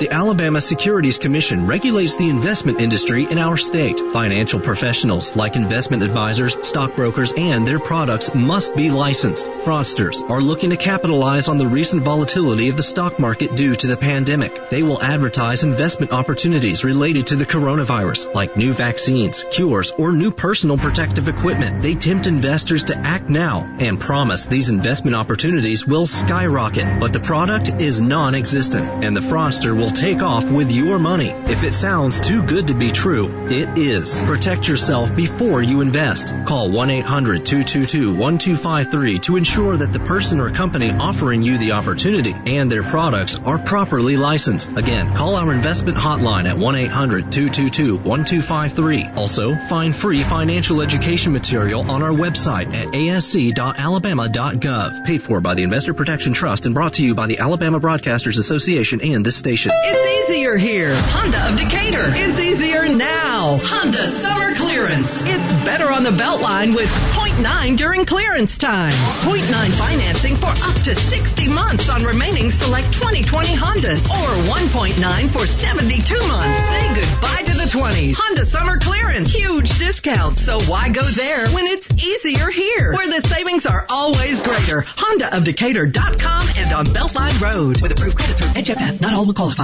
The 0.00 0.10
Alabama 0.10 0.60
Securities 0.60 1.18
Commission 1.18 1.66
regulates 1.66 2.16
the 2.16 2.28
investment 2.28 2.80
industry 2.80 3.30
in 3.30 3.38
our 3.38 3.56
state. 3.56 4.00
Financial 4.12 4.58
professionals 4.58 5.36
like 5.36 5.54
investment 5.54 6.02
advisors, 6.02 6.56
stockbrokers, 6.66 7.32
and 7.36 7.64
their 7.64 7.78
products 7.78 8.34
must 8.34 8.74
be 8.74 8.90
licensed. 8.90 9.46
Fraudsters 9.46 10.28
are 10.28 10.40
looking 10.40 10.70
to 10.70 10.76
capitalize 10.76 11.48
on 11.48 11.58
the 11.58 11.68
recent 11.68 12.02
volatility 12.02 12.70
of 12.70 12.76
the 12.76 12.82
stock 12.82 13.20
market 13.20 13.54
due 13.54 13.76
to 13.76 13.86
the 13.86 13.96
pandemic. 13.96 14.68
They 14.68 14.82
will 14.82 15.00
advertise 15.00 15.62
investment 15.62 16.10
opportunities 16.10 16.82
related 16.82 17.28
to 17.28 17.36
the 17.36 17.46
coronavirus, 17.46 18.34
like 18.34 18.56
new 18.56 18.72
vaccines, 18.72 19.44
cures, 19.52 19.92
or 19.92 20.10
new 20.10 20.32
personal 20.32 20.76
protective 20.76 21.28
equipment. 21.28 21.82
They 21.82 21.94
tempt 21.94 22.26
investors 22.26 22.84
to 22.84 22.96
act 22.96 23.28
now 23.30 23.76
and 23.78 24.00
promise 24.00 24.46
these 24.46 24.70
investment 24.70 25.14
opportunities 25.14 25.86
will 25.86 26.06
skyrocket, 26.06 26.98
but 26.98 27.12
the 27.12 27.20
product 27.20 27.68
is 27.68 28.00
non-existent 28.00 29.04
and 29.04 29.16
the 29.16 29.20
fraudster 29.20 29.76
will 29.76 29.83
take 29.90 30.22
off 30.22 30.44
with 30.44 30.70
your 30.72 30.98
money. 30.98 31.30
If 31.30 31.64
it 31.64 31.72
sounds 31.74 32.20
too 32.20 32.42
good 32.42 32.68
to 32.68 32.74
be 32.74 32.92
true, 32.92 33.48
it 33.48 33.78
is. 33.78 34.20
Protect 34.22 34.68
yourself 34.68 35.14
before 35.14 35.62
you 35.62 35.80
invest. 35.80 36.34
Call 36.46 36.70
1-800-222-1253 36.70 39.22
to 39.22 39.36
ensure 39.36 39.76
that 39.76 39.92
the 39.92 40.00
person 40.00 40.40
or 40.40 40.50
company 40.50 40.90
offering 40.90 41.42
you 41.42 41.58
the 41.58 41.72
opportunity 41.72 42.34
and 42.46 42.70
their 42.70 42.82
products 42.82 43.36
are 43.36 43.58
properly 43.58 44.16
licensed. 44.16 44.70
Again, 44.76 45.14
call 45.14 45.36
our 45.36 45.52
investment 45.52 45.98
hotline 45.98 46.48
at 46.48 46.56
1-800-222-1253. 46.56 49.16
Also, 49.16 49.54
find 49.54 49.94
free 49.94 50.22
financial 50.22 50.80
education 50.80 51.32
material 51.32 51.90
on 51.90 52.02
our 52.02 52.10
website 52.10 52.72
at 52.74 52.88
asc.alabama.gov. 52.88 55.04
Paid 55.04 55.22
for 55.22 55.40
by 55.40 55.54
the 55.54 55.62
Investor 55.62 55.94
Protection 55.94 56.32
Trust 56.32 56.66
and 56.66 56.74
brought 56.74 56.94
to 56.94 57.04
you 57.04 57.14
by 57.14 57.26
the 57.26 57.38
Alabama 57.38 57.78
Broadcasters 57.80 58.38
Association 58.38 59.00
and 59.00 59.26
this 59.26 59.36
station. 59.36 59.72
It's 59.86 60.30
easier 60.30 60.56
here. 60.56 60.94
Honda 60.94 61.48
of 61.48 61.56
Decatur. 61.56 62.04
It's 62.06 62.40
easier 62.40 62.88
now. 62.88 63.58
Honda 63.60 64.06
summer 64.06 64.54
clearance. 64.54 65.22
It's 65.24 65.52
better 65.64 65.90
on 65.90 66.02
the 66.02 66.10
Beltline 66.10 66.74
with 66.74 66.88
0.9 66.88 67.76
during 67.76 68.04
clearance 68.04 68.56
time. 68.58 68.92
0.9 68.92 69.70
financing 69.72 70.36
for 70.36 70.46
up 70.46 70.76
to 70.84 70.94
60 70.94 71.48
months 71.48 71.88
on 71.90 72.04
remaining 72.04 72.50
select 72.50 72.92
2020 72.92 73.48
Hondas 73.48 74.04
or 74.08 74.54
1.9 74.54 75.30
for 75.30 75.46
72 75.46 76.28
months. 76.28 76.68
Say 76.68 76.94
goodbye 76.94 77.42
to 77.42 77.52
the 77.52 77.68
20s. 77.70 78.14
Honda 78.16 78.46
summer 78.46 78.78
clearance. 78.78 79.32
Huge 79.32 79.78
discounts. 79.78 80.40
So 80.40 80.60
why 80.62 80.88
go 80.90 81.02
there 81.02 81.48
when 81.50 81.66
it's 81.66 81.92
easier 81.96 82.50
here? 82.50 82.92
Where 82.94 83.08
the 83.08 83.26
savings 83.26 83.66
are 83.66 83.86
always 83.90 84.40
greater. 84.40 84.82
HondaofDecatur.com 84.82 86.48
and 86.56 86.72
on 86.72 86.86
Beltline 86.86 87.40
Road. 87.40 87.80
With 87.82 87.92
approved 87.92 88.16
credit 88.16 88.36
through 88.36 88.62
HFS. 88.62 89.00
Not 89.00 89.14
all 89.14 89.26
will 89.26 89.34
qualify. 89.34 89.63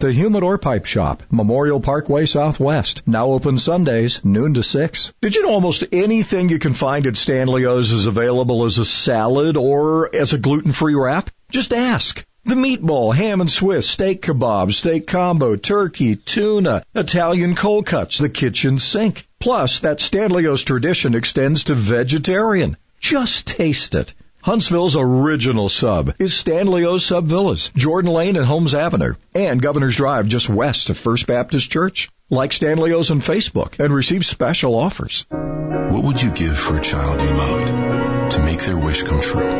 The 0.00 0.14
Humidor 0.14 0.56
Pipe 0.56 0.86
Shop, 0.86 1.22
Memorial 1.30 1.78
Parkway 1.78 2.24
Southwest, 2.24 3.02
now 3.06 3.32
open 3.32 3.58
Sundays, 3.58 4.24
noon 4.24 4.54
to 4.54 4.62
6. 4.62 5.12
Did 5.20 5.34
you 5.34 5.42
know 5.42 5.50
almost 5.50 5.84
anything 5.92 6.48
you 6.48 6.58
can 6.58 6.72
find 6.72 7.06
at 7.06 7.18
Stanley's 7.18 7.92
is 7.92 8.06
available 8.06 8.64
as 8.64 8.78
a 8.78 8.86
salad 8.86 9.58
or 9.58 10.08
as 10.16 10.32
a 10.32 10.38
gluten-free 10.38 10.94
wrap? 10.94 11.28
Just 11.50 11.74
ask. 11.74 12.24
The 12.46 12.54
meatball, 12.54 13.14
ham 13.14 13.42
and 13.42 13.50
Swiss, 13.50 13.90
steak 13.90 14.22
kebab, 14.22 14.72
steak 14.72 15.06
combo, 15.06 15.56
turkey, 15.56 16.16
tuna, 16.16 16.82
Italian 16.94 17.54
cold 17.54 17.84
cuts, 17.84 18.16
the 18.16 18.30
kitchen 18.30 18.78
sink. 18.78 19.28
Plus, 19.38 19.80
that 19.80 20.00
Stanley's 20.00 20.62
tradition 20.62 21.14
extends 21.14 21.64
to 21.64 21.74
vegetarian. 21.74 22.78
Just 23.00 23.46
taste 23.46 23.94
it. 23.94 24.14
Huntsville's 24.42 24.96
original 24.96 25.68
sub 25.68 26.14
is 26.18 26.32
Stanley's 26.32 27.04
Sub 27.04 27.26
Villas, 27.26 27.70
Jordan 27.76 28.10
Lane 28.10 28.36
and 28.36 28.46
Holmes 28.46 28.74
Avenue, 28.74 29.14
and 29.34 29.60
Governor's 29.60 29.96
Drive 29.96 30.28
just 30.28 30.48
west 30.48 30.88
of 30.88 30.96
First 30.96 31.26
Baptist 31.26 31.70
Church. 31.70 32.08
Like 32.30 32.54
Stanley 32.54 32.92
O's 32.92 33.10
on 33.10 33.20
Facebook 33.20 33.78
and 33.78 33.92
receive 33.92 34.24
special 34.24 34.76
offers. 34.76 35.26
What 35.28 36.04
would 36.04 36.22
you 36.22 36.30
give 36.30 36.58
for 36.58 36.78
a 36.78 36.80
child 36.80 37.20
you 37.20 37.28
loved 37.28 38.32
to 38.32 38.42
make 38.42 38.62
their 38.62 38.78
wish 38.78 39.02
come 39.02 39.20
true? 39.20 39.50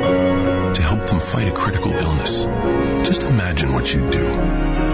To 0.72 0.82
help 0.82 1.04
them 1.04 1.20
fight 1.20 1.48
a 1.48 1.52
critical 1.52 1.92
illness? 1.92 2.46
Just 3.06 3.24
imagine 3.24 3.74
what 3.74 3.92
you'd 3.92 4.10
do. 4.10 4.24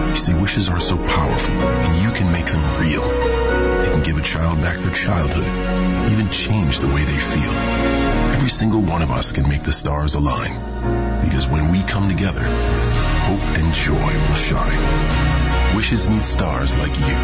You 0.09 0.15
see, 0.17 0.33
wishes 0.33 0.67
are 0.67 0.81
so 0.81 0.97
powerful, 0.97 1.53
and 1.53 2.03
you 2.03 2.11
can 2.11 2.33
make 2.33 2.47
them 2.47 2.81
real. 2.81 3.07
They 3.07 3.91
can 3.91 4.03
give 4.03 4.17
a 4.17 4.21
child 4.21 4.59
back 4.59 4.79
their 4.79 4.91
childhood, 4.91 6.11
even 6.11 6.29
change 6.29 6.79
the 6.79 6.87
way 6.87 7.05
they 7.05 7.19
feel. 7.19 8.06
Every 8.37 8.49
single 8.49 8.81
one 8.81 9.01
of 9.01 9.09
us 9.09 9.31
can 9.31 9.49
make 9.49 9.63
the 9.63 9.71
stars 9.71 10.13
align. 10.13 11.21
Because 11.23 11.47
when 11.47 11.71
we 11.71 11.81
come 11.81 12.07
together, 12.07 12.43
hope 12.43 13.57
and 13.57 13.73
joy 13.73 13.95
will 13.95 14.35
shine. 14.35 15.75
Wishes 15.75 16.07
need 16.07 16.23
stars 16.23 16.77
like 16.77 16.95
you. 16.99 17.15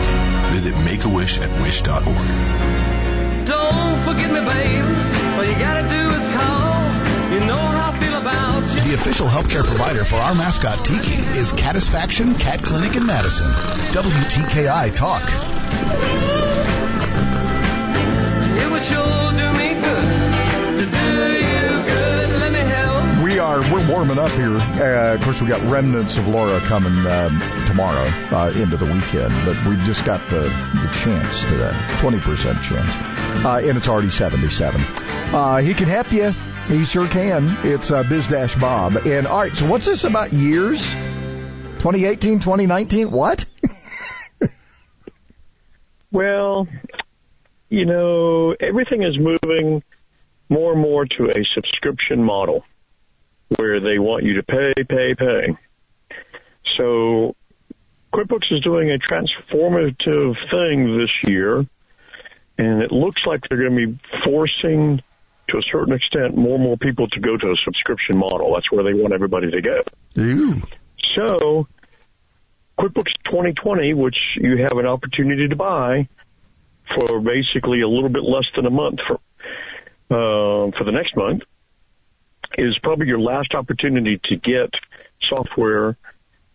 Visit 0.51 0.75
Make-A-Wish 0.75 1.37
at 1.37 1.51
wish.org. 1.61 3.45
Don't 3.45 3.99
forget 3.99 4.33
me, 4.33 4.39
babe. 4.41 4.85
All 5.37 5.45
you 5.45 5.53
gotta 5.59 5.87
do 5.87 6.09
is 6.17 6.25
call. 6.33 6.81
You 7.31 7.45
know 7.45 7.61
how 7.61 7.91
I 7.91 7.99
feel 7.99 8.17
about 8.17 8.61
you. 8.73 8.89
The 8.89 8.95
official 8.95 9.27
healthcare 9.27 9.63
provider 9.63 10.03
for 10.03 10.15
our 10.15 10.33
mascot 10.33 10.83
Tiki 10.83 11.13
is 11.37 11.51
Catisfaction 11.51 12.33
Cat 12.33 12.63
Clinic 12.63 12.95
in 12.95 13.05
Madison. 13.05 13.51
WTKI 13.51 14.95
Talk. 14.95 15.21
It 18.57 18.71
would 18.71 18.83
sure 18.83 19.31
do 19.33 19.53
me 19.53 19.75
good 19.79 20.02
We 23.23 23.39
are 23.39 23.61
we're 23.71 23.89
warming 23.89 24.19
up 24.19 24.31
here. 24.31 24.57
Uh, 24.57 25.15
of 25.15 25.21
course, 25.21 25.41
we 25.41 25.47
got 25.47 25.61
remnants 25.69 26.17
of 26.17 26.27
Laura 26.27 26.59
coming 26.61 27.05
um, 27.07 27.39
tomorrow 27.67 28.07
uh, 28.31 28.51
into 28.55 28.77
the 28.77 28.85
weekend, 28.85 29.33
but 29.45 29.65
we 29.65 29.77
just 29.85 30.05
got 30.05 30.29
the, 30.29 30.41
the 30.41 30.99
chance 31.03 31.43
today, 31.43 31.73
twenty 31.99 32.19
percent 32.19 32.61
chance, 32.61 32.93
uh, 33.45 33.61
and 33.63 33.77
it's 33.77 33.87
already 33.87 34.09
seventy-seven. 34.09 34.81
Uh, 34.81 35.57
he 35.57 35.73
can 35.73 35.87
help 35.87 36.11
you. 36.11 36.31
He 36.67 36.85
sure 36.85 37.07
can. 37.07 37.57
It's 37.63 37.91
uh, 37.91 38.03
Biz 38.03 38.27
Dash 38.27 38.55
Bob. 38.55 38.95
And 39.07 39.27
all 39.27 39.39
right, 39.39 39.55
so 39.55 39.67
what's 39.67 39.85
this 39.85 40.03
about 40.03 40.31
years? 40.31 40.81
2018, 41.79 42.39
2019? 42.39 43.11
What? 43.11 43.45
Well, 46.13 46.67
you 47.69 47.85
know, 47.85 48.55
everything 48.59 49.01
is 49.01 49.17
moving 49.17 49.81
more 50.49 50.73
and 50.73 50.81
more 50.81 51.05
to 51.05 51.29
a 51.29 51.43
subscription 51.55 52.23
model 52.23 52.63
where 53.57 53.79
they 53.79 53.99
want 53.99 54.23
you 54.23 54.35
to 54.35 54.43
pay, 54.43 54.73
pay, 54.87 55.15
pay. 55.15 55.57
So 56.77 57.35
QuickBooks 58.13 58.51
is 58.51 58.61
doing 58.61 58.91
a 58.91 58.97
transformative 58.99 60.35
thing 60.51 60.97
this 60.97 61.29
year, 61.29 61.65
and 62.57 62.81
it 62.81 62.91
looks 62.91 63.21
like 63.25 63.41
they're 63.49 63.57
going 63.57 63.75
to 63.75 63.87
be 63.87 63.99
forcing, 64.23 65.01
to 65.49 65.57
a 65.57 65.61
certain 65.71 65.93
extent, 65.93 66.37
more 66.37 66.55
and 66.55 66.63
more 66.63 66.77
people 66.77 67.07
to 67.07 67.19
go 67.19 67.37
to 67.37 67.47
a 67.47 67.55
subscription 67.65 68.17
model. 68.17 68.53
That's 68.53 68.71
where 68.71 68.83
they 68.83 68.93
want 68.93 69.13
everybody 69.13 69.49
to 69.51 69.61
go. 69.61 69.81
Ooh. 70.19 70.61
So, 71.15 71.67
QuickBooks 72.79 73.13
2020, 73.25 73.93
which 73.95 74.17
you 74.35 74.57
have 74.57 74.77
an 74.77 74.85
opportunity 74.85 75.47
to 75.47 75.55
buy 75.55 76.07
for 76.95 77.19
basically 77.19 77.81
a 77.81 77.87
little 77.87 78.09
bit 78.09 78.23
less 78.23 78.45
than 78.55 78.65
a 78.65 78.69
month 78.69 78.99
for 79.07 79.19
uh, 80.09 80.71
for 80.77 80.83
the 80.85 80.91
next 80.91 81.15
month, 81.15 81.43
is 82.57 82.77
probably 82.83 83.07
your 83.07 83.19
last 83.19 83.53
opportunity 83.55 84.19
to 84.25 84.35
get 84.35 84.69
software 85.29 85.97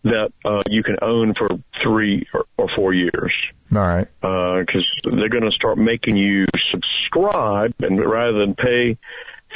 that 0.05 0.33
uh, 0.45 0.63
you 0.69 0.83
can 0.83 0.97
own 1.03 1.35
for 1.35 1.49
three 1.83 2.27
or, 2.33 2.45
or 2.57 2.69
four 2.77 2.95
years. 2.95 3.33
All 3.75 3.81
right. 3.81 4.09
Because 4.21 4.87
uh, 5.07 5.17
they're 5.17 5.29
going 5.29 5.45
to 5.45 5.51
start 5.51 5.79
making 5.79 6.17
you 6.17 6.47
subscribe, 6.73 7.75
and 7.81 7.99
rather 7.99 8.39
than 8.39 8.55
pay 8.55 8.97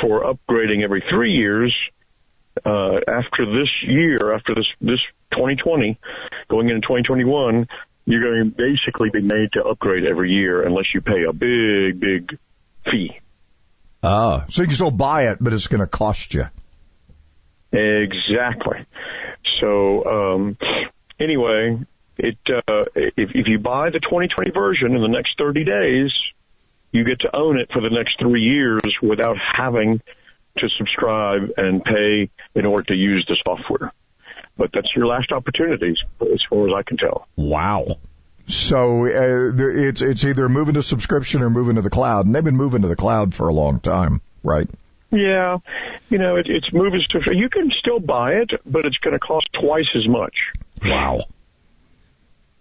for 0.01 0.23
upgrading 0.23 0.83
every 0.83 1.05
three 1.11 1.33
years, 1.33 1.75
uh, 2.65 2.99
after 3.09 3.47
this 3.47 3.69
year, 3.87 4.35
after 4.35 4.55
this 4.55 4.67
this 4.81 5.01
2020, 5.33 5.99
going 6.49 6.69
into 6.69 6.81
2021, 6.83 7.67
you're 8.05 8.23
going 8.23 8.51
to 8.51 8.57
basically 8.57 9.11
be 9.11 9.23
made 9.23 9.53
to 9.53 9.65
upgrade 9.65 10.05
every 10.05 10.31
year 10.31 10.63
unless 10.63 10.87
you 10.93 11.01
pay 11.01 11.25
a 11.29 11.33
big, 11.33 12.01
big 12.01 12.39
fee. 12.91 13.19
Ah, 14.03 14.47
so 14.51 14.63
you 14.63 14.69
can 14.69 14.75
still 14.75 14.91
buy 14.91 15.29
it, 15.29 15.39
but 15.41 15.53
it's 15.53 15.69
going 15.69 15.81
to 15.81 15.87
cost 15.87 16.35
you. 16.35 16.47
Exactly. 17.73 18.85
So 19.61 20.05
um, 20.05 20.59
anyway, 21.21 21.79
it 22.19 22.39
uh, 22.49 22.85
if 22.97 23.31
if 23.35 23.47
you 23.47 23.59
buy 23.59 23.91
the 23.91 24.01
2020 24.01 24.51
version 24.51 24.95
in 24.95 25.03
the 25.03 25.09
next 25.09 25.39
30 25.39 25.65
days, 25.65 26.13
you 26.91 27.05
get 27.05 27.21
to 27.21 27.35
own 27.35 27.59
it 27.59 27.71
for 27.73 27.81
the 27.81 27.91
next 27.91 28.19
three 28.21 28.43
years 28.43 28.83
without 29.03 29.37
having 29.55 30.01
to 30.59 30.69
subscribe 30.77 31.51
and 31.57 31.83
pay 31.83 32.29
in 32.55 32.67
order 32.67 32.83
to 32.85 32.95
use 32.95 33.25
the 33.29 33.37
software. 33.45 33.93
But 34.57 34.71
that's 34.75 34.89
your 34.95 35.07
last 35.07 35.33
opportunity, 35.33 35.95
as 36.21 36.41
far 36.51 36.69
as 36.69 36.75
I 36.77 36.83
can 36.83 36.99
tell. 36.99 37.27
Wow. 37.37 37.97
So 38.49 39.07
uh, 39.07 39.53
it's 39.57 40.03
it's 40.03 40.25
either 40.25 40.49
moving 40.49 40.75
to 40.75 40.83
subscription 40.83 41.43
or 41.43 41.51
moving 41.51 41.77
to 41.77 41.83
the 41.83 41.91
cloud, 41.91 42.27
and 42.27 42.35
they've 42.35 42.45
been 42.45 42.57
moving 42.57 42.83
to 42.83 42.89
the 42.89 42.97
cloud 42.97 43.35
for 43.35 43.49
a 43.49 43.53
long 43.53 43.81
time, 43.81 44.21
right? 44.43 44.69
Yeah, 45.11 45.59
you 46.09 46.19
know 46.19 46.37
it, 46.37 46.47
it's 46.49 46.73
moving 46.73 47.01
to. 47.11 47.37
You 47.37 47.49
can 47.49 47.71
still 47.79 48.01
buy 48.01 48.33
it, 48.33 48.51
but 48.67 48.85
it's 48.85 48.97
going 48.99 49.13
to 49.13 49.19
cost 49.21 49.49
twice 49.61 49.89
as 49.97 50.09
much. 50.09 50.35
Wow. 50.85 51.25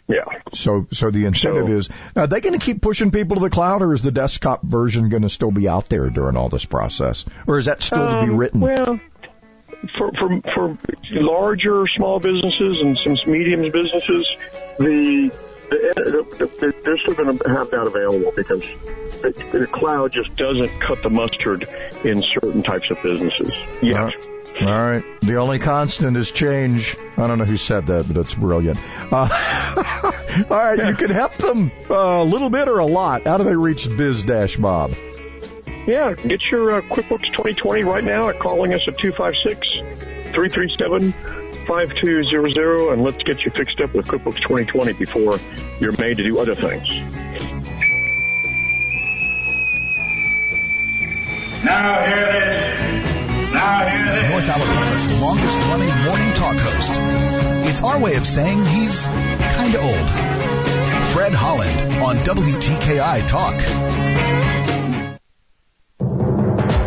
Yeah. 0.08 0.26
So 0.54 0.88
so 0.92 1.10
the 1.12 1.26
incentive 1.26 1.68
So- 1.68 1.74
is 1.74 1.90
are 2.16 2.28
they 2.28 2.42
going 2.42 2.60
to 2.60 2.64
keep 2.64 2.82
pushing 2.82 3.12
people 3.12 3.38
to 3.38 3.42
the 3.42 3.50
cloud, 3.50 3.82
or 3.82 3.94
is 3.94 4.02
the 4.02 4.12
desktop 4.12 4.62
version 4.64 5.10
going 5.10 5.24
to 5.24 5.30
still 5.30 5.52
be 5.52 5.68
out 5.68 5.88
there 5.90 6.10
during 6.10 6.36
all 6.38 6.50
this 6.50 6.66
process, 6.66 7.26
or 7.48 7.58
is 7.58 7.66
that 7.66 7.82
still 7.82 8.06
to 8.06 8.26
be 8.26 8.32
Um, 8.32 8.38
written? 8.38 8.60
Well, 8.60 9.00
for 9.98 10.12
for 10.12 10.42
for 10.54 10.78
larger 11.12 11.86
small 11.96 12.20
businesses 12.20 12.78
and 12.82 12.98
some 13.04 13.32
medium 13.32 13.62
businesses, 13.72 14.28
the 14.78 15.32
they're 15.72 16.98
still 16.98 17.16
going 17.16 17.38
to 17.38 17.50
have 17.50 17.72
that 17.72 17.84
available 17.88 18.32
because 18.36 18.62
the, 19.22 19.68
cloud 19.72 20.12
just 20.12 20.36
doesn't 20.36 20.70
cut 20.82 21.02
the 21.02 21.10
mustard 21.10 21.68
in 22.04 22.24
certain 22.34 22.62
types 22.62 22.90
of 22.92 23.02
businesses 23.02 23.54
yet. 23.82 24.14
All 24.60 24.68
right. 24.68 25.04
The 25.22 25.38
only 25.38 25.60
constant 25.60 26.18
is 26.18 26.30
change. 26.30 26.98
I 27.18 27.28
don't 27.28 27.38
know 27.38 27.46
who 27.46 27.58
said 27.58 27.88
that, 27.88 28.08
but 28.08 28.18
it's 28.18 28.34
brilliant. 28.34 28.80
Uh, 29.12 29.28
all 30.50 30.58
right, 30.58 30.78
you 30.90 30.96
can 30.96 31.10
help 31.10 31.34
them 31.36 31.72
uh, 31.90 31.96
a 31.96 32.24
little 32.24 32.50
bit 32.50 32.68
or 32.68 32.80
a 32.80 32.86
lot. 32.86 33.26
How 33.26 33.38
do 33.38 33.46
they 33.46 33.56
reach 33.56 33.88
Biz 33.88 34.24
Dash 34.24 34.58
Bob? 34.58 34.92
Yeah, 35.88 36.14
get 36.14 36.44
your 36.52 36.78
uh, 36.78 36.82
QuickBooks 36.82 37.32
2020 37.32 37.84
right 37.84 38.04
now 38.04 38.30
at 38.30 38.40
calling 38.40 38.74
us 38.74 38.82
at 38.88 38.98
256 39.00 39.72
337 40.32 41.14
5200 41.66 42.94
and 42.94 43.04
let's 43.04 43.22
get 43.24 43.44
you 43.44 43.52
fixed 43.52 43.80
up 43.82 43.94
with 43.94 44.08
QuickBooks 44.08 44.42
2020 44.42 44.94
before 44.94 45.40
you're 45.80 45.96
made 45.98 46.18
to 46.18 46.24
do 46.24 46.40
other 46.40 46.56
things. 46.56 46.88
Now 51.64 52.04
hear 52.06 52.26
this. 52.26 53.54
Now 53.54 53.88
hear 53.88 54.06
this. 54.08 54.30
North 54.32 54.50
Alabama's 54.50 55.22
longest 55.22 55.58
running 55.70 55.94
morning 56.06 56.34
talk 56.34 56.56
host. 56.58 57.00
It's 57.70 57.84
our 57.84 58.00
way 58.00 58.16
of 58.16 58.26
saying 58.26 58.64
he's 58.64 59.06
kinda 59.06 59.80
old. 59.80 60.10
Fred 61.14 61.34
Holland 61.34 61.94
on 62.02 62.16
WTKI 62.18 63.28
Talk. 63.28 63.56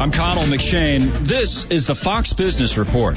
I'm 0.01 0.11
Connell 0.11 0.45
McShane. 0.45 1.27
This 1.27 1.71
is 1.71 1.87
the 1.87 1.95
Fox 1.95 2.33
Business 2.33 2.77
Report. 2.77 3.17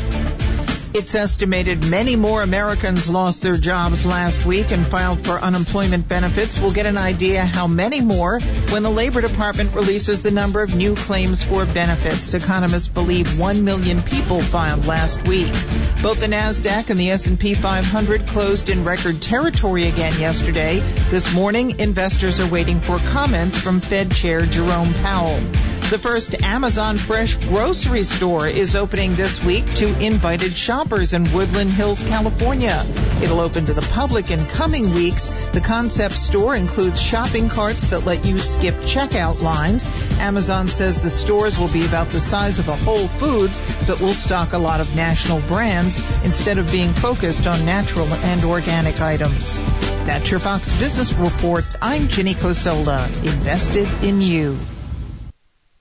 It's 0.98 1.14
estimated 1.14 1.86
many 1.86 2.16
more 2.16 2.42
Americans 2.42 3.08
lost 3.08 3.44
their 3.44 3.56
jobs 3.56 4.04
last 4.04 4.48
week 4.48 4.72
and 4.72 4.88
filed 4.88 5.24
for 5.24 5.34
unemployment 5.34 6.10
benefits. 6.10 6.58
We'll 6.58 6.74
get 6.74 6.88
an 6.88 6.98
idea 6.98 7.46
how 7.46 7.68
many 7.68 8.02
more 8.02 8.40
when 8.72 8.82
the 8.82 8.90
Labor 8.90 9.22
Department 9.22 9.76
releases 9.76 10.24
the 10.24 10.32
number 10.32 10.64
of 10.64 10.76
new 10.76 10.96
claims 10.96 11.44
for 11.44 11.68
benefits. 11.68 12.34
Economists 12.34 12.88
believe 12.88 13.40
1 13.40 13.64
million 13.64 14.02
people 14.02 14.42
filed 14.42 14.88
last 14.88 15.28
week. 15.28 15.54
Both 16.02 16.20
the 16.20 16.26
Nasdaq 16.26 16.90
and 16.90 17.00
the 17.00 17.12
S&P 17.12 17.54
500 17.54 18.28
closed 18.30 18.72
in 18.72 18.84
record 18.84 19.22
territory 19.22 19.84
again 19.84 20.20
yesterday. 20.20 20.80
This 21.12 21.32
morning, 21.32 21.80
investors 21.80 22.40
are 22.40 22.50
waiting 22.50 22.82
for 22.82 22.98
comments 22.98 23.56
from 23.56 23.82
Fed 23.82 24.12
Chair 24.12 24.48
Jerome 24.48 24.96
Powell. 24.96 25.44
The 25.90 25.98
first 25.98 26.44
Amazon 26.44 26.98
Fresh 26.98 27.36
grocery 27.36 28.04
store 28.04 28.46
is 28.46 28.76
opening 28.76 29.16
this 29.16 29.42
week 29.42 29.74
to 29.76 29.98
invited 30.00 30.52
shoppers 30.52 31.14
in 31.14 31.32
Woodland 31.32 31.72
Hills, 31.72 32.04
California. 32.04 32.86
It'll 33.24 33.40
open 33.40 33.68
to 33.68 33.74
the 33.74 33.90
public 33.94 34.30
in 34.30 34.46
coming 34.48 34.94
weeks. 34.94 35.30
The 35.52 35.62
concept 35.62 36.16
store 36.16 36.58
includes 36.58 37.02
shopping 37.02 37.48
carts 37.48 37.88
that 37.88 38.06
let 38.06 38.26
you 38.26 38.38
skip 38.38 38.76
checkout 38.82 39.42
lines. 39.42 39.88
Amazon 40.20 40.68
says 40.68 41.00
the 41.00 41.10
stores 41.10 41.58
will 41.58 41.72
be 41.72 41.86
about 41.86 42.10
the 42.10 42.20
size 42.20 42.60
of 42.60 42.68
a 42.68 42.76
Whole 42.76 43.08
Foods, 43.08 43.88
but 43.88 44.02
will 44.02 44.14
stock 44.14 44.52
a 44.52 44.58
lot 44.58 44.82
of 44.82 44.94
national 44.94 45.40
brands 45.40 46.00
instead 46.26 46.58
of 46.58 46.70
being 46.70 46.90
focused 46.90 47.48
on 47.48 47.66
natural 47.66 48.12
and 48.12 48.44
organic 48.44 49.00
items. 49.00 49.64
That's 50.04 50.30
your 50.30 50.42
Fox 50.42 50.78
Business 50.78 51.14
Report. 51.14 51.66
I'm 51.82 52.10
Ginny 52.10 52.34
Cosola, 52.34 53.08
invested 53.24 53.88
in 54.04 54.20
you. 54.20 54.60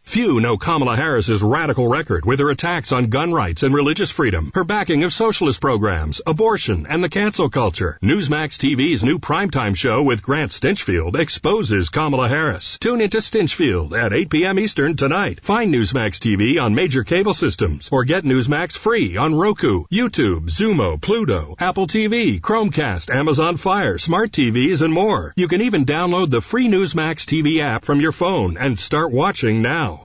Few 0.07 0.41
know 0.41 0.57
Kamala 0.57 0.97
Harris's 0.97 1.43
radical 1.43 1.89
record 1.89 2.25
with 2.25 2.39
her 2.39 2.49
attacks 2.49 2.93
on 2.93 3.07
gun 3.07 3.33
rights 3.33 3.65
and 3.65 3.75
religious 3.75 4.11
freedom, 4.11 4.53
her 4.55 4.63
backing 4.63 5.03
of 5.03 5.13
socialist 5.13 5.61
programs, 5.61 6.23
abortion, 6.25 6.87
and 6.89 7.03
the 7.03 7.09
cancel 7.09 7.51
culture. 7.51 7.99
Newsmax 8.03 8.57
TV's 8.57 9.03
new 9.03 9.19
primetime 9.19 9.77
show 9.77 10.05
with 10.05 10.23
Grant 10.23 10.53
Stinchfield 10.53 11.19
exposes 11.21 11.91
Kamala 11.91 12.29
Harris. 12.29 12.79
Tune 12.79 13.01
into 13.01 13.19
Stinchfield 13.19 13.93
at 13.99 14.13
8 14.13 14.31
p.m. 14.31 14.59
Eastern 14.61 14.97
tonight. 14.97 15.41
Find 15.43 15.75
Newsmax 15.75 16.21
TV 16.21 16.63
on 16.63 16.77
major 16.77 17.03
cable 17.03 17.35
systems 17.35 17.89
or 17.91 18.05
get 18.05 18.25
Newsmax 18.25 18.79
free 18.79 19.17
on 19.17 19.35
Roku, 19.35 19.85
YouTube, 19.93 20.49
Xumo, 20.49 20.99
Pluto, 21.01 21.57
Apple 21.59 21.89
TV, 21.89 22.41
Chromecast, 22.41 23.13
Amazon 23.15 23.57
Fire, 23.57 23.99
smart 23.99 24.31
TVs, 24.31 24.83
and 24.83 24.95
more. 24.95 25.35
You 25.37 25.49
can 25.49 25.63
even 25.63 25.85
download 25.85 26.31
the 26.31 26.41
free 26.41 26.69
Newsmax 26.69 27.27
TV 27.27 27.61
app 27.61 27.85
from 27.85 28.01
your 28.01 28.13
phone 28.13 28.57
and 28.57 28.79
start 28.79 29.11
watching 29.13 29.63
now. 29.63 29.95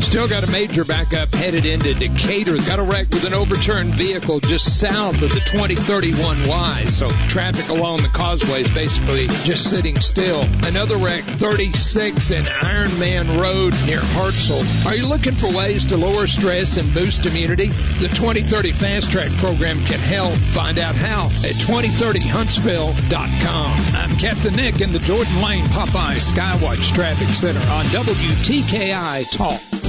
Still 0.00 0.28
got 0.28 0.44
a 0.44 0.50
major 0.50 0.84
backup 0.84 1.34
headed 1.34 1.66
into 1.66 1.94
Decatur. 1.94 2.56
Got 2.58 2.78
a 2.78 2.82
wreck 2.82 3.08
with 3.10 3.24
an 3.24 3.34
overturned 3.34 3.96
vehicle 3.96 4.38
just 4.40 4.78
south 4.78 5.20
of 5.22 5.30
the 5.30 5.40
2031Y. 5.40 6.90
So 6.90 7.08
traffic 7.28 7.68
along 7.68 8.02
the 8.02 8.08
causeway 8.08 8.62
is 8.62 8.70
basically 8.70 9.28
just 9.28 9.68
sitting 9.68 10.00
still. 10.00 10.42
Another 10.42 10.96
wreck 10.96 11.24
36 11.24 12.30
in 12.30 12.44
Ironman 12.44 13.40
Road 13.40 13.74
near 13.86 14.00
Hartselle. 14.00 14.86
Are 14.86 14.94
you 14.94 15.06
looking 15.06 15.34
for 15.34 15.52
ways 15.52 15.86
to 15.86 15.96
lower 15.96 16.26
stress 16.26 16.76
and 16.76 16.92
boost 16.94 17.26
immunity? 17.26 17.68
The 17.68 18.08
2030 18.08 18.72
Fast 18.72 19.10
Track 19.10 19.30
program 19.38 19.84
can 19.84 19.98
help. 19.98 20.34
Find 20.34 20.78
out 20.78 20.94
how 20.94 21.26
at 21.26 21.56
2030huntsville.com. 21.56 23.96
I'm 23.96 24.16
Captain 24.18 24.54
Nick 24.54 24.80
in 24.80 24.92
the 24.92 24.98
Jordan 25.00 25.42
Lane 25.42 25.64
Popeye 25.66 26.16
Skywatch 26.16 26.94
Traffic 26.94 27.28
Center 27.28 27.60
on 27.70 27.84
WTKI 27.86 29.30
Talk. 29.30 29.60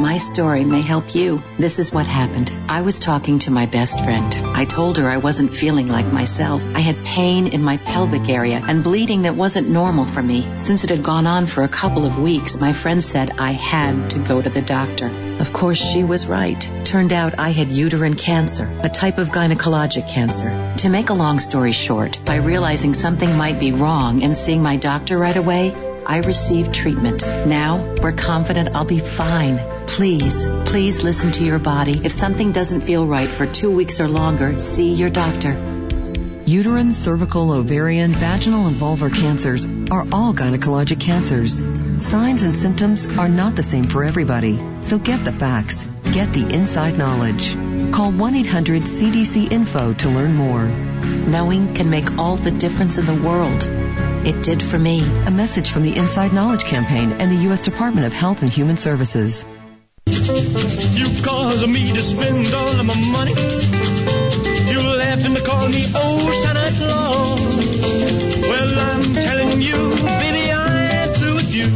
My 0.00 0.18
story 0.18 0.62
may 0.62 0.82
help 0.82 1.14
you. 1.14 1.42
This 1.58 1.78
is 1.78 1.90
what 1.90 2.06
happened. 2.06 2.52
I 2.68 2.82
was 2.82 3.00
talking 3.00 3.38
to 3.40 3.50
my 3.50 3.64
best 3.64 3.98
friend. 3.98 4.34
I 4.54 4.66
told 4.66 4.98
her 4.98 5.08
I 5.08 5.16
wasn't 5.16 5.54
feeling 5.54 5.88
like 5.88 6.12
myself. 6.12 6.62
I 6.74 6.80
had 6.80 7.02
pain 7.02 7.46
in 7.46 7.62
my 7.62 7.78
pelvic 7.78 8.28
area 8.28 8.62
and 8.62 8.84
bleeding 8.84 9.22
that 9.22 9.36
wasn't 9.36 9.70
normal 9.70 10.04
for 10.04 10.22
me. 10.22 10.46
Since 10.58 10.84
it 10.84 10.90
had 10.90 11.02
gone 11.02 11.26
on 11.26 11.46
for 11.46 11.64
a 11.64 11.68
couple 11.68 12.04
of 12.04 12.18
weeks, 12.18 12.60
my 12.60 12.74
friend 12.74 13.02
said 13.02 13.30
I 13.38 13.52
had 13.52 14.10
to 14.10 14.18
go 14.18 14.42
to 14.42 14.50
the 14.50 14.60
doctor. 14.60 15.06
Of 15.40 15.54
course, 15.54 15.78
she 15.78 16.04
was 16.04 16.26
right. 16.26 16.60
Turned 16.84 17.14
out 17.14 17.38
I 17.38 17.50
had 17.50 17.68
uterine 17.68 18.16
cancer, 18.16 18.70
a 18.82 18.90
type 18.90 19.16
of 19.16 19.30
gynecologic 19.30 20.10
cancer. 20.10 20.74
To 20.78 20.90
make 20.90 21.08
a 21.08 21.14
long 21.14 21.38
story 21.38 21.72
short, 21.72 22.18
by 22.22 22.36
realizing 22.36 22.92
something 22.92 23.34
might 23.34 23.58
be 23.58 23.72
wrong 23.72 24.22
and 24.22 24.36
seeing 24.36 24.62
my 24.62 24.76
doctor 24.76 25.16
right 25.18 25.36
away, 25.36 25.74
I 26.06 26.18
received 26.18 26.72
treatment. 26.72 27.26
Now 27.26 27.96
we're 28.00 28.12
confident 28.12 28.76
I'll 28.76 28.84
be 28.84 29.00
fine. 29.00 29.58
Please, 29.88 30.46
please 30.64 31.02
listen 31.02 31.32
to 31.32 31.44
your 31.44 31.58
body. 31.58 32.00
If 32.04 32.12
something 32.12 32.52
doesn't 32.52 32.82
feel 32.82 33.04
right 33.04 33.28
for 33.28 33.44
two 33.44 33.72
weeks 33.72 33.98
or 33.98 34.06
longer, 34.06 34.56
see 34.58 34.92
your 34.92 35.10
doctor. 35.10 35.52
Uterine, 36.46 36.92
cervical, 36.92 37.50
ovarian, 37.50 38.12
vaginal, 38.12 38.68
and 38.68 38.76
vulvar 38.76 39.12
cancers 39.12 39.66
are 39.90 40.06
all 40.12 40.32
gynecologic 40.32 41.00
cancers. 41.00 41.60
Signs 41.98 42.44
and 42.44 42.56
symptoms 42.56 43.04
are 43.18 43.28
not 43.28 43.56
the 43.56 43.64
same 43.64 43.82
for 43.82 44.04
everybody, 44.04 44.60
so 44.82 45.00
get 45.00 45.24
the 45.24 45.32
facts. 45.32 45.88
Get 46.12 46.32
the 46.32 46.48
inside 46.54 46.96
knowledge. 46.96 47.54
Call 47.92 48.12
1-800-CDC-INFO 48.12 49.96
to 49.98 50.08
learn 50.08 50.34
more. 50.34 50.66
Knowing 50.66 51.74
can 51.74 51.90
make 51.90 52.16
all 52.16 52.36
the 52.36 52.52
difference 52.52 52.96
in 52.98 53.06
the 53.06 53.14
world. 53.28 53.85
It 54.26 54.42
did 54.42 54.60
for 54.60 54.76
me. 54.76 55.04
A 55.24 55.30
message 55.30 55.70
from 55.70 55.84
the 55.84 55.94
Inside 55.94 56.32
Knowledge 56.32 56.64
Campaign 56.64 57.12
and 57.12 57.30
the 57.30 57.44
U.S. 57.44 57.62
Department 57.62 58.08
of 58.08 58.12
Health 58.12 58.42
and 58.42 58.52
Human 58.52 58.76
Services. 58.76 59.46
You 60.08 61.06
cause 61.22 61.64
me 61.64 61.92
to 61.92 62.02
spend 62.02 62.52
all 62.52 62.70
of 62.70 62.84
my 62.84 63.00
money. 63.12 63.34
You 64.68 64.80
laughed 64.98 65.26
and 65.26 65.38
called 65.46 65.70
me 65.70 65.84
old 65.94 66.34
Santa 66.42 66.72
Claus. 66.76 67.40
Well, 68.48 68.78
I'm 68.90 69.14
telling 69.14 69.62
you, 69.62 69.94
baby, 70.18 70.50
I'm 70.50 71.14
through 71.14 71.36
with 71.36 71.54
you 71.54 71.68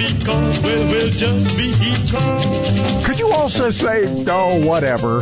because 0.00 0.62
well, 0.62 0.86
we'll 0.86 1.10
just 1.10 1.54
be 1.54 1.70
because. 1.70 3.04
Could 3.04 3.18
you 3.18 3.30
also 3.30 3.70
say, 3.70 4.24
oh, 4.26 4.66
whatever? 4.66 5.20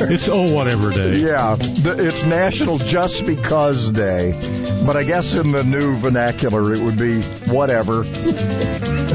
It's 0.00 0.28
oh 0.28 0.54
whatever 0.54 0.90
day. 0.90 1.16
Yeah, 1.18 1.56
it's 1.58 2.22
National 2.24 2.78
Just 2.78 3.26
Because 3.26 3.90
Day, 3.90 4.32
but 4.86 4.96
I 4.96 5.02
guess 5.02 5.34
in 5.34 5.50
the 5.50 5.64
new 5.64 5.96
vernacular 5.96 6.72
it 6.72 6.80
would 6.80 6.96
be 6.96 7.20
whatever. 7.50 8.02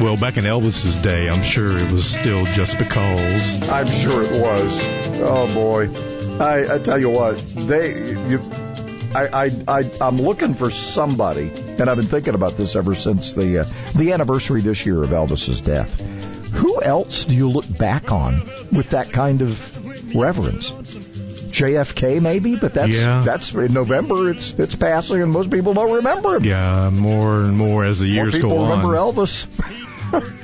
Well, 0.03 0.17
back 0.17 0.37
in 0.37 0.43
Elvis's 0.43 0.95
day, 0.97 1.29
I'm 1.29 1.43
sure 1.43 1.77
it 1.77 1.91
was 1.91 2.05
still 2.05 2.45
just 2.47 2.77
because. 2.77 3.69
I'm 3.69 3.87
sure 3.87 4.23
it 4.23 4.41
was. 4.41 4.81
Oh 5.21 5.53
boy, 5.53 5.89
I, 6.43 6.75
I 6.75 6.79
tell 6.79 6.99
you 6.99 7.09
what, 7.09 7.37
they 7.55 7.97
you. 8.27 8.41
I, 9.15 9.45
I, 9.45 9.51
I, 9.67 9.91
I'm 10.01 10.17
looking 10.17 10.53
for 10.55 10.71
somebody, 10.71 11.51
and 11.53 11.89
I've 11.89 11.97
been 11.97 12.07
thinking 12.07 12.33
about 12.33 12.57
this 12.57 12.75
ever 12.75 12.95
since 12.95 13.33
the 13.33 13.59
uh, 13.59 13.63
the 13.95 14.11
anniversary 14.11 14.61
this 14.61 14.85
year 14.85 15.01
of 15.01 15.09
Elvis's 15.11 15.61
death. 15.61 15.99
Who 16.53 16.81
else 16.81 17.23
do 17.25 17.35
you 17.35 17.49
look 17.49 17.77
back 17.77 18.11
on 18.11 18.41
with 18.71 18.89
that 18.89 19.11
kind 19.11 19.41
of 19.41 19.82
reverence. 20.13 20.71
JFK 20.71 22.21
maybe, 22.21 22.55
but 22.55 22.73
that's 22.73 22.97
yeah. 22.97 23.23
that's 23.23 23.53
in 23.53 23.73
November. 23.73 24.31
It's 24.31 24.51
it's 24.53 24.75
passing, 24.75 25.21
and 25.21 25.31
most 25.31 25.51
people 25.51 25.73
don't 25.73 25.91
remember 25.91 26.37
him. 26.37 26.45
Yeah, 26.45 26.89
more 26.89 27.41
and 27.41 27.55
more 27.55 27.85
as 27.85 27.99
the 27.99 28.05
more 28.05 28.29
years 28.29 28.41
go 28.41 28.49
on. 28.49 28.51
People 28.51 28.69
remember 28.69 28.95
Elvis. 28.95 29.45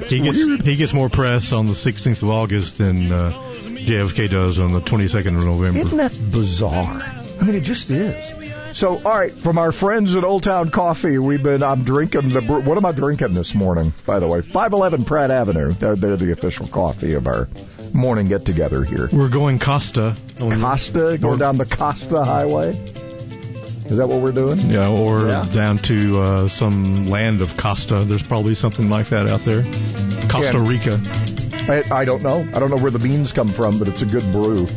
he 0.10 0.20
gets 0.20 0.38
weird. 0.38 0.62
he 0.62 0.76
gets 0.76 0.94
more 0.94 1.10
press 1.10 1.52
on 1.52 1.66
the 1.66 1.74
16th 1.74 2.24
of 2.24 2.30
August 2.30 2.78
than 2.78 3.12
uh, 3.12 3.32
JFK 3.32 4.30
does 4.30 4.60
on 4.60 4.72
the 4.72 4.82
22nd 4.82 5.38
of 5.38 5.46
November. 5.46 5.80
Isn't 5.80 5.98
that 5.98 6.32
bizarre? 6.32 7.02
I 7.40 7.44
mean, 7.44 7.56
it 7.56 7.64
just 7.64 7.90
is. 7.90 8.39
So, 8.74 8.96
all 8.98 9.18
right, 9.18 9.32
from 9.32 9.58
our 9.58 9.72
friends 9.72 10.16
at 10.16 10.24
Old 10.24 10.44
Town 10.44 10.70
Coffee, 10.70 11.18
we've 11.18 11.42
been. 11.44 11.64
I'm 11.64 11.84
drinking 11.84 12.30
the. 12.30 12.42
What 12.42 12.78
am 12.78 12.86
I 12.86 12.92
drinking 12.92 13.34
this 13.34 13.54
morning? 13.56 13.94
By 14.06 14.20
the 14.20 14.28
way, 14.28 14.42
511 14.42 15.06
Pratt 15.06 15.32
Avenue. 15.32 15.72
They're, 15.72 15.96
they're 15.96 16.16
the 16.18 16.32
official 16.32 16.68
coffee 16.68 17.14
of 17.14 17.28
our 17.28 17.50
morning 17.94 18.28
get 18.28 18.46
together 18.46 18.84
here. 18.84 19.10
We're 19.12 19.30
going 19.30 19.60
Costa. 19.60 20.16
Costa, 20.40 21.18
going 21.20 21.40
down 21.40 21.58
the 21.58 21.66
Costa 21.66 22.24
Highway. 22.24 22.70
Is 23.88 23.98
that 23.98 24.08
what 24.08 24.22
we're 24.22 24.32
doing? 24.32 24.60
Yeah, 24.70 24.88
or 24.90 25.28
Yeah. 25.28 25.48
down 25.52 25.80
to 25.80 26.22
uh, 26.22 26.48
some 26.48 27.08
land 27.10 27.42
of 27.42 27.58
Costa. 27.58 28.04
There's 28.06 28.22
probably 28.22 28.54
something 28.54 28.88
like 28.90 29.08
that 29.08 29.28
out 29.28 29.42
there. 29.42 29.64
Costa 30.30 30.54
Yeah. 30.60 30.68
Rica. 30.70 31.02
I, 31.92 32.02
I 32.02 32.06
don't 32.06 32.22
know. 32.22 32.48
I 32.54 32.60
don't 32.60 32.70
know 32.70 32.78
where 32.78 32.92
the 32.92 33.00
beans 33.00 33.32
come 33.34 33.48
from, 33.48 33.80
but 33.80 33.88
it's 33.88 34.04
a 34.04 34.06
good 34.06 34.32
brew. 34.32 34.68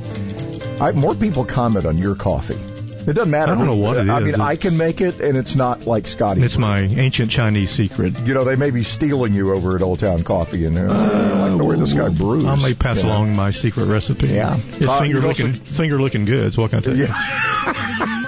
I, 0.80 0.92
more 0.92 1.14
people 1.14 1.44
comment 1.44 1.84
on 1.84 1.98
your 1.98 2.14
coffee. 2.14 2.58
It 3.04 3.14
doesn't 3.14 3.30
matter. 3.30 3.52
I 3.52 3.56
don't 3.56 3.66
know 3.66 3.76
what 3.76 3.96
it 3.96 4.08
I 4.08 4.18
is. 4.20 4.24
mean, 4.24 4.40
I 4.40 4.54
can 4.56 4.76
make 4.76 5.00
it, 5.00 5.20
and 5.20 5.36
it's 5.36 5.56
not 5.56 5.86
like 5.86 6.06
Scotty. 6.06 6.42
It's 6.42 6.56
my 6.56 6.80
ancient 6.80 7.30
Chinese 7.32 7.70
secret. 7.70 8.18
You 8.20 8.34
know, 8.34 8.44
they 8.44 8.54
may 8.56 8.70
be 8.70 8.82
stealing 8.84 9.32
you 9.34 9.52
over 9.52 9.74
at 9.74 9.82
Old 9.82 9.98
Town 10.00 10.22
Coffee, 10.22 10.64
and 10.66 10.76
they're 10.76 10.88
like 10.88 11.58
the 11.58 11.64
way 11.64 11.76
this 11.76 11.92
guy 11.92 12.08
brews. 12.10 12.44
I 12.44 12.54
may 12.56 12.74
pass 12.74 12.98
you 12.98 13.02
know. 13.02 13.08
along 13.10 13.34
my 13.34 13.50
secret 13.50 13.86
recipe. 13.86 14.28
Yeah. 14.28 14.56
It's 14.56 14.86
Uh, 14.86 15.00
finger 15.00 15.20
you 15.20 15.26
also- 15.26 15.44
looking 15.44 15.60
finger 15.60 16.00
looking 16.00 16.24
good. 16.24 16.54
So 16.54 16.62
what 16.62 16.70
can 16.70 16.78
I 16.78 16.82
tell 16.82 16.96
you? 16.96 17.08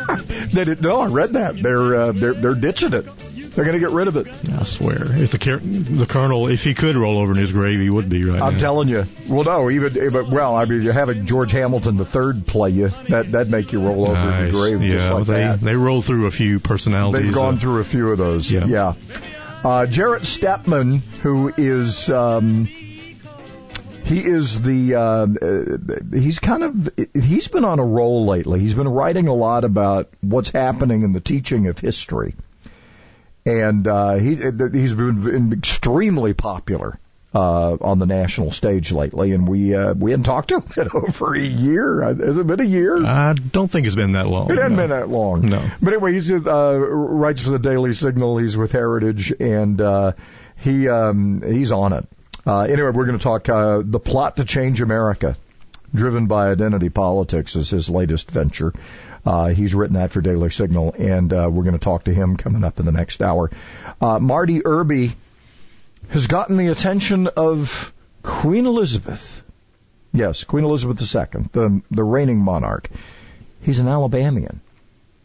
They 0.53 0.65
did, 0.65 0.83
no, 0.83 1.01
I 1.01 1.07
read 1.07 1.31
that. 1.31 1.57
They're 1.57 1.97
uh, 1.97 2.13
they're 2.13 2.35
they're 2.35 2.55
ditching 2.55 2.93
it. 2.93 3.07
They're 3.55 3.65
going 3.65 3.79
to 3.79 3.87
get 3.87 3.95
rid 3.95 4.09
of 4.09 4.17
it. 4.17 4.27
I 4.53 4.65
swear, 4.65 5.17
if 5.17 5.31
the 5.31 5.39
car- 5.39 5.59
the 5.59 6.07
colonel, 6.07 6.49
if 6.49 6.65
he 6.65 6.75
could 6.75 6.97
roll 6.97 7.19
over 7.19 7.33
in 7.33 7.39
his 7.39 7.53
grave, 7.53 7.79
he 7.79 7.89
would 7.89 8.09
be 8.09 8.25
right 8.25 8.43
I'm 8.43 8.55
now. 8.55 8.59
telling 8.59 8.89
you. 8.89 9.05
Well, 9.29 9.45
no, 9.45 9.71
even 9.71 10.13
but 10.13 10.29
well, 10.29 10.57
I 10.57 10.65
mean, 10.65 10.83
you 10.83 10.91
having 10.91 11.25
George 11.25 11.53
Hamilton 11.53 11.97
the 11.97 12.05
third 12.05 12.47
play 12.47 12.71
you 12.71 12.89
that 13.09 13.31
that 13.33 13.49
make 13.49 13.73
you 13.73 13.81
roll 13.81 14.09
over 14.09 14.17
in 14.17 14.43
your 14.43 14.53
grave 14.53 14.83
yeah, 14.83 14.97
just 14.97 15.13
like 15.13 15.27
they 15.27 15.35
that. 15.35 15.61
they 15.61 15.77
roll 15.77 16.03
through 16.03 16.27
a 16.27 16.31
few 16.33 16.59
personalities. 16.59 17.23
They've 17.23 17.35
gone 17.35 17.55
uh, 17.55 17.59
through 17.59 17.79
a 17.79 17.85
few 17.85 18.09
of 18.09 18.19
those. 18.19 18.51
Yeah. 18.51 18.67
Yeah. 18.67 18.95
Uh, 19.63 19.87
Jarrett 19.87 20.25
Stepman, 20.25 20.99
who 21.23 21.53
is 21.57 22.11
um, 22.11 22.67
he 24.05 24.21
is 24.21 24.61
the 24.61 24.95
uh, 24.95 25.01
uh, 25.01 26.19
he's 26.19 26.39
kind 26.39 26.63
of 26.63 26.91
he's 27.15 27.49
been 27.49 27.65
on 27.65 27.79
a 27.79 27.85
roll 27.85 28.27
lately. 28.27 28.61
He's 28.61 28.75
been 28.75 28.89
writing 28.89 29.29
a 29.29 29.35
lot 29.35 29.65
about 29.65 30.11
what's 30.21 30.51
happening 30.51 31.03
in 31.03 31.13
the 31.13 31.21
teaching 31.21 31.69
of 31.69 31.79
history, 31.79 32.35
and 33.45 33.87
uh, 33.87 34.15
he 34.15 34.37
he's 34.37 34.95
been 34.95 35.53
extremely 35.53 36.35
popular. 36.35 36.99
Uh, 37.37 37.77
on 37.81 37.99
the 37.99 38.07
national 38.07 38.53
stage 38.53 38.93
lately, 38.93 39.33
and 39.33 39.49
we 39.49 39.75
uh, 39.75 39.93
we 39.93 40.13
hadn't 40.13 40.23
talked 40.23 40.51
to 40.51 40.61
him 40.61 40.65
in 40.77 40.89
over 40.95 41.35
a 41.35 41.41
year. 41.41 42.01
Has 42.03 42.39
it 42.39 42.47
been 42.47 42.61
a 42.61 42.63
year? 42.63 43.05
I 43.05 43.33
don't 43.33 43.69
think 43.69 43.89
it's 43.89 43.97
been 43.97 44.13
that 44.13 44.29
long. 44.29 44.53
It 44.53 44.57
hasn't 44.57 44.77
no. 44.77 44.77
been 44.77 44.91
that 44.91 45.09
long. 45.09 45.49
No. 45.49 45.69
But 45.83 45.95
anyway, 45.95 46.13
he's 46.13 46.31
uh, 46.31 46.79
writes 46.79 47.43
for 47.43 47.51
the 47.51 47.59
Daily 47.59 47.93
Signal. 47.93 48.37
He's 48.39 48.57
with 48.57 48.71
Heritage, 48.71 49.33
and 49.41 49.81
uh, 49.81 50.13
he 50.59 50.89
um, 50.89 51.43
he's 51.43 51.73
on 51.73 51.93
it. 51.93 52.07
Uh, 52.47 52.61
anyway, 52.61 52.91
we're 52.91 53.07
going 53.07 53.19
to 53.19 53.23
talk 53.23 53.49
uh, 53.49 53.83
the 53.85 53.99
plot 53.99 54.37
to 54.37 54.45
change 54.45 54.81
America, 54.81 55.37
driven 55.93 56.27
by 56.27 56.51
identity 56.51 56.89
politics, 56.89 57.57
is 57.57 57.71
his 57.71 57.91
latest 57.91 58.31
venture. 58.31 58.73
Uh, 59.25 59.49
he's 59.49 59.75
written 59.75 59.95
that 59.95 60.11
for 60.11 60.21
Daily 60.21 60.51
Signal, 60.51 60.95
and 60.99 61.33
uh, 61.33 61.49
we're 61.51 61.63
going 61.65 61.73
to 61.79 61.79
talk 61.83 62.05
to 62.05 62.13
him 62.15 62.37
coming 62.37 62.63
up 62.65 62.79
in 62.79 62.87
the 62.87 62.93
next 62.93 63.23
hour. 63.23 63.51
Uh, 64.01 64.19
Marty 64.19 64.65
Irby 64.67 65.17
has 66.11 66.27
gotten 66.27 66.57
the 66.59 66.69
attention 66.69 67.29
of 67.29 67.93
Queen 68.23 68.67
Elizabeth. 68.67 69.43
Yes, 70.13 70.45
Queen 70.45 70.65
Elizabeth 70.65 71.01
II, 71.01 71.45
the 71.53 71.83
the 71.91 72.05
reigning 72.05 72.39
monarch. 72.39 72.89
He's 73.63 73.79
an 73.81 73.89
Alabamian, 73.89 74.61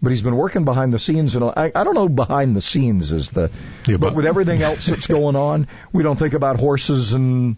but 0.01 0.11
he's 0.11 0.21
been 0.21 0.35
working 0.37 0.63
behind 0.65 0.93
the 0.93 0.99
scenes, 0.99 1.35
and 1.35 1.43
I, 1.43 1.71
I 1.75 1.83
don't 1.83 1.93
know 1.93 2.07
behind 2.09 2.55
the 2.55 2.61
scenes 2.61 3.11
is 3.11 3.29
the, 3.29 3.51
Yeah, 3.85 3.97
but 3.97 3.99
but- 3.99 4.15
with 4.15 4.25
everything 4.25 4.61
else 4.61 4.85
that's 4.87 5.07
going 5.17 5.35
on, 5.35 5.67
we 5.91 6.03
don't 6.03 6.17
think 6.17 6.33
about 6.33 6.57
horses 6.59 7.13
and 7.13 7.57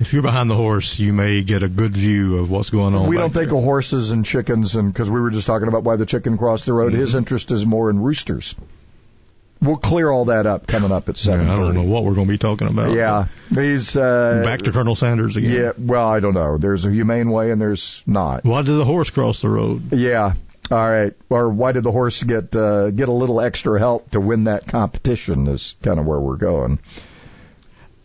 If 0.00 0.12
you're 0.14 0.22
behind 0.22 0.48
the 0.50 0.56
horse, 0.56 0.98
you 0.98 1.12
may 1.12 1.42
get 1.42 1.62
a 1.62 1.68
good 1.68 1.92
view 1.92 2.38
of 2.38 2.50
what's 2.50 2.70
going 2.70 2.94
on. 2.94 3.06
we 3.08 3.16
don't 3.18 3.32
think 3.34 3.52
of 3.52 3.62
horses 3.62 4.10
and 4.12 4.24
chickens, 4.24 4.74
and 4.74 4.90
because 4.92 5.10
we 5.10 5.20
were 5.20 5.30
just 5.30 5.46
talking 5.46 5.68
about 5.68 5.84
why 5.84 5.96
the 5.96 6.06
chicken 6.06 6.38
crossed 6.38 6.64
the 6.66 6.72
road, 6.72 6.92
Mm-hmm. 6.92 7.00
his 7.02 7.14
interest 7.14 7.50
is 7.52 7.66
more 7.66 7.90
in 7.90 8.00
roosters. 8.00 8.54
We'll 9.62 9.76
clear 9.76 10.10
all 10.10 10.24
that 10.26 10.46
up 10.46 10.66
coming 10.66 10.90
up 10.90 11.10
at 11.10 11.16
there. 11.16 11.22
seven 11.38 11.46
Yeah, 11.46 11.54
I 11.54 11.58
don't 11.58 11.74
know 11.74 11.82
what 11.82 12.04
we're 12.04 12.14
going 12.14 12.26
to 12.28 12.32
be 12.32 12.38
talking 12.38 12.70
about. 12.70 12.94
Yeah, 12.96 13.26
he's 13.54 13.94
uh, 13.94 14.40
Back 14.42 14.62
to 14.62 14.72
Colonel 14.72 14.96
Sanders 14.96 15.36
again. 15.36 15.52
Yeah, 15.54 15.72
well, 15.76 16.08
I 16.08 16.20
don't 16.20 16.32
know. 16.32 16.56
There's 16.56 16.86
a 16.86 16.90
humane 16.90 17.30
way 17.30 17.50
and 17.50 17.60
there's 17.60 18.02
not. 18.06 18.42
Why 18.46 18.62
did 18.62 18.72
the 18.72 18.86
horse 18.86 19.10
cross 19.10 19.42
the 19.42 19.50
road? 19.50 19.92
Yeah. 19.92 20.32
All 20.70 20.90
right. 20.90 21.12
Or 21.28 21.50
why 21.50 21.72
did 21.72 21.82
the 21.82 21.90
horse 21.92 22.22
get 22.22 22.56
uh, 22.56 22.88
get 22.90 23.10
a 23.10 23.12
little 23.12 23.38
extra 23.40 23.78
help 23.78 24.12
to 24.12 24.20
win 24.20 24.44
that 24.44 24.66
competition? 24.66 25.46
Is 25.46 25.74
kind 25.82 25.98
of 26.00 26.06
where 26.06 26.20
we're 26.20 26.36
going. 26.36 26.78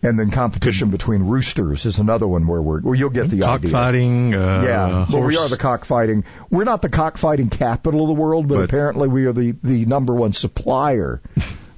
And 0.03 0.19
then 0.19 0.29
competition 0.29 0.91
between 0.91 1.23
roosters 1.23 1.85
is 1.87 1.97
another 1.97 2.27
one 2.27 2.45
where 2.45 2.61
we're. 2.61 2.79
Well, 2.81 2.93
you'll 2.93 3.09
get 3.09 3.29
the 3.29 3.43
idea. 3.43 3.71
Cockfighting. 3.71 4.35
Uh, 4.35 4.61
Yeah, 4.63 5.05
well, 5.11 5.23
we 5.23 5.35
are 5.37 5.49
the 5.49 5.57
cockfighting. 5.57 6.25
We're 6.51 6.63
not 6.65 6.83
the 6.83 6.89
cockfighting 6.89 7.49
capital 7.49 8.03
of 8.03 8.07
the 8.09 8.13
world, 8.21 8.47
but, 8.47 8.55
But- 8.55 8.63
apparently 8.65 9.07
we 9.07 9.25
are 9.25 9.33
the 9.33 9.55
the 9.63 9.85
number 9.85 10.13
one 10.13 10.33
supplier 10.33 11.21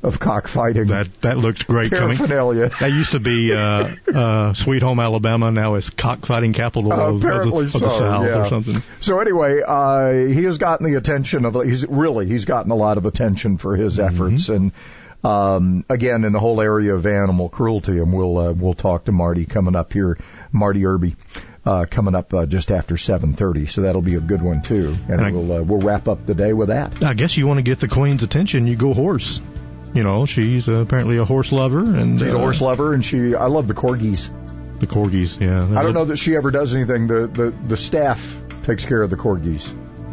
of 0.03 0.20
cockfighting. 0.20 0.88
That 0.88 1.07
that 1.22 1.38
looked 1.38 1.68
great 1.68 1.89
coming. 1.89 2.18
Paraphernalia. 2.18 2.70
That 2.82 2.91
used 2.91 3.11
to 3.13 3.20
be 3.22 3.53
uh, 3.53 3.95
uh, 4.13 4.53
Sweet 4.53 4.82
Home 4.82 4.99
Alabama. 4.99 5.49
Now 5.51 5.76
it's 5.76 5.89
cockfighting 5.89 6.51
capital 6.51 6.91
of, 6.91 6.99
of 6.99 7.22
the, 7.22 7.28
apparently 7.28 7.65
of 7.65 7.72
the 7.74 7.80
South 7.80 8.26
yeah. 8.26 8.45
or 8.45 8.49
something. 8.49 8.84
So 8.99 9.20
anyway, 9.20 9.61
uh, 9.65 10.11
he 10.34 10.43
has 10.43 10.57
gotten 10.57 10.91
the 10.91 10.97
attention 10.97 11.45
of. 11.45 11.55
He's 11.63 11.86
really 11.88 12.28
he's 12.28 12.43
gotten 12.45 12.72
a 12.72 12.76
lot 12.76 12.97
of 12.97 13.05
attention 13.05 13.57
for 13.57 13.76
his 13.78 13.97
Mm-hmm. 13.97 14.13
efforts, 14.15 14.49
and 14.49 14.72
um, 15.28 15.86
again 15.89 16.23
in 16.23 16.32
the 16.34 16.39
whole 16.39 16.61
area 16.61 16.93
of 16.95 17.05
animal 17.05 17.49
cruelty. 17.49 17.97
And 17.99 18.13
we'll 18.13 18.38
uh, 18.38 18.53
we'll 18.53 18.73
talk 18.73 19.05
to 19.05 19.11
Marty 19.11 19.45
coming 19.45 19.75
up 19.75 19.93
here, 19.93 20.17
Marty 20.51 20.86
Irby. 20.86 21.15
Uh, 21.65 21.86
coming 21.86 22.15
up 22.15 22.34
uh, 22.34 22.45
just 22.45 22.71
after 22.71 22.95
7:30, 22.95 23.69
so 23.69 23.82
that'll 23.82 24.01
be 24.01 24.15
a 24.15 24.21
good 24.21 24.41
one 24.41 24.61
too, 24.61 24.95
and 25.09 25.19
I- 25.19 25.32
we'll 25.32 25.51
uh, 25.51 25.61
we'll 25.63 25.82
wrap 25.82 26.07
up 26.07 26.25
the 26.25 26.34
day 26.34 26.53
with 26.53 26.69
that. 26.69 27.03
I 27.03 27.13
guess 27.13 27.36
you 27.36 27.45
want 27.45 27.57
to 27.57 27.61
get 27.61 27.82
the 27.82 27.89
Queen's 27.89 28.23
attention, 28.23 28.67
you 28.67 28.78
go 28.78 28.93
horse. 28.93 29.41
You 29.93 30.03
know, 30.03 30.25
she's 30.25 30.69
uh, 30.69 30.75
apparently 30.75 31.17
a 31.17 31.25
horse 31.25 31.51
lover, 31.51 31.80
and 31.82 32.19
She's 32.21 32.32
a 32.32 32.38
uh, 32.38 32.39
horse 32.39 32.61
lover, 32.61 32.93
and 32.93 33.03
she 33.03 33.36
I 33.36 33.47
love 33.47 33.67
the 33.67 33.73
corgis. 33.73 34.30
The 34.80 34.88
corgis, 34.88 35.41
yeah. 35.41 35.78
I 35.78 35.84
don't 35.84 35.93
know 35.93 36.05
that 36.05 36.15
she 36.17 36.38
ever 36.38 36.51
does 36.51 36.73
anything. 36.73 37.07
The 37.07 37.28
the 37.28 37.49
the 37.67 37.75
staff 37.78 38.41
takes 38.63 38.86
care 38.86 39.01
of 39.01 39.09
the 39.09 39.17
corgis. 39.17 39.69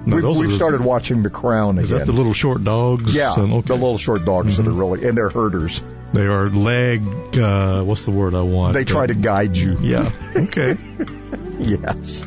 No, 0.07 0.17
we've 0.17 0.39
we've 0.39 0.49
the- 0.51 0.55
started 0.55 0.83
watching 0.83 1.23
The 1.23 1.31
Crown 1.31 1.79
Is 1.79 1.91
that 1.91 2.07
the 2.07 2.13
little 2.13 2.35
short 2.35 2.63
dogs? 2.63 3.15
Yeah, 3.15 3.33
okay. 3.33 3.61
the 3.63 3.75
little 3.75 3.99
short 3.99 4.25
dogs 4.25 4.57
that 4.57 4.67
are 4.67 4.71
really, 4.71 5.07
and 5.07 5.17
they're 5.17 5.31
herders. 5.31 5.83
They 6.13 6.27
are 6.27 6.49
leg. 6.49 7.03
Uh, 7.37 7.83
what's 7.83 8.05
the 8.05 8.11
word 8.11 8.35
I 8.35 8.43
want? 8.43 8.75
They 8.75 8.85
try 8.85 9.07
to 9.07 9.15
guide 9.15 9.57
you. 9.57 9.79
Yeah. 9.81 10.13
Okay. 10.37 10.77
yes. 11.59 12.25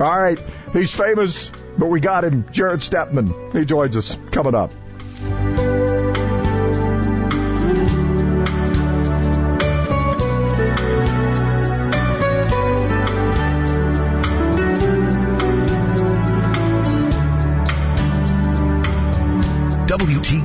All 0.00 0.18
right. 0.18 0.38
He's 0.72 0.92
famous, 0.92 1.50
but 1.78 1.86
we 1.86 2.00
got 2.00 2.24
him. 2.24 2.46
Jarrett 2.50 2.80
Stepman. 2.80 3.52
He 3.52 3.64
joins 3.64 3.96
us 3.96 4.16
coming 4.30 4.54
up. 4.54 4.72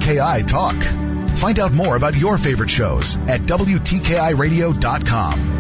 WTKI 0.10 0.48
Talk. 0.48 0.82
Find 1.38 1.60
out 1.60 1.72
more 1.72 1.96
about 1.96 2.16
your 2.16 2.40
favorite 2.40 2.72
shows 2.72 3.16
at 3.16 3.42
WTKIRadio.com. 3.42 5.59